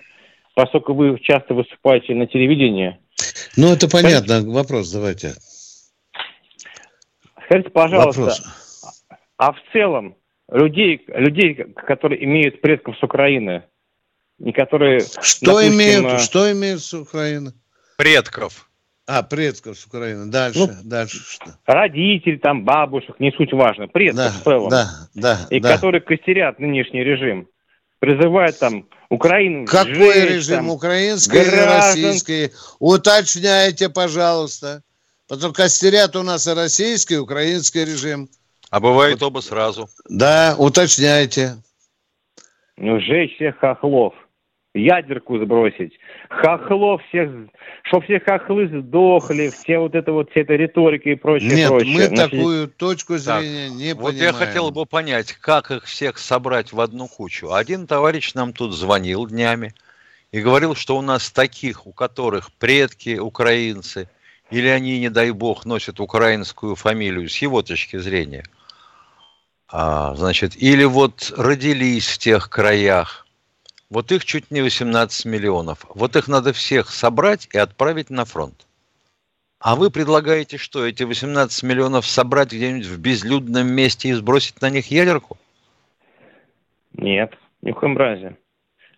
Поскольку 0.54 0.92
вы 0.94 1.18
часто 1.20 1.54
выступаете 1.54 2.14
на 2.14 2.26
телевидении, 2.26 2.98
Ну, 3.56 3.72
это 3.72 3.88
понятно. 3.88 4.42
Вопрос 4.42 4.90
давайте. 4.92 5.34
скажите, 7.46 7.70
пожалуйста, 7.70 8.20
Вопрос. 8.20 8.42
а 9.38 9.52
в 9.52 9.56
целом 9.72 10.16
людей, 10.50 11.02
людей, 11.08 11.54
которые 11.86 12.24
имеют 12.24 12.60
предков 12.60 12.96
с 12.98 13.02
Украины, 13.02 13.62
и 14.38 14.52
которые, 14.52 15.00
Что 15.00 15.46
допустим, 15.46 15.74
имеют, 15.74 16.04
э, 16.04 16.18
что 16.18 16.52
имеют 16.52 16.82
с 16.82 16.92
Украины? 16.94 17.52
Предков. 17.96 18.68
А, 19.06 19.22
предков 19.22 19.78
с 19.78 19.86
Украины. 19.86 20.30
Дальше, 20.30 20.60
Ну, 20.60 20.68
дальше 20.84 21.18
что? 21.18 21.56
родители, 21.66 22.36
там, 22.36 22.64
бабушек, 22.64 23.18
не 23.20 23.30
суть 23.32 23.52
важно, 23.52 23.88
предков 23.88 24.16
Да, 24.16 24.30
в 24.30 24.42
целом, 24.44 24.68
да, 24.70 24.86
да, 25.14 25.38
и 25.50 25.60
да. 25.60 25.74
которые 25.74 26.00
костерят 26.00 26.58
нынешний 26.58 27.02
режим, 27.04 27.48
призывают 28.02 28.58
там 28.58 28.84
Украину 29.10 29.64
Какой 29.64 29.94
сжечь, 29.94 30.30
режим? 30.30 30.56
там, 30.56 30.70
Украинский 30.70 31.38
или 31.40 31.50
граждан- 31.50 31.76
российский? 32.04 32.50
Уточняйте, 32.80 33.88
пожалуйста. 33.88 34.82
Потому 35.28 35.52
что 35.54 35.62
костерят 35.62 36.16
у 36.16 36.24
нас 36.24 36.48
и 36.48 36.52
российский, 36.52 37.14
и 37.14 37.18
украинский 37.18 37.84
режим. 37.84 38.28
А 38.70 38.80
бывает 38.80 39.22
оба 39.22 39.38
сразу. 39.38 39.88
Да, 40.08 40.56
уточняйте. 40.58 41.54
Ну, 42.76 42.98
сжечь 43.00 43.36
всех 43.36 43.56
хохлов, 43.60 44.14
ядерку 44.74 45.38
сбросить, 45.38 45.92
хохлов 46.40 47.02
всех, 47.08 47.30
чтобы 47.84 48.04
все 48.04 48.20
хохлы 48.20 48.68
сдохли, 48.68 49.50
все 49.50 49.78
вот 49.78 49.94
это 49.94 50.12
вот, 50.12 50.30
вся 50.30 50.40
эта 50.40 50.54
риторика 50.54 51.10
и 51.10 51.14
прочее, 51.14 51.54
Нет, 51.54 51.68
прочее. 51.68 51.94
мы 51.94 52.06
Значит, 52.06 52.30
такую 52.30 52.68
точку 52.68 53.18
Так, 53.18 53.42
зрения 53.42 53.68
не 53.70 53.94
Вот 53.94 54.12
понимаем. 54.12 54.18
я 54.18 54.32
хотел 54.32 54.70
бы 54.70 54.86
понять, 54.86 55.32
как 55.32 55.70
их 55.70 55.84
всех 55.84 56.18
собрать 56.18 56.72
в 56.72 56.80
одну 56.80 57.08
кучу. 57.08 57.52
Один 57.52 57.86
товарищ 57.86 58.34
нам 58.34 58.52
тут 58.52 58.72
звонил 58.74 59.26
днями 59.26 59.74
и 60.30 60.40
говорил, 60.40 60.74
что 60.74 60.96
у 60.96 61.02
нас 61.02 61.30
таких, 61.30 61.86
у 61.86 61.92
которых 61.92 62.52
предки 62.52 63.18
украинцы, 63.18 64.08
или 64.50 64.68
они, 64.68 64.98
не 64.98 65.10
дай 65.10 65.30
бог, 65.30 65.64
носят 65.64 66.00
украинскую 66.00 66.74
фамилию, 66.74 67.28
с 67.28 67.36
его 67.38 67.62
точки 67.62 67.98
зрения, 67.98 68.44
а, 69.68 70.14
значит, 70.14 70.54
или 70.56 70.84
вот 70.84 71.32
родились 71.36 72.08
в 72.08 72.18
тех 72.18 72.50
краях, 72.50 73.21
Вот 73.92 74.10
их 74.10 74.24
чуть 74.24 74.50
не 74.50 74.62
18 74.62 75.26
миллионов. 75.26 75.84
Вот 75.94 76.16
их 76.16 76.26
надо 76.26 76.54
всех 76.54 76.88
собрать 76.88 77.46
и 77.52 77.58
отправить 77.58 78.08
на 78.08 78.24
фронт. 78.24 78.66
А 79.60 79.76
вы 79.76 79.90
предлагаете 79.90 80.56
что, 80.56 80.86
эти 80.86 81.02
18 81.02 81.62
миллионов 81.62 82.06
собрать 82.06 82.52
где-нибудь 82.54 82.86
в 82.86 82.98
безлюдном 82.98 83.66
месте 83.70 84.08
и 84.08 84.12
сбросить 84.14 84.62
на 84.62 84.70
них 84.70 84.90
ядерку? 84.90 85.36
Нет, 86.94 87.34
ни 87.60 87.72
в 87.72 87.74
коем 87.74 87.98
разе. 87.98 88.38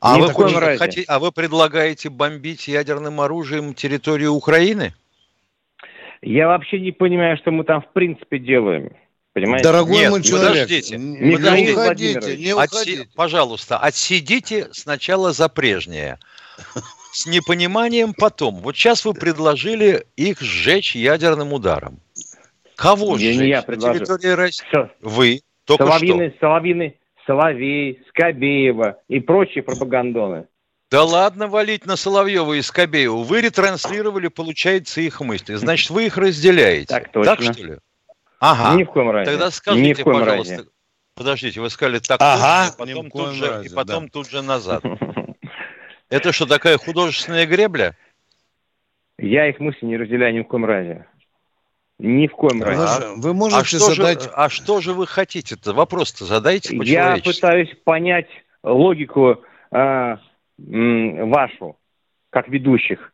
А 0.01 0.17
Ни 0.17 0.21
вы, 0.21 0.33
коем 0.33 0.51
хотите- 0.51 0.61
разе. 0.61 0.79
хоти- 0.79 1.05
а 1.09 1.19
вы 1.19 1.33
предлагаете 1.33 2.09
бомбить 2.09 2.69
ядерным 2.69 3.21
оружием 3.21 3.75
территорию 3.75 4.33
Украины? 4.33 4.95
Я 6.23 6.47
вообще 6.47 6.79
не 6.79 6.93
понимаю, 6.93 7.37
что 7.39 7.51
мы 7.51 7.65
там 7.65 7.83
в 7.83 7.93
принципе 7.93 8.39
делаем. 8.39 8.93
Понимаете? 9.35 9.65
Дорогой 9.65 9.97
Нет, 9.99 10.11
мой 10.11 10.23
человек, 10.23 10.63
подождите. 10.63 10.97
не 10.97 11.73
уходите, 11.73 12.37
не 12.37 12.51
Отси- 12.53 12.55
уходите. 12.55 13.09
Пожалуйста, 13.17 13.79
отсидите 13.79 14.69
сначала 14.73 15.33
за 15.33 15.49
прежнее. 15.49 16.19
С 17.13 17.27
непониманием 17.27 18.15
потом. 18.15 18.57
Вот 18.57 18.77
сейчас 18.77 19.05
вы 19.05 19.13
предложили 19.13 20.07
их 20.17 20.41
сжечь 20.41 20.95
ядерным 20.95 21.53
ударом. 21.53 21.99
Кого 22.77 23.17
Я 23.17 23.33
не 23.33 23.39
сжечь? 23.39 23.49
я 23.49 23.57
На 23.59 23.63
предложил. 23.63 23.95
территории 24.07 24.33
России? 24.35 24.65
Всё. 24.69 24.91
Вы. 25.01 25.43
Только 25.65 25.87
Соловьиный, 25.87 26.37
Соловьиный, 26.41 26.97
Соловей, 27.27 28.01
Скобеева 28.11 28.99
и 29.09 29.19
прочие 29.21 29.63
пропагандоны. 29.65 30.47
Да 30.91 31.03
ладно 31.03 31.49
валить 31.49 31.87
на 31.87 31.97
Соловьева 31.97 32.53
и 32.55 32.63
Скобеева. 32.63 33.25
Вы 33.25 33.41
ретранслировали, 33.41 34.29
получается, 34.29 35.01
их 35.01 35.21
мысли. 35.21 35.55
Значит, 35.55 35.91
вы 35.91 36.07
их 36.07 36.17
разделяете. 36.19 36.87
Так 36.87 37.11
точно. 37.11 37.37
Так 37.37 37.43
что 37.53 37.65
ли? 37.65 37.77
Ага. 38.47 38.77
Ни 38.77 38.85
в 38.85 38.91
коем 38.91 39.11
разе. 39.11 39.31
Тогда 39.31 39.47
Ни 39.47 39.51
скажите, 39.51 40.03
в 40.03 40.05
коем 40.05 40.19
пожалуйста. 40.21 40.57
разе. 40.57 40.69
Подождите, 41.17 41.61
вы 41.63 41.71
сказали 41.71 41.99
так 42.01 42.19
Ага, 42.21 42.75
и 42.85 42.89
ни 42.89 42.95
потом, 42.95 43.11
тут 43.11 43.33
же, 43.35 43.49
разе, 43.49 43.69
и 43.69 43.75
потом 43.75 44.05
да. 44.05 44.11
тут 44.13 44.29
же 44.29 44.43
назад. 44.43 44.85
Это 46.11 46.33
что, 46.33 46.45
такая 46.47 46.77
художественная 46.77 47.47
гребля? 47.47 47.97
Я 49.19 49.49
их 49.49 49.61
мысли 49.61 49.87
не 49.87 49.97
разделяю 49.97 50.35
ни 50.35 50.41
в 50.43 50.45
коем 50.45 50.65
разе. 50.67 51.07
Ни 52.01 52.27
в 52.27 52.33
коем 52.33 52.59
Вы, 52.59 52.65
разе. 52.67 53.07
вы 53.17 53.31
А 53.31 53.33
можете 53.33 53.65
что, 53.79 53.95
задать... 53.95 54.25
же, 54.25 54.31
а 54.35 54.49
что 54.51 54.81
же 54.81 54.93
вы 54.93 55.07
хотите-то? 55.07 55.73
Вопрос-то 55.73 56.25
задайте 56.27 56.75
Я 56.75 56.81
по-человечески. 56.81 57.41
пытаюсь 57.41 57.75
понять 57.85 58.27
логику 58.65 59.43
а, 59.71 60.19
м, 60.59 61.31
вашу, 61.31 61.79
как 62.31 62.49
ведущих 62.49 63.14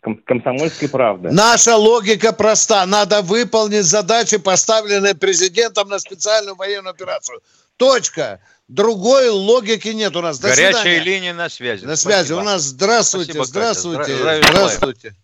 комсомольской 0.00 0.88
правды. 0.88 1.30
Наша 1.30 1.76
логика 1.76 2.32
проста. 2.32 2.84
Надо 2.86 3.22
выполнить 3.22 3.84
задачи, 3.84 4.38
поставленные 4.38 5.14
президентом 5.14 5.88
на 5.88 5.98
специальную 5.98 6.56
военную 6.56 6.92
операцию. 6.92 7.40
Точка. 7.76 8.40
Другой 8.68 9.28
логики 9.30 9.88
нет 9.88 10.14
у 10.16 10.20
нас. 10.22 10.38
До 10.38 10.48
Горячая 10.48 10.82
свидания. 10.82 11.00
линия 11.00 11.34
на 11.34 11.48
связи. 11.48 11.84
На 11.84 11.96
связи. 11.96 12.26
Спасибо. 12.26 12.38
У 12.38 12.42
нас 12.42 12.62
здравствуйте, 12.62 13.32
Спасибо, 13.32 13.44
Катя. 13.44 13.50
здравствуйте, 13.50 14.12
Здра- 14.12 14.16
здравия 14.18 14.42
здравствуйте. 14.48 15.14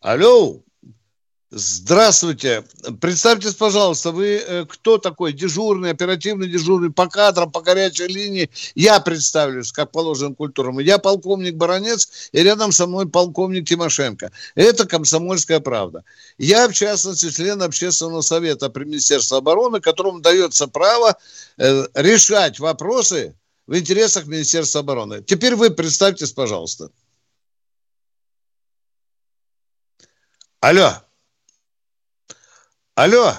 Алло. 0.00 0.60
Здравствуйте. 1.56 2.64
Представьтесь, 3.00 3.54
пожалуйста, 3.54 4.10
вы 4.10 4.42
э, 4.44 4.66
кто 4.68 4.98
такой? 4.98 5.32
Дежурный, 5.32 5.90
оперативный 5.92 6.48
дежурный 6.48 6.90
по 6.90 7.06
кадрам, 7.06 7.52
по 7.52 7.60
горячей 7.60 8.08
линии. 8.08 8.50
Я 8.74 8.98
представлюсь, 8.98 9.70
как 9.70 9.92
положено 9.92 10.34
культурам. 10.34 10.80
Я 10.80 10.98
полковник 10.98 11.54
Баранец, 11.54 12.28
и 12.32 12.42
рядом 12.42 12.72
со 12.72 12.88
мной 12.88 13.08
полковник 13.08 13.68
Тимошенко. 13.68 14.32
Это 14.56 14.84
комсомольская 14.84 15.60
правда. 15.60 16.02
Я, 16.38 16.66
в 16.68 16.72
частности, 16.72 17.30
член 17.30 17.62
общественного 17.62 18.22
совета 18.22 18.68
при 18.68 18.82
Министерстве 18.82 19.38
обороны, 19.38 19.80
которому 19.80 20.18
дается 20.18 20.66
право 20.66 21.16
э, 21.56 21.86
решать 21.94 22.58
вопросы 22.58 23.36
в 23.68 23.78
интересах 23.78 24.26
Министерства 24.26 24.80
обороны. 24.80 25.22
Теперь 25.22 25.54
вы 25.54 25.70
представьтесь, 25.70 26.32
пожалуйста. 26.32 26.90
Алло. 30.58 31.04
Алло. 32.94 33.34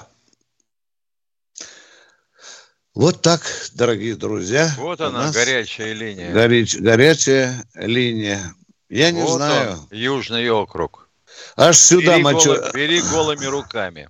Вот 2.94 3.22
так, 3.22 3.40
дорогие 3.74 4.14
друзья. 4.14 4.70
Вот 4.78 5.00
она, 5.00 5.30
горячая 5.32 5.92
линия. 5.92 6.32
горяч- 6.32 6.78
горячая 6.78 7.64
линия. 7.74 8.54
Я 8.88 9.10
не 9.10 9.22
Вот 9.22 9.36
знаю. 9.36 9.72
он, 9.72 9.88
Южный 9.90 10.48
округ. 10.50 11.08
Аж 11.56 11.76
сюда 11.78 12.12
бери, 12.14 12.22
мочой, 12.22 12.58
голо- 12.58 12.72
бери 12.72 13.00
голыми 13.02 13.44
руками. 13.46 14.08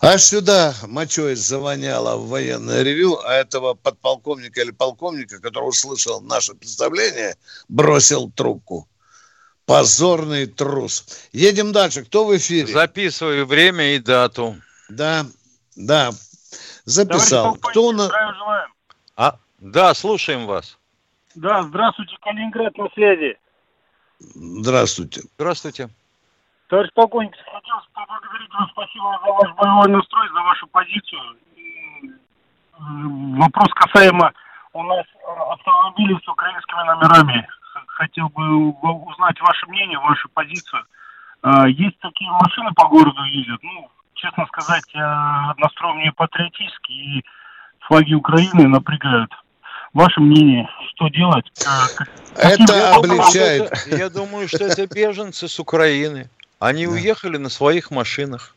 аж 0.00 0.22
сюда 0.22 0.74
мочой 0.82 1.34
завоняло 1.34 2.16
в 2.16 2.28
военное 2.28 2.82
ревю, 2.82 3.18
а 3.24 3.34
этого 3.34 3.74
подполковника 3.74 4.60
или 4.62 4.70
полковника, 4.72 5.38
который 5.40 5.68
услышал 5.68 6.20
наше 6.20 6.54
представление, 6.54 7.36
бросил 7.68 8.30
трубку. 8.30 8.88
Позорный 9.66 10.46
трус. 10.46 11.28
Едем 11.32 11.72
дальше. 11.72 12.04
Кто 12.04 12.24
в 12.24 12.36
эфире? 12.36 12.66
Записываю 12.66 13.46
время 13.46 13.96
и 13.96 13.98
дату. 13.98 14.56
Да, 14.88 15.24
да. 15.74 16.10
Записал. 16.84 17.56
Кто 17.56 17.92
на... 17.92 18.04
Здравия 18.04 18.34
желаем. 18.34 18.72
А, 19.16 19.36
да, 19.58 19.92
слушаем 19.94 20.46
вас. 20.46 20.78
Да, 21.34 21.62
здравствуйте, 21.64 22.16
Калининград 22.20 22.76
на 22.78 22.88
связи. 22.94 23.36
Здравствуйте. 24.18 25.22
Здравствуйте. 25.36 25.90
Товарищ 26.68 26.90
полковник, 26.94 27.32
хотел 27.44 27.76
поблагодарить 27.92 28.52
вас, 28.52 28.68
спасибо 28.70 29.20
за 29.24 29.32
ваш 29.32 29.54
боевой 29.54 29.88
настрой, 29.88 30.28
за 30.28 30.40
вашу 30.40 30.66
позицию. 30.68 31.20
Вопрос 33.38 33.68
касаемо 33.74 34.32
у 34.72 34.82
нас 34.82 35.06
э, 35.06 35.40
автомобилей 35.52 36.18
с 36.24 36.28
украинскими 36.28 36.82
номерами. 36.86 37.48
Хотел 37.96 38.28
бы 38.28 38.72
узнать 38.72 39.40
ваше 39.40 39.66
мнение, 39.68 39.98
вашу 39.98 40.28
позицию. 40.28 40.82
А, 41.42 41.66
Есть 41.66 41.98
такие 42.00 42.30
машины 42.30 42.70
по 42.74 42.88
городу 42.88 43.22
ездят, 43.24 43.62
ну, 43.62 43.88
честно 44.14 44.44
сказать, 44.46 44.84
э, 44.94 44.98
настрой 45.58 45.94
мне 45.94 46.12
патриотический, 46.12 47.18
и 47.18 47.24
флаги 47.80 48.12
Украины 48.14 48.68
напрягают. 48.68 49.30
Ваше 49.94 50.20
мнение, 50.20 50.68
что 50.94 51.08
делать? 51.08 51.46
Э, 51.60 51.96
как- 51.96 52.08
Это. 52.34 52.72
Это- 53.60 53.96
я 53.96 54.10
думаю, 54.10 54.46
что 54.48 54.64
это 54.64 54.86
беженцы 54.86 55.48
с 55.48 55.58
Украины. 55.58 56.28
Они 56.58 56.86
уехали 56.86 57.38
на 57.38 57.48
своих 57.48 57.90
машинах. 57.90 58.54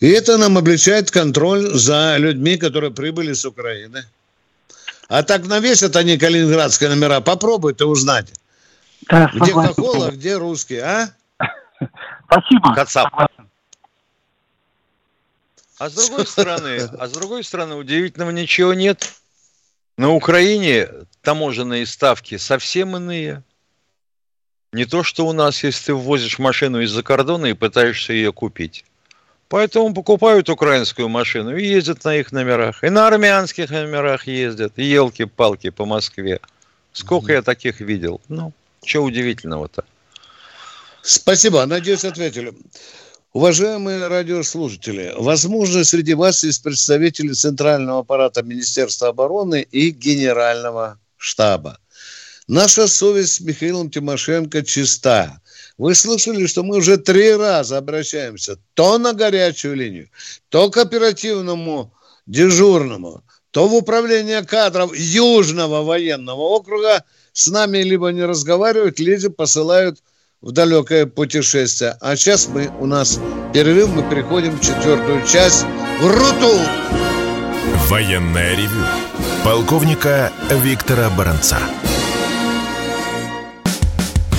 И 0.00 0.06
это 0.06 0.38
нам 0.38 0.56
облегчает 0.58 1.10
контроль 1.10 1.62
за 1.74 2.18
людьми, 2.18 2.56
которые 2.56 2.92
прибыли 2.92 3.32
с 3.32 3.44
Украины. 3.44 4.04
А 5.08 5.22
так 5.22 5.46
навесят 5.46 5.94
они 5.96 6.18
калининградские 6.18 6.90
номера. 6.90 7.20
Попробуй 7.20 7.74
ты 7.74 7.84
узнать. 7.84 8.32
Да, 9.08 9.30
Где. 9.32 9.52
Кокола, 9.52 10.10
где 10.10 10.36
русские, 10.36 10.82
а? 10.82 11.10
Спасибо. 12.26 12.74
Кацап. 12.74 13.08
А 15.78 15.90
с 15.90 15.94
другой 15.94 16.26
стороны, 16.26 16.88
а 16.98 17.06
с 17.06 17.12
другой 17.12 17.44
стороны, 17.44 17.74
удивительного 17.74 18.30
ничего 18.30 18.74
нет. 18.74 19.12
На 19.98 20.10
Украине 20.10 20.88
таможенные 21.22 21.86
ставки 21.86 22.38
совсем 22.38 22.96
иные. 22.96 23.42
Не 24.72 24.86
то, 24.86 25.02
что 25.02 25.26
у 25.26 25.32
нас, 25.32 25.62
если 25.62 25.86
ты 25.86 25.94
ввозишь 25.94 26.38
машину 26.38 26.80
из-за 26.80 27.02
кордона 27.02 27.46
и 27.46 27.52
пытаешься 27.52 28.12
ее 28.12 28.32
купить. 28.32 28.84
Поэтому 29.48 29.94
покупают 29.94 30.48
украинскую 30.48 31.08
машину 31.08 31.56
и 31.56 31.64
ездят 31.64 32.04
на 32.04 32.16
их 32.16 32.32
номерах. 32.32 32.82
И 32.82 32.90
на 32.90 33.06
армянских 33.06 33.70
номерах 33.70 34.26
ездят. 34.26 34.72
И 34.76 34.84
елки-палки 34.84 35.70
по 35.70 35.84
Москве. 35.84 36.40
Сколько 36.92 37.32
я 37.32 37.42
таких 37.42 37.80
видел. 37.80 38.20
Ну, 38.28 38.52
что 38.84 39.02
удивительного-то? 39.04 39.84
Спасибо. 41.02 41.64
Надеюсь, 41.66 42.04
ответили. 42.04 42.52
Уважаемые 43.32 44.08
радиослушатели, 44.08 45.12
возможно, 45.14 45.84
среди 45.84 46.14
вас 46.14 46.42
есть 46.42 46.62
представители 46.62 47.34
Центрального 47.34 48.00
аппарата 48.00 48.42
Министерства 48.42 49.08
обороны 49.08 49.60
и 49.60 49.90
Генерального 49.90 50.98
штаба. 51.18 51.78
Наша 52.48 52.88
совесть 52.88 53.34
с 53.34 53.40
Михаилом 53.40 53.90
Тимошенко 53.90 54.64
чиста. 54.64 55.40
Вы 55.78 55.94
слышали, 55.94 56.46
что 56.46 56.62
мы 56.62 56.76
уже 56.76 56.96
три 56.96 57.34
раза 57.34 57.78
обращаемся 57.78 58.58
то 58.74 58.98
на 58.98 59.12
горячую 59.12 59.76
линию, 59.76 60.08
то 60.48 60.70
к 60.70 60.78
оперативному 60.78 61.92
дежурному, 62.26 63.22
то 63.50 63.68
в 63.68 63.74
управление 63.74 64.42
кадров 64.42 64.96
Южного 64.96 65.82
военного 65.82 66.40
округа 66.40 67.04
с 67.32 67.48
нами 67.48 67.78
либо 67.78 68.08
не 68.08 68.24
разговаривают, 68.24 68.98
либо 68.98 69.30
посылают 69.30 69.98
в 70.40 70.52
далекое 70.52 71.06
путешествие. 71.06 71.96
А 72.00 72.16
сейчас 72.16 72.48
мы 72.48 72.70
у 72.80 72.86
нас 72.86 73.20
перерыв, 73.52 73.88
мы 73.88 74.08
переходим 74.08 74.56
в 74.56 74.60
четвертую 74.60 75.26
часть 75.26 75.64
в 76.00 76.06
Руту. 76.06 76.58
Военное 77.88 78.56
ревю 78.56 78.84
полковника 79.44 80.32
Виктора 80.50 81.10
Баранца. 81.10 81.58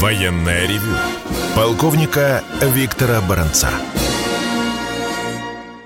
Военное 0.00 0.64
ревю 0.68 0.94
полковника 1.56 2.44
Виктора 2.62 3.20
Баранца. 3.20 3.68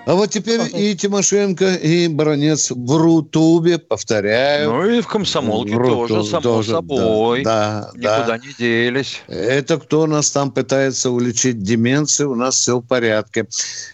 А 0.05 0.15
вот 0.15 0.29
теперь 0.29 0.61
и 0.75 0.95
Тимошенко, 0.95 1.77
и 1.77 2.09
Баранец 2.09 2.73
в 2.73 2.97
Рутубе, 2.99 3.79
повторяю. 3.79 4.71
Ну 4.71 4.85
и 4.85 5.01
в 5.01 5.07
комсомолке 5.07 5.75
в 5.75 5.83
тоже, 5.83 6.25
само 6.25 6.43
тоже, 6.43 6.73
собой. 6.73 7.43
Да, 7.43 7.91
да, 7.95 8.19
Никуда 8.19 8.27
да. 8.27 8.39
не 8.39 8.53
делись. 8.59 9.23
Это 9.29 9.79
кто 9.79 10.07
нас 10.07 10.31
там 10.31 10.51
пытается 10.51 11.11
уличить 11.11 11.63
деменцию, 11.63 12.33
у 12.33 12.35
нас 12.35 12.57
все 12.57 12.81
в 12.81 12.87
порядке. 12.87 13.47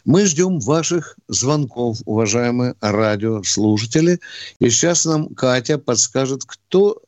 Мы 0.05 0.25
ждем 0.25 0.59
ваших 0.59 1.17
звонков, 1.29 1.99
уважаемые 2.07 2.75
радиослушатели. 2.81 4.19
И 4.59 4.69
сейчас 4.69 5.05
нам 5.05 5.29
Катя 5.29 5.79
подскажет, 5.79 6.43
кто... 6.45 7.03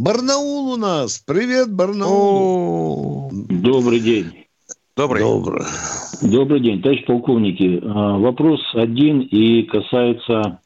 Барнаул 0.00 0.72
у 0.72 0.76
нас! 0.78 1.22
Привет, 1.26 1.76
Барнаул! 1.76 3.28
Добрый 3.30 4.00
день. 4.00 4.46
Добрый. 4.96 5.20
Добрый. 5.20 5.66
Добрый 6.22 6.60
день, 6.60 6.80
товарищ 6.80 7.04
полковники. 7.04 7.82
А, 7.84 8.16
Вопрос 8.16 8.62
один 8.72 9.20
и 9.20 9.64
касается, 9.64 10.60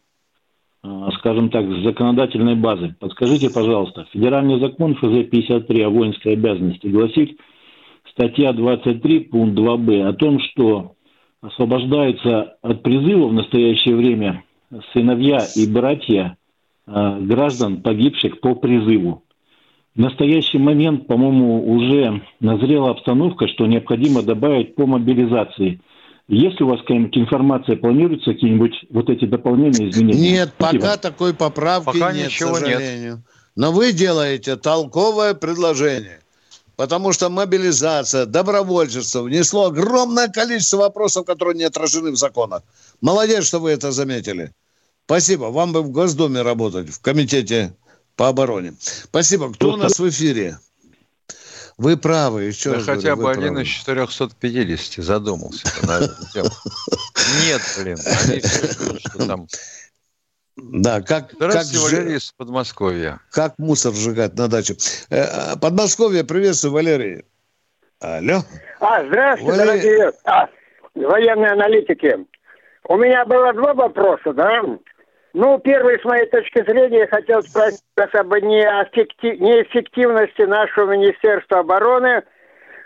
а, 0.85 1.11
скажем 1.19 1.51
так, 1.51 1.67
законодательной 1.83 2.55
базы. 2.55 2.95
Подскажите, 3.01 3.51
пожалуйста, 3.53 4.07
федеральный 4.13 4.61
закон 4.61 4.95
ФЗ-53 4.95 5.83
о 5.83 5.91
воинской 5.91 6.35
обязанности 6.35 6.87
гласит, 6.87 7.37
статья 8.13 8.53
23, 8.53 9.19
пункт 9.19 9.59
2б, 9.59 10.11
о 10.11 10.13
том, 10.13 10.39
что 10.39 10.93
освобождаются 11.41 12.55
от 12.63 12.85
призыва 12.85 13.27
в 13.27 13.33
настоящее 13.33 13.97
время 13.97 14.45
сыновья 14.93 15.45
и 15.57 15.67
братья 15.67 16.37
граждан, 16.87 17.83
погибших 17.83 18.41
по 18.41 18.55
призыву. 18.55 19.25
В 19.95 20.01
настоящий 20.01 20.59
момент, 20.59 21.07
по-моему, 21.07 21.73
уже 21.73 22.23
назрела 22.41 22.91
обстановка, 22.91 23.47
что 23.47 23.67
необходимо 23.67 24.23
добавить 24.23 24.75
по 24.75 24.87
мобилизации. 24.87 25.81
Есть 26.27 26.59
ли 26.59 26.67
у 26.67 26.71
вас 26.71 26.81
какая-нибудь 26.81 27.17
информация, 27.17 27.77
планируются 27.77 28.33
какие-нибудь 28.33 28.87
вот 28.91 29.09
эти 29.09 29.25
дополнения, 29.25 29.91
изменения? 29.91 30.33
Нет, 30.33 30.53
Спасибо. 30.57 30.83
пока 30.83 30.97
такой 30.97 31.35
поправки 31.35 31.87
Пока 31.87 32.13
нет, 32.13 32.27
ничего 32.27 32.55
к 32.55 32.63
нет. 32.63 32.73
сожалению. 32.73 33.23
Но 33.57 33.71
вы 33.73 33.93
делаете 33.93 34.57
толковое 34.57 35.35
предложение. 35.35 36.21
Потому 36.77 37.13
что 37.13 37.29
мобилизация, 37.29 38.27
добровольчество 38.27 39.23
внесло 39.23 39.67
огромное 39.67 40.27
количество 40.27 40.79
вопросов, 40.79 41.25
которые 41.25 41.57
не 41.57 41.65
отражены 41.65 42.11
в 42.11 42.17
законах. 42.17 42.63
Молодец, 43.01 43.47
что 43.47 43.61
вы 43.61 43.71
это 43.71 43.93
заметили. 43.93 44.51
Спасибо. 45.07 45.45
Вам 45.47 45.73
бы 45.73 45.83
в 45.83 45.91
Госдуме 45.91 46.43
работать, 46.43 46.89
в 46.91 47.01
комитете 47.01 47.75
по 48.17 48.29
обороне. 48.29 48.75
Спасибо. 48.81 49.53
Кто 49.53 49.73
у 49.73 49.77
нас 49.77 49.99
в 49.99 50.09
эфире? 50.09 50.59
Вы 51.77 51.97
правы, 51.97 52.45
еще 52.45 52.71
Да 52.71 52.77
раз 52.77 52.85
хотя 52.87 53.17
говорю, 53.17 53.23
бы 53.23 53.31
один 53.33 53.43
правы. 53.55 53.63
из 53.63 53.69
450 53.69 55.05
задумался 55.05 55.67
на 55.85 55.99
эту 55.99 56.15
тему. 56.33 56.49
Нет, 57.45 57.61
блин, 57.79 57.99
они 58.29 58.41
все 58.41 58.67
ждут, 58.73 59.01
что 59.01 59.27
там... 59.27 59.47
Да, 60.57 61.03
как, 61.03 61.31
как, 61.37 61.65
Валерий 61.67 62.17
из 62.17 62.31
Подмосковья. 62.37 63.21
как 63.33 63.59
мусор 63.59 63.93
сжигать 63.93 64.35
на 64.39 64.47
даче. 64.47 64.77
Э, 65.11 65.57
Подмосковье, 65.57 66.23
приветствую, 66.23 66.75
Валерий. 66.75 67.25
Алло. 67.99 68.45
А, 68.79 69.05
здравствуйте, 69.05 69.51
Валерий- 69.53 69.67
дорогие 69.83 70.13
а, 70.25 70.49
военные 70.95 71.51
аналитики. 71.51 72.25
У 72.87 72.97
меня 72.97 73.25
было 73.25 73.53
два 73.53 73.75
вопроса, 73.75 74.33
да? 74.33 74.63
Ну, 75.35 75.59
первый, 75.59 75.99
с 76.01 76.05
моей 76.05 76.27
точки 76.27 76.63
зрения, 76.63 77.01
я 77.01 77.07
хотел 77.09 77.43
спросить 77.43 77.83
как 77.97 78.29
бы 78.29 78.41
не 78.41 78.63
о 78.63 78.85
фикти- 78.85 79.37
неэффективности 79.37 80.43
нашего 80.43 80.93
Министерства 80.93 81.59
обороны, 81.59 82.23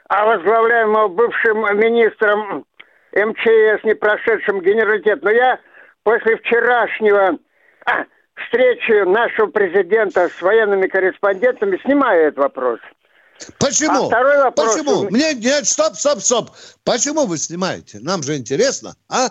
а 0.09 0.25
возглавляемого 0.25 1.09
бывшим 1.09 1.59
министром 1.79 2.65
МЧС, 3.13 3.85
не 3.85 3.95
прошедшим 3.95 4.63
генералитет. 4.63 5.23
Но 5.23 5.31
я 5.31 5.61
после 6.05 6.39
вчерашнего 6.39 7.39
а, 7.85 8.05
встречи 8.35 9.05
нашего 9.05 9.49
президента 9.49 10.31
с 10.31 10.41
военными 10.41 10.87
корреспондентами 10.87 11.79
снимаю 11.85 12.29
этот 12.29 12.39
вопрос. 12.39 12.81
Почему? 13.59 14.05
А 14.05 14.07
второй 14.07 14.39
вопрос. 14.39 14.75
Почему? 14.75 15.11
Мне 15.11 15.35
нет, 15.35 15.67
стоп, 15.67 15.95
стоп, 15.97 16.21
стоп. 16.21 16.51
Почему 16.83 17.27
вы 17.27 17.37
снимаете? 17.37 17.99
Нам 18.01 18.23
же 18.23 18.37
интересно, 18.37 18.95
а? 19.11 19.29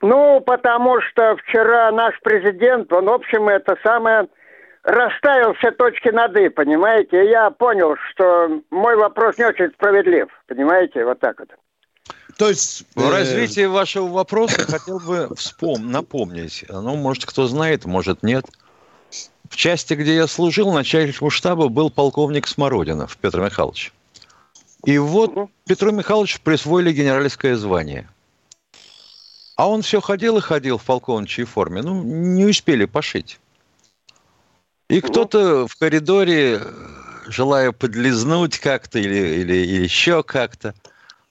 Ну, 0.00 0.40
потому 0.40 1.00
что 1.00 1.36
вчера 1.36 1.90
наш 1.90 2.18
президент, 2.20 2.92
он, 2.92 3.06
в 3.06 3.12
общем, 3.12 3.48
это 3.48 3.76
самое, 3.82 4.28
расставил 4.84 5.54
все 5.54 5.72
точки 5.72 6.08
над 6.08 6.36
«и», 6.36 6.48
понимаете? 6.48 7.24
И 7.24 7.30
я 7.30 7.50
понял, 7.50 7.96
что 8.10 8.62
мой 8.70 8.96
вопрос 8.96 9.38
не 9.38 9.44
очень 9.44 9.70
справедлив, 9.72 10.28
понимаете? 10.46 11.04
Вот 11.04 11.18
так 11.18 11.40
вот. 11.40 11.48
То 12.36 12.48
есть... 12.48 12.84
В 12.94 13.08
э, 13.08 13.10
развитии 13.10 13.66
вашего 13.66 14.06
вопроса 14.06 14.60
хотел 14.70 15.00
бы 15.00 15.34
вспом... 15.34 15.90
напомнить. 15.90 16.64
Ну, 16.68 16.94
может, 16.94 17.26
кто 17.26 17.48
знает, 17.48 17.84
может, 17.84 18.22
нет. 18.22 18.44
В 19.50 19.56
части, 19.56 19.94
где 19.94 20.14
я 20.14 20.26
служил, 20.28 20.72
начальником 20.72 21.30
штаба 21.30 21.68
был 21.68 21.90
полковник 21.90 22.46
Смородинов 22.46 23.16
Петр 23.16 23.40
Михайлович. 23.40 23.92
И 24.84 24.96
вот 24.98 25.50
Петру 25.66 25.90
Михайловичу 25.90 26.38
присвоили 26.44 26.92
генеральское 26.92 27.56
звание. 27.56 28.08
А 29.58 29.68
он 29.68 29.82
все 29.82 30.00
ходил 30.00 30.38
и 30.38 30.40
ходил 30.40 30.78
в 30.78 30.84
полковничьей 30.84 31.44
форме. 31.44 31.82
Ну, 31.82 32.04
не 32.04 32.44
успели 32.44 32.84
пошить. 32.84 33.40
И 34.88 35.00
кто-то 35.00 35.66
в 35.66 35.74
коридоре, 35.74 36.62
желая 37.26 37.72
подлизнуть 37.72 38.60
как-то 38.60 39.00
или, 39.00 39.40
или, 39.40 39.56
или 39.56 39.82
еще 39.82 40.22
как-то, 40.22 40.76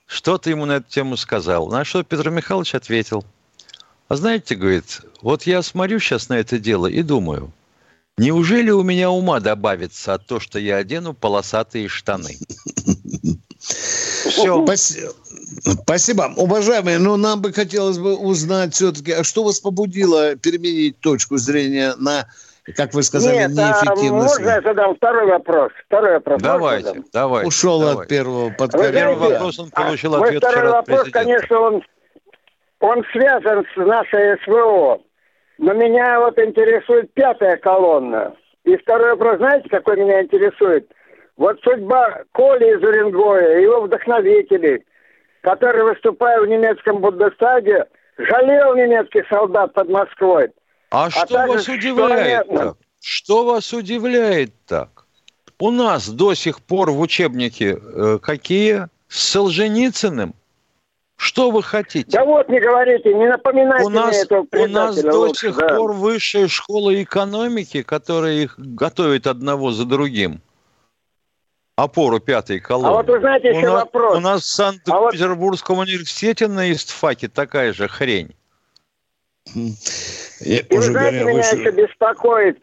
что-то 0.08 0.50
ему 0.50 0.66
на 0.66 0.74
эту 0.74 0.90
тему 0.90 1.16
сказал. 1.16 1.70
На 1.70 1.86
что 1.86 2.04
Петр 2.04 2.30
Михайлович 2.30 2.76
ответил. 2.76 3.24
А 4.10 4.18
знаете, 4.18 4.56
говорит, 4.56 5.04
вот 5.22 5.44
я 5.44 5.62
смотрю 5.62 6.02
сейчас 6.02 6.28
на 6.28 6.34
это 6.34 6.60
дело 6.60 6.88
и 6.88 7.04
думаю, 7.04 7.54
неужели 8.18 8.72
у 8.72 8.84
меня 8.84 9.10
ума 9.10 9.40
добавится 9.40 10.16
от 10.16 10.28
того, 10.28 10.42
что 10.42 10.60
я 10.60 10.76
одену 10.76 11.14
полосатые 11.14 11.88
штаны? 11.88 12.38
Все. 13.58 15.08
Спасибо. 15.72 16.30
Уважаемые, 16.36 17.00
ну 17.00 17.18
нам 17.18 17.42
бы 17.42 17.52
хотелось 17.52 17.98
бы 17.98 18.16
узнать 18.16 18.74
все-таки, 18.74 19.12
а 19.12 19.24
что 19.24 19.44
вас 19.44 19.60
побудило 19.60 20.36
переменить 20.36 21.00
точку 21.00 21.38
зрения 21.38 21.94
на, 21.98 22.26
как 22.76 22.94
вы 22.94 23.04
сказали, 23.04 23.36
Нет, 23.36 23.52
а 23.58 23.70
неэффективность? 23.70 24.40
можно 24.40 24.50
я 24.50 24.62
задам 24.62 24.96
второй 24.96 25.28
вопрос? 25.28 25.72
Второй 25.86 26.14
вопрос. 26.14 26.42
Давайте, 26.42 26.88
задам? 26.88 27.06
давайте. 27.14 27.48
Ушел 27.48 27.80
давайте. 27.80 28.02
от 28.02 28.08
первого 28.08 28.50
под 28.52 28.74
Вы 28.74 28.88
знаете, 28.88 29.16
вопрос 29.16 29.60
он 29.60 29.70
получил 29.72 30.16
а, 30.16 30.26
ответ 30.26 30.44
второй 30.44 30.56
вчера 30.58 30.70
от 30.70 30.76
вопрос, 30.76 31.02
президента. 31.04 31.20
конечно, 31.20 31.60
он, 31.60 31.84
он 32.80 33.04
связан 33.12 33.66
с 33.74 33.78
нашей 33.78 34.38
СВО. 34.44 35.02
Но 35.60 35.74
меня 35.74 36.20
вот 36.20 36.38
интересует 36.38 37.12
пятая 37.14 37.58
колонна. 37.58 38.36
И 38.64 38.76
второй 38.78 39.12
вопрос, 39.12 39.38
знаете, 39.38 39.70
какой 39.70 39.98
меня 39.98 40.22
интересует? 40.22 40.92
Вот 41.38 41.60
судьба 41.64 42.24
Коли 42.32 42.76
из 42.76 42.84
Уренгоя, 42.84 43.60
его 43.60 43.82
вдохновителей, 43.82 44.84
который, 45.48 45.84
выступая 45.84 46.42
в 46.42 46.48
немецком 46.48 47.00
Бундестаге, 47.00 47.86
жалел 48.18 48.76
немецких 48.76 49.26
солдат 49.30 49.74
под 49.74 49.88
Москвой. 49.88 50.50
А 50.92 51.10
что 51.10 51.26
также, 51.26 51.54
вас 51.54 51.64
что 51.64 51.74
удивляет 51.74 52.50
так? 52.50 52.76
Что 53.02 53.46
вас 53.46 53.72
удивляет 53.72 54.52
так? 54.68 55.06
У 55.58 55.72
нас 55.72 56.10
до 56.10 56.34
сих 56.34 56.62
пор 56.62 56.92
в 56.92 57.00
учебнике 57.00 57.78
э, 57.82 58.20
какие? 58.22 58.88
С 59.08 59.30
Солженицыным? 59.30 60.36
Что 61.16 61.50
вы 61.50 61.64
хотите? 61.64 62.12
Да 62.12 62.26
вот, 62.26 62.50
не 62.50 62.60
говорите, 62.60 63.14
не 63.14 63.28
напоминайте 63.28 63.86
у 63.86 63.90
мне 63.90 64.00
нас, 64.02 64.24
этого 64.24 64.40
у 64.40 64.68
нас 64.68 64.96
предателя 64.96 65.12
до 65.12 65.20
лучше, 65.20 65.48
сих 65.48 65.58
да. 65.58 65.78
пор 65.78 65.94
высшая 65.94 66.48
школа 66.50 67.02
экономики, 67.02 67.84
которая 67.84 68.34
их 68.34 68.56
готовит 68.58 69.28
одного 69.28 69.72
за 69.72 69.86
другим. 69.86 70.42
Опору 71.78 72.20
пятой 72.20 72.60
колонны. 72.60 72.88
А 72.88 72.92
вот 72.98 73.08
вы 73.08 73.20
знаете 73.20 73.52
у 73.52 73.58
еще 73.58 73.68
нас, 73.68 73.84
вопрос. 73.84 74.18
У 74.18 74.20
нас 74.20 74.42
в 74.42 74.60
А 74.60 74.72
вот- 75.00 75.14
Санкт-Петербургском 75.14 75.78
университете 75.78 76.48
на 76.48 76.72
ИСТФАКе 76.72 77.28
такая 77.28 77.72
же 77.72 77.88
хрень. 77.88 78.36
Я 79.54 80.60
И 80.60 80.66
вы 80.72 80.78
уже 80.80 80.92
знаете, 80.92 81.20
говорю, 81.20 81.38
меня 81.38 81.50
вы- 81.52 81.60
еще 81.60 81.72
беспокоит. 81.72 82.58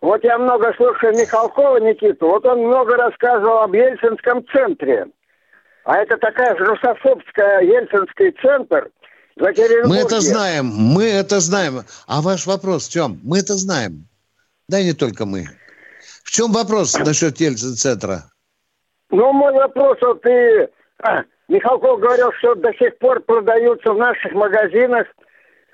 Вот 0.00 0.24
я 0.24 0.36
много 0.38 0.74
слушаю 0.76 1.16
Михалкова 1.16 1.76
Никиту. 1.78 2.26
Вот 2.26 2.44
он 2.44 2.66
много 2.66 2.96
рассказывал 2.96 3.58
об 3.58 3.72
Ельцинском 3.72 4.44
центре. 4.52 5.06
А 5.84 5.98
это 5.98 6.16
такая 6.16 6.56
же 6.58 6.64
русофобская 6.64 7.60
Ельцинский 7.60 8.32
центр. 8.42 8.90
Мы 9.36 9.98
это 9.98 10.20
знаем, 10.20 10.66
мы 10.66 11.04
это 11.04 11.38
знаем. 11.38 11.82
А 12.08 12.20
ваш 12.20 12.46
вопрос 12.46 12.88
в 12.88 12.90
чем? 12.92 13.20
Мы 13.22 13.38
это 13.38 13.54
знаем. 13.54 14.08
Да 14.68 14.80
и 14.80 14.84
не 14.86 14.92
только 14.92 15.24
мы. 15.24 15.46
В 16.24 16.32
чем 16.32 16.50
вопрос 16.50 16.98
насчет 16.98 17.38
Ельцин-центра? 17.38 18.24
Ну, 19.10 19.32
мой 19.32 19.52
вопрос, 19.52 19.98
вот 20.00 20.22
ты, 20.22 20.68
а, 20.98 21.22
Михалков 21.48 22.00
говорил, 22.00 22.32
что 22.38 22.54
до 22.54 22.72
сих 22.74 22.98
пор 22.98 23.20
продаются 23.20 23.92
в 23.92 23.98
наших 23.98 24.32
магазинах 24.32 25.06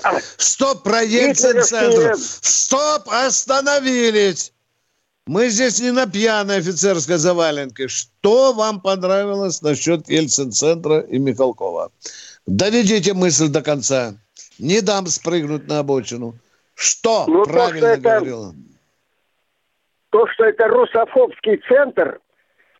а, 0.02 0.18
Стоп, 0.36 0.82
про 0.82 1.02
Ельцин-центр. 1.02 2.14
Стоп, 2.16 3.08
остановились. 3.08 4.52
Мы 5.26 5.48
здесь 5.48 5.80
не 5.80 5.92
на 5.92 6.06
пьяной 6.06 6.58
офицерской 6.58 7.16
заваленке. 7.16 7.86
Что 7.86 8.52
вам 8.52 8.80
понравилось 8.80 9.62
насчет 9.62 10.08
Ельцин-центра 10.08 11.00
и 11.00 11.18
Михалкова? 11.18 11.92
Доведите 12.46 13.14
мысль 13.14 13.48
до 13.48 13.62
конца. 13.62 14.14
Не 14.58 14.80
дам 14.80 15.06
спрыгнуть 15.06 15.68
на 15.68 15.78
обочину. 15.78 16.34
Что 16.74 17.26
ну, 17.28 17.44
правильно 17.44 17.80
то, 17.80 17.92
что 17.94 18.02
говорила? 18.02 18.48
Это, 18.48 18.58
то, 20.10 20.26
что 20.26 20.44
это 20.44 20.66
русофобский 20.66 21.62
центр, 21.68 22.18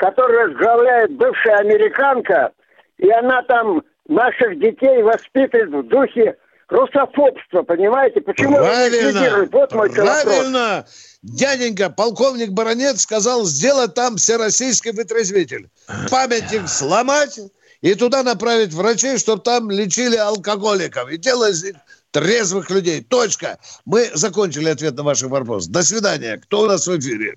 который 0.03 0.49
возглавляет 0.49 1.13
бывшая 1.13 1.59
американка, 1.59 2.51
и 2.99 3.09
она 3.09 3.43
там 3.45 3.83
наших 4.09 4.59
детей 4.59 5.01
воспитывает 5.01 5.71
в 5.71 5.89
духе 5.89 6.37
русофобства, 6.67 7.63
понимаете? 7.63 8.21
Почему 8.21 8.57
Правильно. 8.57 9.49
Вот 9.53 9.73
мой 9.73 9.91
Правильно. 9.91 10.77
Вопрос. 10.79 11.19
Дяденька, 11.23 11.89
полковник 11.89 12.51
Баронец 12.51 13.03
сказал 13.03 13.45
сделать 13.45 13.95
там 13.95 14.17
всероссийский 14.17 14.91
вытрезвитель. 14.91 15.69
Памятник 16.11 16.67
сломать 16.67 17.39
и 17.81 17.95
туда 17.95 18.25
направить 18.25 18.73
врачей, 18.73 19.19
чтобы 19.19 19.43
там 19.43 19.71
лечили 19.71 20.17
алкоголиков 20.17 21.11
и 21.11 21.17
делать 21.17 21.75
трезвых 22.11 22.71
людей. 22.71 23.03
Точка. 23.05 23.61
Мы 23.85 24.11
закончили 24.15 24.69
ответ 24.69 24.97
на 24.97 25.05
ваш 25.05 25.23
вопрос. 25.23 25.69
До 25.69 25.85
свидания. 25.85 26.39
Кто 26.39 26.63
у 26.63 26.67
нас 26.67 26.89
в 26.89 26.99
эфире? 26.99 27.37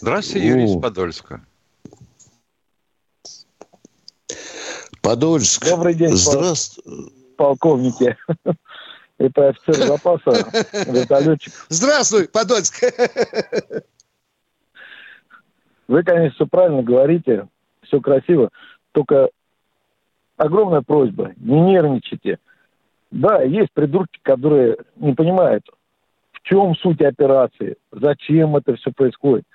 Здравствуйте, 0.00 0.46
Юрий 0.46 0.64
из 0.64 0.80
Подольска. 0.80 1.40
Подольск. 5.02 5.64
Добрый 5.68 5.94
день, 5.94 6.10
Здравствуйте. 6.10 7.12
полковники. 7.36 8.16
Это 9.18 9.48
офицер 9.48 9.74
запаса, 9.86 10.50
вертолетчик. 10.86 11.52
Здравствуй, 11.68 12.28
Подольск. 12.28 12.82
Вы, 15.88 16.02
конечно, 16.02 16.34
все 16.34 16.46
правильно 16.46 16.82
говорите, 16.82 17.48
все 17.82 18.00
красиво, 18.00 18.50
только 18.92 19.30
огромная 20.36 20.82
просьба, 20.82 21.32
не 21.36 21.60
нервничайте. 21.60 22.38
Да, 23.10 23.40
есть 23.42 23.72
придурки, 23.72 24.18
которые 24.22 24.76
не 24.96 25.14
понимают, 25.14 25.64
в 26.32 26.42
чем 26.42 26.74
суть 26.74 27.00
операции, 27.00 27.76
зачем 27.92 28.56
это 28.56 28.74
все 28.74 28.90
происходит. 28.92 29.46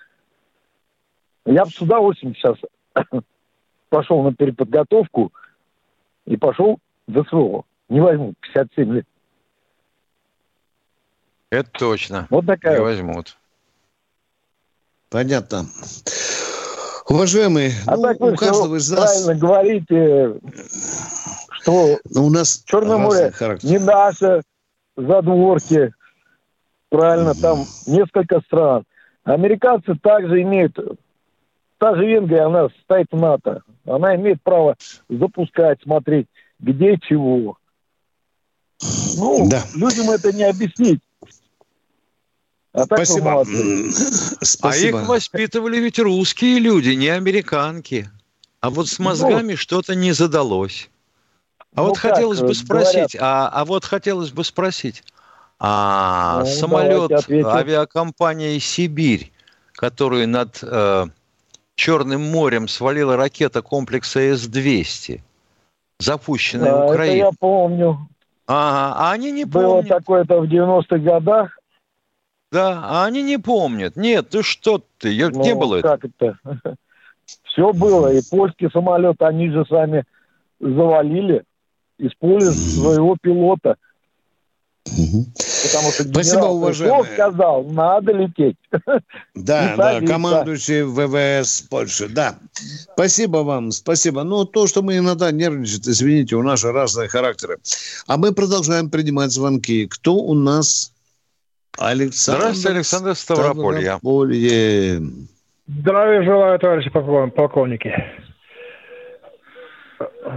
Я 1.45 1.65
бы 1.65 1.71
с 1.71 1.81
удовольствием 1.81 2.35
сейчас 2.35 2.57
пошел 3.89 4.21
на 4.23 4.33
переподготовку 4.33 5.31
и 6.25 6.37
пошел 6.37 6.79
в 7.07 7.23
СВО. 7.25 7.63
Не 7.89 7.99
возьму 7.99 8.33
57 8.41 8.93
лет. 8.93 9.05
Это 11.49 11.69
точно. 11.71 12.27
Вот 12.29 12.45
такая. 12.45 12.77
Не 12.77 12.83
возьмут. 12.83 13.37
Понятно. 15.09 15.65
Уважаемые, 17.09 17.71
а 17.87 17.97
ну, 17.97 18.03
так 18.03 18.19
вы 18.21 18.31
у 18.31 18.35
каждого 18.37 18.75
из 18.77 18.89
нас... 18.89 19.23
правильно 19.23 19.35
говорите, 19.35 20.39
что 21.51 21.99
Но 22.05 22.21
ну, 22.21 22.25
у 22.27 22.29
нас 22.29 22.63
Черное 22.65 22.97
море 22.97 23.31
характер. 23.31 23.69
не 23.69 23.79
наше, 23.79 24.41
задворки. 24.95 25.93
Правильно, 26.87 27.33
там 27.33 27.65
несколько 27.87 28.39
стран. 28.41 28.85
Американцы 29.25 29.95
также 29.95 30.41
имеют 30.41 30.77
Та 31.81 31.95
же 31.95 32.05
Венгрия, 32.05 32.43
она 32.43 32.69
стоит 32.83 33.07
в 33.11 33.19
НАТО. 33.19 33.63
Она 33.87 34.15
имеет 34.15 34.39
право 34.43 34.75
запускать, 35.09 35.79
смотреть, 35.81 36.27
где 36.59 36.95
чего. 37.01 37.57
Ну, 39.17 39.49
да. 39.49 39.63
людям 39.73 40.11
это 40.11 40.31
не 40.31 40.43
объяснить. 40.43 41.01
А 42.71 42.85
так 42.85 43.03
Спасибо. 43.03 43.43
Спасибо. 44.41 44.99
А 44.99 45.01
их 45.01 45.09
воспитывали 45.09 45.77
ведь 45.77 45.97
русские 45.97 46.59
люди, 46.59 46.91
не 46.91 47.07
американки. 47.07 48.11
А 48.59 48.69
вот 48.69 48.87
с 48.87 48.99
мозгами 48.99 49.53
ну, 49.53 49.57
что-то 49.57 49.95
не 49.95 50.11
задалось. 50.11 50.87
А 51.73 51.81
ну 51.81 51.87
вот 51.87 51.97
как, 51.97 52.11
хотелось 52.11 52.41
бы 52.41 52.53
спросить, 52.53 53.17
а, 53.19 53.49
а 53.51 53.65
вот 53.65 53.85
хотелось 53.85 54.29
бы 54.29 54.43
спросить, 54.43 55.03
а 55.57 56.41
ну, 56.41 56.45
самолет 56.45 57.11
авиакомпании 57.27 58.59
«Сибирь», 58.59 59.31
который 59.73 60.27
над 60.27 60.59
э, 60.61 61.07
Черным 61.81 62.21
морем 62.21 62.67
свалила 62.67 63.17
ракета 63.17 63.63
комплекса 63.63 64.19
С-200, 64.19 65.21
запущенная 65.97 66.73
да, 66.73 66.85
Украиной. 66.85 67.17
Это 67.17 67.25
я 67.25 67.31
помню. 67.39 68.07
Ага, 68.45 68.95
а 68.99 69.11
они 69.13 69.31
не 69.31 69.45
Было 69.45 69.77
помнят. 69.77 69.87
Было 69.87 69.99
такое-то 69.99 70.41
в 70.41 70.43
90-х 70.43 70.97
годах. 70.99 71.57
Да, 72.51 72.83
а 72.83 73.05
они 73.05 73.23
не 73.23 73.39
помнят. 73.39 73.95
Нет, 73.95 74.29
ты 74.29 74.43
что 74.43 74.83
ты, 74.99 75.09
я, 75.09 75.29
ну, 75.29 75.41
не 75.41 75.55
было 75.55 75.81
как 75.81 76.05
это? 76.05 76.37
Все 77.45 77.73
было, 77.73 78.13
и 78.13 78.21
польский 78.29 78.69
самолет 78.69 79.19
они 79.23 79.49
же 79.49 79.65
сами 79.65 80.03
завалили, 80.59 81.41
используя 81.97 82.51
своего 82.51 83.17
пилота– 83.19 83.77
Потому 84.83 85.91
что 85.91 86.03
Спасибо, 86.03 86.45
уважаемый. 86.45 87.05
сказал, 87.13 87.63
надо 87.65 88.11
лететь. 88.13 88.57
Да, 89.35 89.75
да, 89.77 90.01
командующий 90.01 90.81
ВВС 90.83 91.61
Польши, 91.61 92.09
да. 92.09 92.35
Спасибо 92.93 93.37
вам, 93.37 93.71
спасибо. 93.71 94.23
Ну, 94.23 94.45
то, 94.45 94.67
что 94.67 94.81
мы 94.81 94.97
иногда 94.97 95.31
нервничаем, 95.31 95.81
извините, 95.85 96.35
у 96.35 96.43
нас 96.43 96.59
же 96.59 96.71
разные 96.71 97.07
характеры. 97.09 97.59
А 98.07 98.17
мы 98.17 98.33
продолжаем 98.33 98.89
принимать 98.89 99.31
звонки. 99.31 99.87
Кто 99.87 100.15
у 100.15 100.33
нас? 100.33 100.91
Александр. 101.77 102.41
Здравствуйте, 102.41 102.75
Александр 102.75 103.15
Ставрополье. 103.15 103.81
Ставрополье. 103.81 105.01
Здравия 105.67 106.23
желаю, 106.23 106.59
товарищи 106.59 106.89
полковники. 106.89 107.93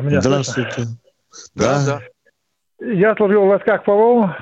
Меня 0.02 0.20
Здравствуйте. 0.20 0.70
Слышно? 0.70 0.98
Да, 1.54 1.84
да. 1.86 2.00
Я 2.80 3.14
служил 3.16 3.44
в 3.44 3.48
войсках 3.48 3.84
ПВО 3.84 4.36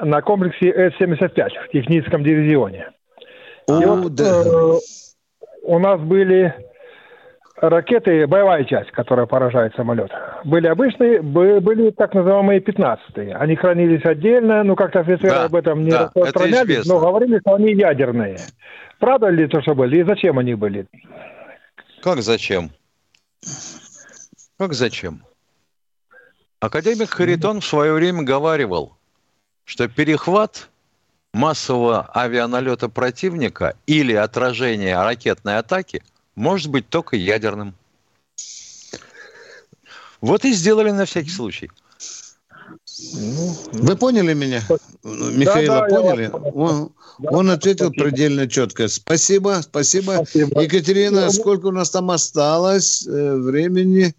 на 0.00 0.22
комплексе 0.22 0.72
С-75 0.72 1.50
в 1.66 1.70
техническом 1.70 2.24
дивизионе. 2.24 2.90
О, 3.68 3.80
И 3.80 3.84
вот, 3.84 4.14
да. 4.14 4.42
э, 4.44 4.78
у 5.62 5.78
нас 5.78 6.00
были 6.00 6.54
ракеты, 7.56 8.26
боевая 8.26 8.64
часть, 8.64 8.90
которая 8.90 9.26
поражает 9.26 9.74
самолет. 9.74 10.10
Были 10.44 10.66
обычные, 10.66 11.22
были 11.22 11.90
так 11.90 12.14
называемые 12.14 12.60
15-е. 12.60 13.34
Они 13.36 13.56
хранились 13.56 14.04
отдельно, 14.04 14.62
ну 14.64 14.76
как-то 14.76 15.00
офицеры 15.00 15.30
да, 15.30 15.44
об 15.44 15.54
этом 15.54 15.82
не 15.82 15.90
да, 15.90 16.04
распространяли, 16.04 16.80
но 16.86 16.98
говорили, 16.98 17.38
что 17.40 17.54
они 17.54 17.72
ядерные. 17.72 18.38
Правда 18.98 19.28
ли 19.28 19.46
то, 19.46 19.60
что 19.62 19.74
были, 19.74 20.00
и 20.00 20.04
зачем 20.04 20.38
они 20.38 20.54
были? 20.54 20.86
Как 22.02 22.18
зачем? 22.18 22.70
Как 24.58 24.72
зачем? 24.72 25.22
Академик 26.64 27.10
Харитон 27.10 27.60
в 27.60 27.66
свое 27.66 27.92
время 27.92 28.22
говаривал, 28.22 28.96
что 29.66 29.86
перехват 29.86 30.70
массового 31.34 32.10
авианалета 32.14 32.88
противника 32.88 33.76
или 33.86 34.14
отражение 34.14 34.96
ракетной 34.96 35.58
атаки 35.58 36.02
может 36.36 36.70
быть 36.70 36.88
только 36.88 37.16
ядерным. 37.16 37.74
Вот 40.22 40.46
и 40.46 40.54
сделали 40.54 40.90
на 40.90 41.04
всякий 41.04 41.28
случай. 41.28 41.70
Вы 43.72 43.96
поняли 43.96 44.32
меня? 44.32 44.62
Михаила 45.02 45.80
да, 45.80 45.88
да, 45.88 46.00
поняли? 46.00 46.30
Он, 46.32 46.92
да, 47.18 47.28
он 47.28 47.50
ответил 47.50 47.88
спасибо. 47.88 48.04
предельно 48.04 48.48
четко. 48.48 48.88
Спасибо, 48.88 49.60
спасибо. 49.62 50.24
спасибо. 50.24 50.62
Екатерина, 50.62 51.30
сколько 51.30 51.66
у 51.66 51.72
нас 51.72 51.90
там 51.90 52.10
осталось 52.10 53.06
э, 53.06 53.34
времени? 53.36 54.14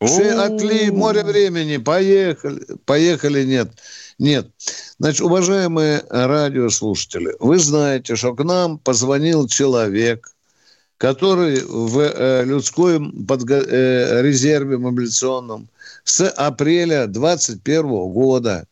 Отли, 0.00 0.90
море 0.90 1.24
времени, 1.24 1.78
поехали, 1.78 2.66
поехали, 2.84 3.44
нет. 3.44 3.70
Нет. 4.18 4.50
Значит, 4.98 5.22
уважаемые 5.22 6.02
радиослушатели, 6.08 7.34
вы 7.38 7.58
знаете, 7.58 8.16
что 8.16 8.34
к 8.34 8.44
нам 8.44 8.78
позвонил 8.78 9.46
человек, 9.46 10.30
который 10.98 11.62
в 11.62 11.98
э, 11.98 12.44
людском 12.44 13.12
подго- 13.26 13.66
э, 13.66 14.22
резерве 14.22 14.78
мобилизационном 14.78 15.68
с 16.04 16.28
апреля 16.28 17.06
21 17.06 17.82
года. 18.12 18.66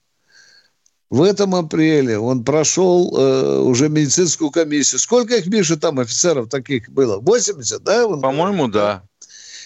В 1.11 1.23
этом 1.23 1.55
апреле 1.55 2.19
он 2.19 2.45
прошел 2.45 3.15
э, 3.17 3.59
уже 3.61 3.89
медицинскую 3.89 4.51
комиссию. 4.51 4.99
Сколько 4.99 5.37
их, 5.37 5.47
Миша, 5.47 5.77
там 5.77 6.01
офицеров 6.01 6.49
таких 6.49 6.89
было? 6.89 7.19
80, 7.19 7.83
да? 7.83 8.09
По-моему, 8.09 8.69
да. 8.69 9.03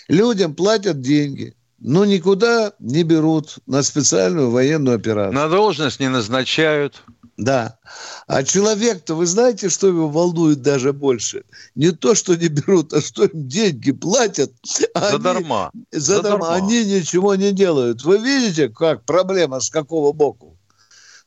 Людям 0.09 0.54
платят 0.54 1.00
деньги, 1.00 1.54
но 1.78 2.04
никуда 2.04 2.72
не 2.78 3.02
берут 3.02 3.59
на 3.66 3.82
специальную 3.82 4.50
военную 4.50 4.96
операцию. 4.96 5.34
На 5.34 5.48
должность 5.48 6.00
не 6.00 6.09
назначают. 6.09 7.02
Да. 7.36 7.78
А 8.26 8.42
человек-то, 8.42 9.14
вы 9.14 9.26
знаете, 9.26 9.68
что 9.68 9.86
его 9.86 10.09
волнует 10.09 10.61
даже 10.61 10.92
больше? 10.92 11.44
Не 11.76 11.92
то, 11.92 12.16
что 12.16 12.34
не 12.34 12.48
берут, 12.48 12.92
а 12.92 13.00
что 13.00 13.26
им 13.26 13.46
деньги 13.46 13.92
платят. 13.92 14.52
А 14.92 15.12
Задарма. 15.12 15.70
Они, 15.72 15.84
задарма. 15.92 16.54
Они 16.54 16.84
ничего 16.84 17.36
не 17.36 17.52
делают. 17.52 18.02
Вы 18.02 18.18
видите, 18.18 18.68
как 18.68 19.04
проблема 19.04 19.61
с 19.61 19.70
какого 19.70 20.12
боку? 20.12 20.59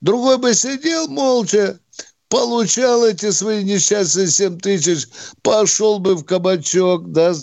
Другой 0.01 0.37
бы 0.37 0.53
сидел 0.53 1.07
молча, 1.07 1.79
получал 2.27 3.05
эти 3.05 3.31
свои 3.31 3.63
несчастные 3.63 4.27
7 4.27 4.57
тысяч, 4.57 5.07
пошел 5.41 5.99
бы 5.99 6.15
в 6.15 6.25
кабачок, 6.25 7.11
да, 7.11 7.33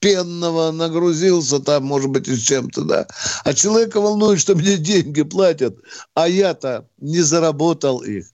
пенного 0.00 0.70
нагрузился 0.70 1.60
там, 1.60 1.84
может 1.84 2.10
быть, 2.10 2.28
и 2.28 2.34
с 2.34 2.40
чем-то, 2.40 2.82
да. 2.82 3.06
А 3.44 3.54
человека 3.54 4.00
волнует, 4.00 4.40
что 4.40 4.54
мне 4.54 4.76
деньги 4.76 5.22
платят, 5.22 5.76
а 6.14 6.28
я-то 6.28 6.86
не 6.98 7.20
заработал 7.20 8.00
их. 8.00 8.26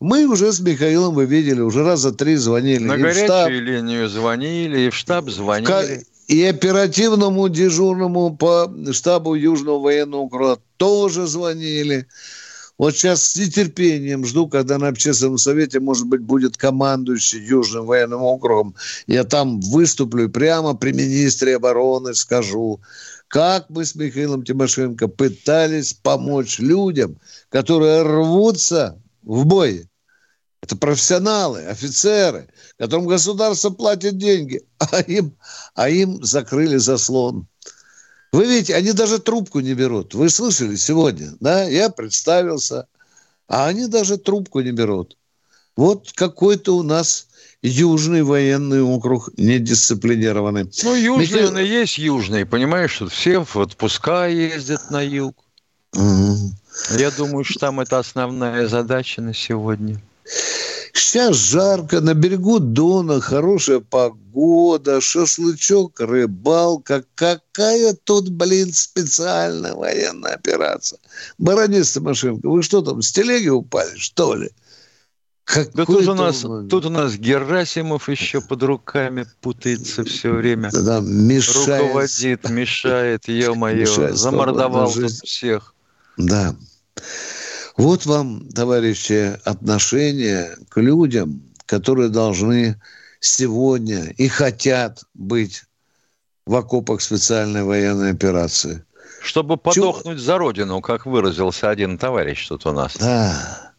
Мы 0.00 0.26
уже 0.26 0.52
с 0.52 0.60
Михаилом, 0.60 1.14
вы 1.14 1.26
видели, 1.26 1.60
уже 1.60 1.84
раза 1.84 2.12
три 2.12 2.36
звонили. 2.36 2.84
На 2.84 2.96
горячую 2.96 3.26
штаб, 3.26 3.50
линию 3.50 4.08
звонили, 4.08 4.86
и 4.86 4.90
в 4.90 4.94
штаб 4.94 5.28
звонили. 5.28 6.04
И 6.26 6.44
оперативному 6.44 7.48
дежурному 7.48 8.36
по 8.36 8.72
штабу 8.92 9.34
Южного 9.34 9.80
военного 9.80 10.22
округа 10.22 10.58
тоже 10.76 11.26
звонили. 11.26 12.06
Вот 12.80 12.96
сейчас 12.96 13.22
с 13.22 13.36
нетерпением 13.36 14.24
жду, 14.24 14.48
когда 14.48 14.78
на 14.78 14.88
общественном 14.88 15.36
совете, 15.36 15.80
может 15.80 16.06
быть, 16.06 16.22
будет 16.22 16.56
командующий 16.56 17.38
Южным 17.46 17.84
военным 17.84 18.22
округом. 18.22 18.74
Я 19.06 19.24
там 19.24 19.60
выступлю 19.60 20.30
прямо 20.30 20.74
при 20.74 20.92
министре 20.92 21.56
обороны, 21.56 22.14
скажу, 22.14 22.80
как 23.28 23.68
мы 23.68 23.84
с 23.84 23.94
Михаилом 23.94 24.44
Тимошенко 24.46 25.08
пытались 25.08 25.92
помочь 25.92 26.58
людям, 26.58 27.18
которые 27.50 28.00
рвутся 28.00 28.98
в 29.24 29.44
бой. 29.44 29.86
Это 30.62 30.74
профессионалы, 30.74 31.66
офицеры, 31.66 32.48
которым 32.78 33.06
государство 33.06 33.68
платит 33.68 34.16
деньги, 34.16 34.62
а 34.78 35.02
им, 35.02 35.36
а 35.74 35.90
им 35.90 36.24
закрыли 36.24 36.78
заслон. 36.78 37.46
Вы 38.32 38.46
видите, 38.46 38.76
они 38.76 38.92
даже 38.92 39.18
трубку 39.18 39.60
не 39.60 39.74
берут. 39.74 40.14
Вы 40.14 40.30
слышали 40.30 40.76
сегодня, 40.76 41.32
да? 41.40 41.64
Я 41.64 41.90
представился, 41.90 42.86
а 43.48 43.66
они 43.66 43.86
даже 43.88 44.18
трубку 44.18 44.60
не 44.60 44.70
берут. 44.70 45.16
Вот 45.76 46.12
какой-то 46.14 46.76
у 46.76 46.82
нас 46.82 47.26
южный 47.62 48.22
военный 48.22 48.82
округ 48.82 49.30
недисциплинированный. 49.36 50.70
Ну, 50.84 50.94
южный 50.94 51.26
Михаил... 51.26 51.48
он 51.48 51.58
и 51.58 51.64
есть 51.64 51.98
южный, 51.98 52.46
понимаешь, 52.46 52.92
что 52.92 53.08
все 53.08 53.44
в 53.44 53.56
отпуска 53.56 54.28
ездят 54.28 54.90
на 54.90 55.02
юг. 55.02 55.36
Угу. 55.94 56.52
Я 56.98 57.10
думаю, 57.10 57.44
что 57.44 57.58
там 57.58 57.80
это 57.80 57.98
основная 57.98 58.68
задача 58.68 59.20
на 59.20 59.34
сегодня. 59.34 60.00
Сейчас 61.10 61.34
жарко, 61.34 62.00
на 62.00 62.14
берегу 62.14 62.60
Дона 62.60 63.20
хорошая 63.20 63.80
погода, 63.80 65.00
шашлычок, 65.00 65.98
рыбалка. 65.98 67.04
Какая 67.16 67.94
тут, 68.04 68.28
блин, 68.30 68.72
специальная 68.72 69.74
военная 69.74 70.34
операция? 70.34 71.00
Баронец 71.36 71.90
Тимошенко, 71.90 72.48
вы 72.48 72.62
что 72.62 72.80
там, 72.82 73.02
с 73.02 73.10
телеги 73.10 73.48
упали, 73.48 73.96
что 73.96 74.36
ли? 74.36 74.50
да 75.74 75.84
тут 75.84 76.06
у, 76.06 76.14
нас, 76.14 76.42
тут 76.70 76.86
у 76.86 76.90
нас 76.90 77.16
Герасимов 77.16 78.08
еще 78.08 78.40
под 78.40 78.62
руками 78.62 79.26
путается 79.40 80.04
все 80.04 80.30
время. 80.30 80.70
Да, 80.72 81.00
мешает. 81.00 81.80
Руководит, 81.80 82.48
мешает, 82.50 83.26
ё-моё, 83.26 84.14
замордовал 84.14 84.92
тут 84.92 85.10
всех. 85.10 85.74
Да. 86.16 86.54
Вот 87.80 88.04
вам, 88.04 88.46
товарищи, 88.50 89.40
отношение 89.44 90.54
к 90.68 90.78
людям, 90.78 91.40
которые 91.64 92.10
должны 92.10 92.78
сегодня 93.20 94.10
и 94.18 94.28
хотят 94.28 95.02
быть 95.14 95.64
в 96.44 96.54
окопах 96.56 97.00
специальной 97.00 97.64
военной 97.64 98.10
операции. 98.10 98.84
Чтобы 99.22 99.56
подохнуть 99.56 100.18
Чего? 100.18 100.18
за 100.18 100.36
родину, 100.36 100.82
как 100.82 101.06
выразился 101.06 101.70
один 101.70 101.96
товарищ 101.96 102.48
тут 102.48 102.66
у 102.66 102.72
нас. 102.72 102.98
Да. 102.98 103.72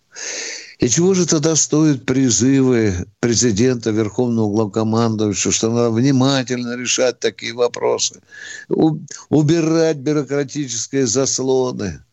И 0.80 0.89
чего 0.89 1.14
же 1.14 1.28
тогда 1.28 1.56
стоят 1.56 2.04
призывы 2.04 3.06
президента, 3.20 3.91
Верховного 3.91 4.49
главкомандующего, 4.49 5.54
что 5.54 5.70
надо 5.70 5.91
внимательно 5.91 6.76
решать 6.76 7.20
такие 7.20 7.54
вопросы, 7.54 8.20
убирать 8.68 9.97
бюрократические 9.97 11.06
заслоны– 11.06 12.04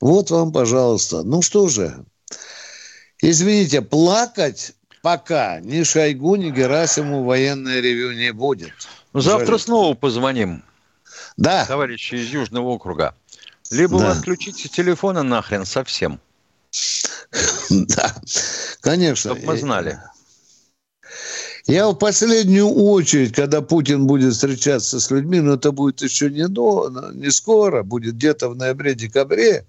вот 0.00 0.30
вам, 0.30 0.52
пожалуйста. 0.52 1.22
Ну 1.22 1.42
что 1.42 1.68
же, 1.68 2.04
извините, 3.20 3.82
плакать 3.82 4.72
пока 5.02 5.60
ни 5.60 5.82
Шойгу, 5.82 6.36
ни 6.36 6.50
Герасиму 6.50 7.24
военное 7.24 7.80
ревю 7.80 8.12
не 8.12 8.32
будет. 8.32 8.72
Ну, 9.12 9.20
завтра 9.20 9.52
Жаль. 9.52 9.60
снова 9.60 9.94
позвоним. 9.94 10.64
Да. 11.36 11.64
Товарищи 11.66 12.14
из 12.14 12.28
Южного 12.28 12.68
округа. 12.68 13.14
Либо 13.70 13.98
да. 13.98 14.06
вы 14.06 14.10
отключите 14.12 14.68
телефоны 14.68 15.22
нахрен 15.22 15.64
совсем. 15.64 16.20
Да, 17.70 18.12
конечно. 18.80 19.34
Чтобы 19.34 19.46
мы 19.46 19.56
знали. 19.56 20.00
Я 21.66 21.88
в 21.88 21.94
последнюю 21.94 22.68
очередь, 22.68 23.32
когда 23.32 23.60
Путин 23.60 24.08
будет 24.08 24.34
встречаться 24.34 24.98
с 24.98 25.08
людьми, 25.12 25.40
но 25.40 25.54
это 25.54 25.70
будет 25.70 26.02
еще 26.02 26.30
не, 26.30 26.48
до, 26.48 26.90
не 27.12 27.30
скоро, 27.30 27.84
будет 27.84 28.16
где-то 28.16 28.48
в 28.48 28.56
ноябре-декабре, 28.56 29.66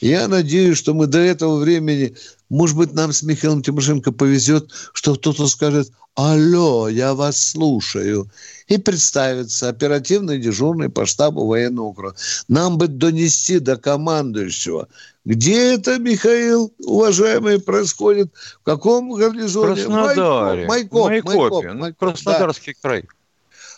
я 0.00 0.28
надеюсь, 0.28 0.78
что 0.78 0.94
мы 0.94 1.06
до 1.06 1.18
этого 1.18 1.58
времени, 1.58 2.14
может 2.48 2.76
быть, 2.76 2.92
нам 2.92 3.12
с 3.12 3.22
Михаилом 3.22 3.62
Тимошенко 3.62 4.12
повезет, 4.12 4.70
что 4.92 5.14
кто-то 5.14 5.46
скажет 5.48 5.90
«Алло, 6.14 6.88
я 6.88 7.14
вас 7.14 7.50
слушаю» 7.50 8.30
и 8.68 8.78
представится 8.78 9.68
оперативный 9.68 10.38
дежурный 10.38 10.88
по 10.88 11.06
штабу 11.06 11.46
военного 11.46 11.86
округа. 11.86 12.16
Нам 12.48 12.78
бы 12.78 12.88
донести 12.88 13.58
до 13.58 13.76
командующего, 13.76 14.88
где 15.24 15.74
это, 15.74 15.98
Михаил, 15.98 16.72
уважаемый, 16.84 17.60
происходит, 17.60 18.32
в 18.60 18.64
каком 18.64 19.12
гарнизоне? 19.12 19.72
В 19.72 19.74
Краснодаре. 19.74 20.66
Майкоп, 20.66 21.08
Майкоп, 21.08 21.34
Майкоп, 21.34 21.64
Майкоп, 21.64 21.80
Майкоп 21.80 21.98
Краснодарский 21.98 22.74
да. 22.74 22.88
край. 22.88 23.04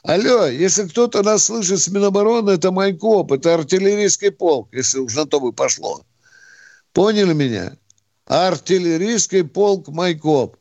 Алло, 0.03 0.47
если 0.47 0.87
кто-то 0.87 1.23
нас 1.23 1.45
слышит 1.45 1.81
с 1.81 1.89
Минобороны, 1.89 2.51
это 2.51 2.71
Майкоп, 2.71 3.33
это 3.33 3.55
артиллерийский 3.55 4.31
полк, 4.31 4.69
если 4.73 4.99
уж 5.01 5.15
на 5.15 5.27
то 5.27 5.41
бы 5.41 5.53
пошло. 5.53 6.03
Поняли 6.93 7.33
меня? 7.33 7.77
Артиллерийский 8.27 9.45
полк 9.45 9.89
Майкоп. 9.89 10.57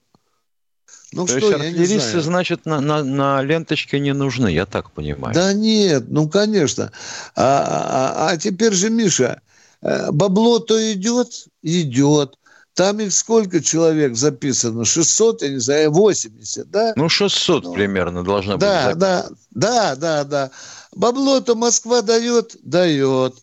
Ну 1.14 1.26
То 1.26 1.38
что, 1.38 1.52
есть 1.52 1.54
артиллеристы, 1.54 2.22
значит, 2.22 2.66
на, 2.66 2.82
на, 2.82 3.04
на 3.04 3.42
ленточке 3.42 4.00
не 4.00 4.14
нужны, 4.14 4.50
я 4.50 4.66
так 4.66 4.92
понимаю. 4.92 5.34
Да 5.34 5.54
нет, 5.54 6.06
ну 6.10 6.28
конечно. 6.28 6.92
А, 7.36 8.26
а, 8.26 8.30
а 8.30 8.38
теперь 8.38 8.74
же, 8.74 8.90
Миша, 8.90 9.42
э, 9.82 10.12
бабло 10.12 10.60
то 10.60 10.94
идет, 10.94 11.48
идет. 11.62 12.37
Там 12.78 13.00
их 13.00 13.12
сколько 13.12 13.60
человек 13.60 14.16
записано? 14.16 14.86
600, 14.86 15.42
я 15.42 15.50
не 15.50 15.58
знаю, 15.58 15.92
80, 15.92 16.70
да? 16.70 16.94
Ну, 16.96 17.10
600 17.10 17.64
ну, 17.64 17.74
примерно 17.74 18.24
должно 18.24 18.58
да, 18.58 18.90
быть. 18.90 19.00
Да, 19.00 19.30
да, 19.50 19.96
да, 19.96 20.24
да. 20.24 20.52
Бабло-то 20.96 21.56
Москва 21.56 22.04
дает? 22.04 22.56
Дает. 22.62 23.34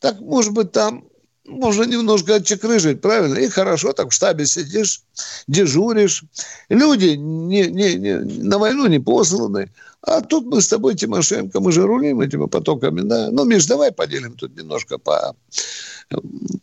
Так, 0.00 0.20
может 0.20 0.52
быть, 0.52 0.72
там 0.72 1.04
можно 1.46 1.84
немножко 1.84 2.36
отчекрыжить, 2.36 3.00
правильно? 3.00 3.36
И 3.36 3.48
хорошо, 3.48 3.92
так 3.92 4.10
в 4.10 4.12
штабе 4.12 4.46
сидишь, 4.46 5.02
дежуришь. 5.46 6.24
Люди 6.68 7.16
не, 7.16 7.66
не, 7.66 7.94
не, 7.94 8.16
на 8.18 8.58
войну 8.58 8.86
не 8.86 8.98
посланы. 8.98 9.70
А 10.00 10.20
тут 10.20 10.46
мы 10.46 10.60
с 10.60 10.68
тобой, 10.68 10.94
Тимошенко, 10.94 11.60
мы 11.60 11.72
же 11.72 11.86
рулим 11.86 12.20
этими 12.20 12.46
потоками, 12.46 13.00
да? 13.00 13.30
Ну, 13.30 13.44
Миш, 13.44 13.66
давай 13.66 13.90
поделим 13.90 14.34
тут 14.34 14.56
немножко 14.56 14.98
по, 14.98 15.34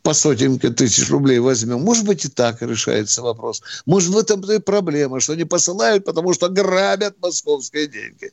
по 0.04 0.14
сотенке 0.14 0.70
тысяч 0.70 1.10
рублей 1.10 1.40
возьмем. 1.40 1.82
Может 1.82 2.06
быть, 2.06 2.26
и 2.26 2.30
так 2.30 2.62
решается 2.62 3.22
вопрос. 3.22 3.64
Может, 3.86 4.10
в 4.12 4.18
этом 4.18 4.42
и 4.52 4.60
проблема, 4.60 5.20
что 5.20 5.36
не 5.36 5.46
посылают, 5.46 6.06
потому 6.06 6.34
что 6.34 6.50
грабят 6.50 7.16
московские 7.20 7.88
деньги 7.88 8.32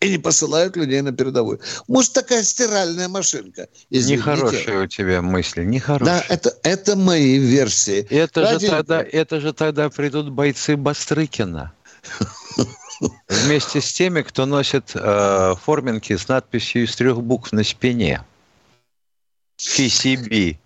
и 0.00 0.10
не 0.10 0.18
посылают 0.18 0.76
людей 0.76 1.02
на 1.02 1.12
передовую. 1.12 1.60
Может, 1.86 2.14
такая 2.14 2.42
стиральная 2.42 3.08
машинка. 3.08 3.68
Извините. 3.90 4.16
Нехорошие 4.16 4.82
у 4.82 4.86
тебя 4.86 5.20
мысли, 5.20 5.62
нехорошие. 5.64 6.06
Да, 6.06 6.24
это, 6.28 6.56
это 6.62 6.96
мои 6.96 7.38
версии. 7.38 8.06
Это 8.08 8.58
же, 8.58 8.66
тогда, 8.66 9.02
это 9.02 9.40
же 9.40 9.52
тогда 9.52 9.90
придут 9.90 10.30
бойцы 10.30 10.76
Бастрыкина. 10.76 11.72
Вместе 13.28 13.80
с 13.82 13.92
теми, 13.92 14.22
кто 14.22 14.46
носит 14.46 14.92
э, 14.94 15.54
форминки 15.62 16.16
с 16.16 16.28
надписью 16.28 16.84
из 16.84 16.96
трех 16.96 17.22
букв 17.22 17.52
на 17.52 17.62
спине. 17.62 18.24
FCB. 19.58 20.56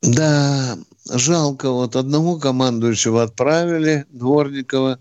Да, 0.00 0.78
жалко. 1.10 1.70
Вот 1.70 1.96
одного 1.96 2.38
командующего 2.38 3.24
отправили, 3.24 4.06
Дворникова, 4.08 4.98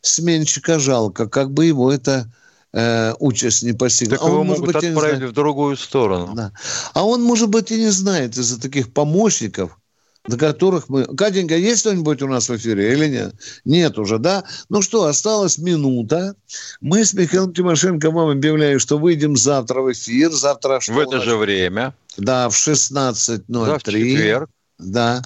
сменщика 0.00 0.78
жалко. 0.78 1.28
Как 1.28 1.50
бы 1.50 1.66
его 1.66 1.92
это 1.92 2.30
э, 2.72 3.14
участь 3.18 3.62
не 3.62 3.72
постигла. 3.72 4.16
Так 4.16 4.26
а 4.26 4.28
его 4.28 4.40
он, 4.40 4.46
могут 4.48 4.66
быть, 4.66 4.76
отправить 4.76 5.22
в 5.22 5.32
другую 5.32 5.76
сторону. 5.76 6.32
Да. 6.34 6.52
А 6.94 7.04
он, 7.04 7.22
может 7.22 7.48
быть, 7.48 7.70
и 7.70 7.78
не 7.78 7.90
знает 7.90 8.36
из-за 8.36 8.60
таких 8.60 8.92
помощников, 8.92 9.78
до 10.26 10.36
которых 10.36 10.88
мы... 10.88 11.04
Катенька, 11.04 11.56
есть 11.56 11.80
кто-нибудь 11.82 12.22
у 12.22 12.28
нас 12.28 12.48
в 12.48 12.56
эфире 12.56 12.92
или 12.92 13.08
нет? 13.08 13.34
Нет 13.64 13.98
уже, 13.98 14.18
да? 14.18 14.44
Ну 14.68 14.82
что, 14.82 15.04
осталась 15.04 15.58
минута. 15.58 16.36
Мы 16.80 17.04
с 17.04 17.12
Михаилом 17.12 17.52
Тимошенко 17.52 18.10
вам 18.10 18.30
объявляем, 18.30 18.78
что 18.78 18.98
выйдем 18.98 19.36
завтра 19.36 19.80
в 19.80 19.92
эфир. 19.92 20.30
Завтра 20.30 20.80
что 20.80 20.92
В 20.92 20.98
это 20.98 21.20
же 21.20 21.36
время. 21.36 21.94
Да, 22.16 22.48
в 22.48 22.54
16.03. 22.54 24.46
Да. 24.78 25.22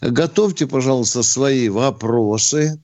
Готовьте, 0.00 0.66
пожалуйста, 0.66 1.22
свои 1.22 1.68
вопросы. 1.68 2.80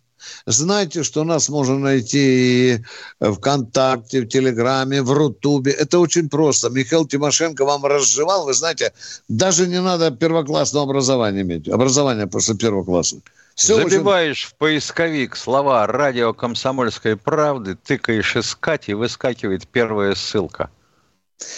Знайте, 0.46 1.02
что 1.02 1.24
нас 1.24 1.48
можно 1.48 1.78
найти 1.78 2.84
в 3.20 3.34
ВКонтакте, 3.34 4.22
в 4.22 4.28
Телеграме, 4.28 5.02
в 5.02 5.12
Рутубе. 5.12 5.72
Это 5.72 5.98
очень 5.98 6.28
просто. 6.28 6.70
Михаил 6.70 7.06
Тимошенко 7.06 7.64
вам 7.64 7.84
разжевал. 7.84 8.44
Вы 8.46 8.54
знаете, 8.54 8.92
даже 9.28 9.66
не 9.66 9.80
надо 9.80 10.10
первоклассного 10.10 10.84
образования 10.84 11.42
иметь. 11.42 11.68
Образование 11.68 12.26
после 12.26 12.54
первого 12.54 12.84
класса. 12.84 13.16
Все 13.54 13.76
Забиваешь 13.76 14.44
очень... 14.46 14.54
в 14.54 14.58
поисковик 14.58 15.36
слова 15.36 15.86
«Радио 15.86 16.32
Комсомольской 16.32 17.16
правды», 17.16 17.76
тыкаешь 17.76 18.36
«Искать» 18.36 18.88
и 18.88 18.94
выскакивает 18.94 19.68
первая 19.68 20.14
ссылка. 20.14 20.70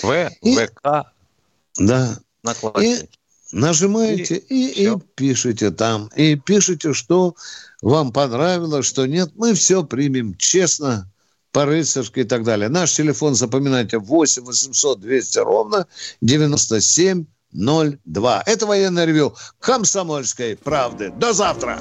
В, 0.02 0.30
и... 0.42 0.56
ВК. 0.56 1.06
Да. 1.78 2.18
И 2.80 3.08
нажимаете 3.52 4.36
и, 4.36 4.84
и, 4.84 4.88
и 4.88 4.98
пишите 5.14 5.70
там. 5.70 6.10
И 6.16 6.34
пишите, 6.34 6.92
что 6.92 7.36
вам 7.84 8.12
понравилось, 8.12 8.86
что 8.86 9.06
нет. 9.06 9.32
Мы 9.36 9.54
все 9.54 9.84
примем 9.84 10.34
честно, 10.36 11.10
по-рыцарски 11.52 12.20
и 12.20 12.24
так 12.24 12.42
далее. 12.42 12.68
Наш 12.68 12.94
телефон, 12.94 13.34
запоминайте, 13.34 13.98
8 13.98 14.42
800 14.42 15.00
200 15.00 15.38
ровно 15.38 15.86
97 16.22 17.26
02. 17.52 18.42
Это 18.46 18.66
военное 18.66 19.04
ревю 19.04 19.34
Комсомольской 19.60 20.56
правды. 20.56 21.10
До 21.10 21.32
завтра! 21.32 21.80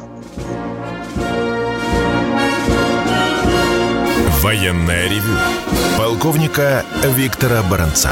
Военное 4.41 5.07
ревю 5.07 5.37
полковника 5.97 6.85
Виктора 7.15 7.63
Баранца. 7.63 8.11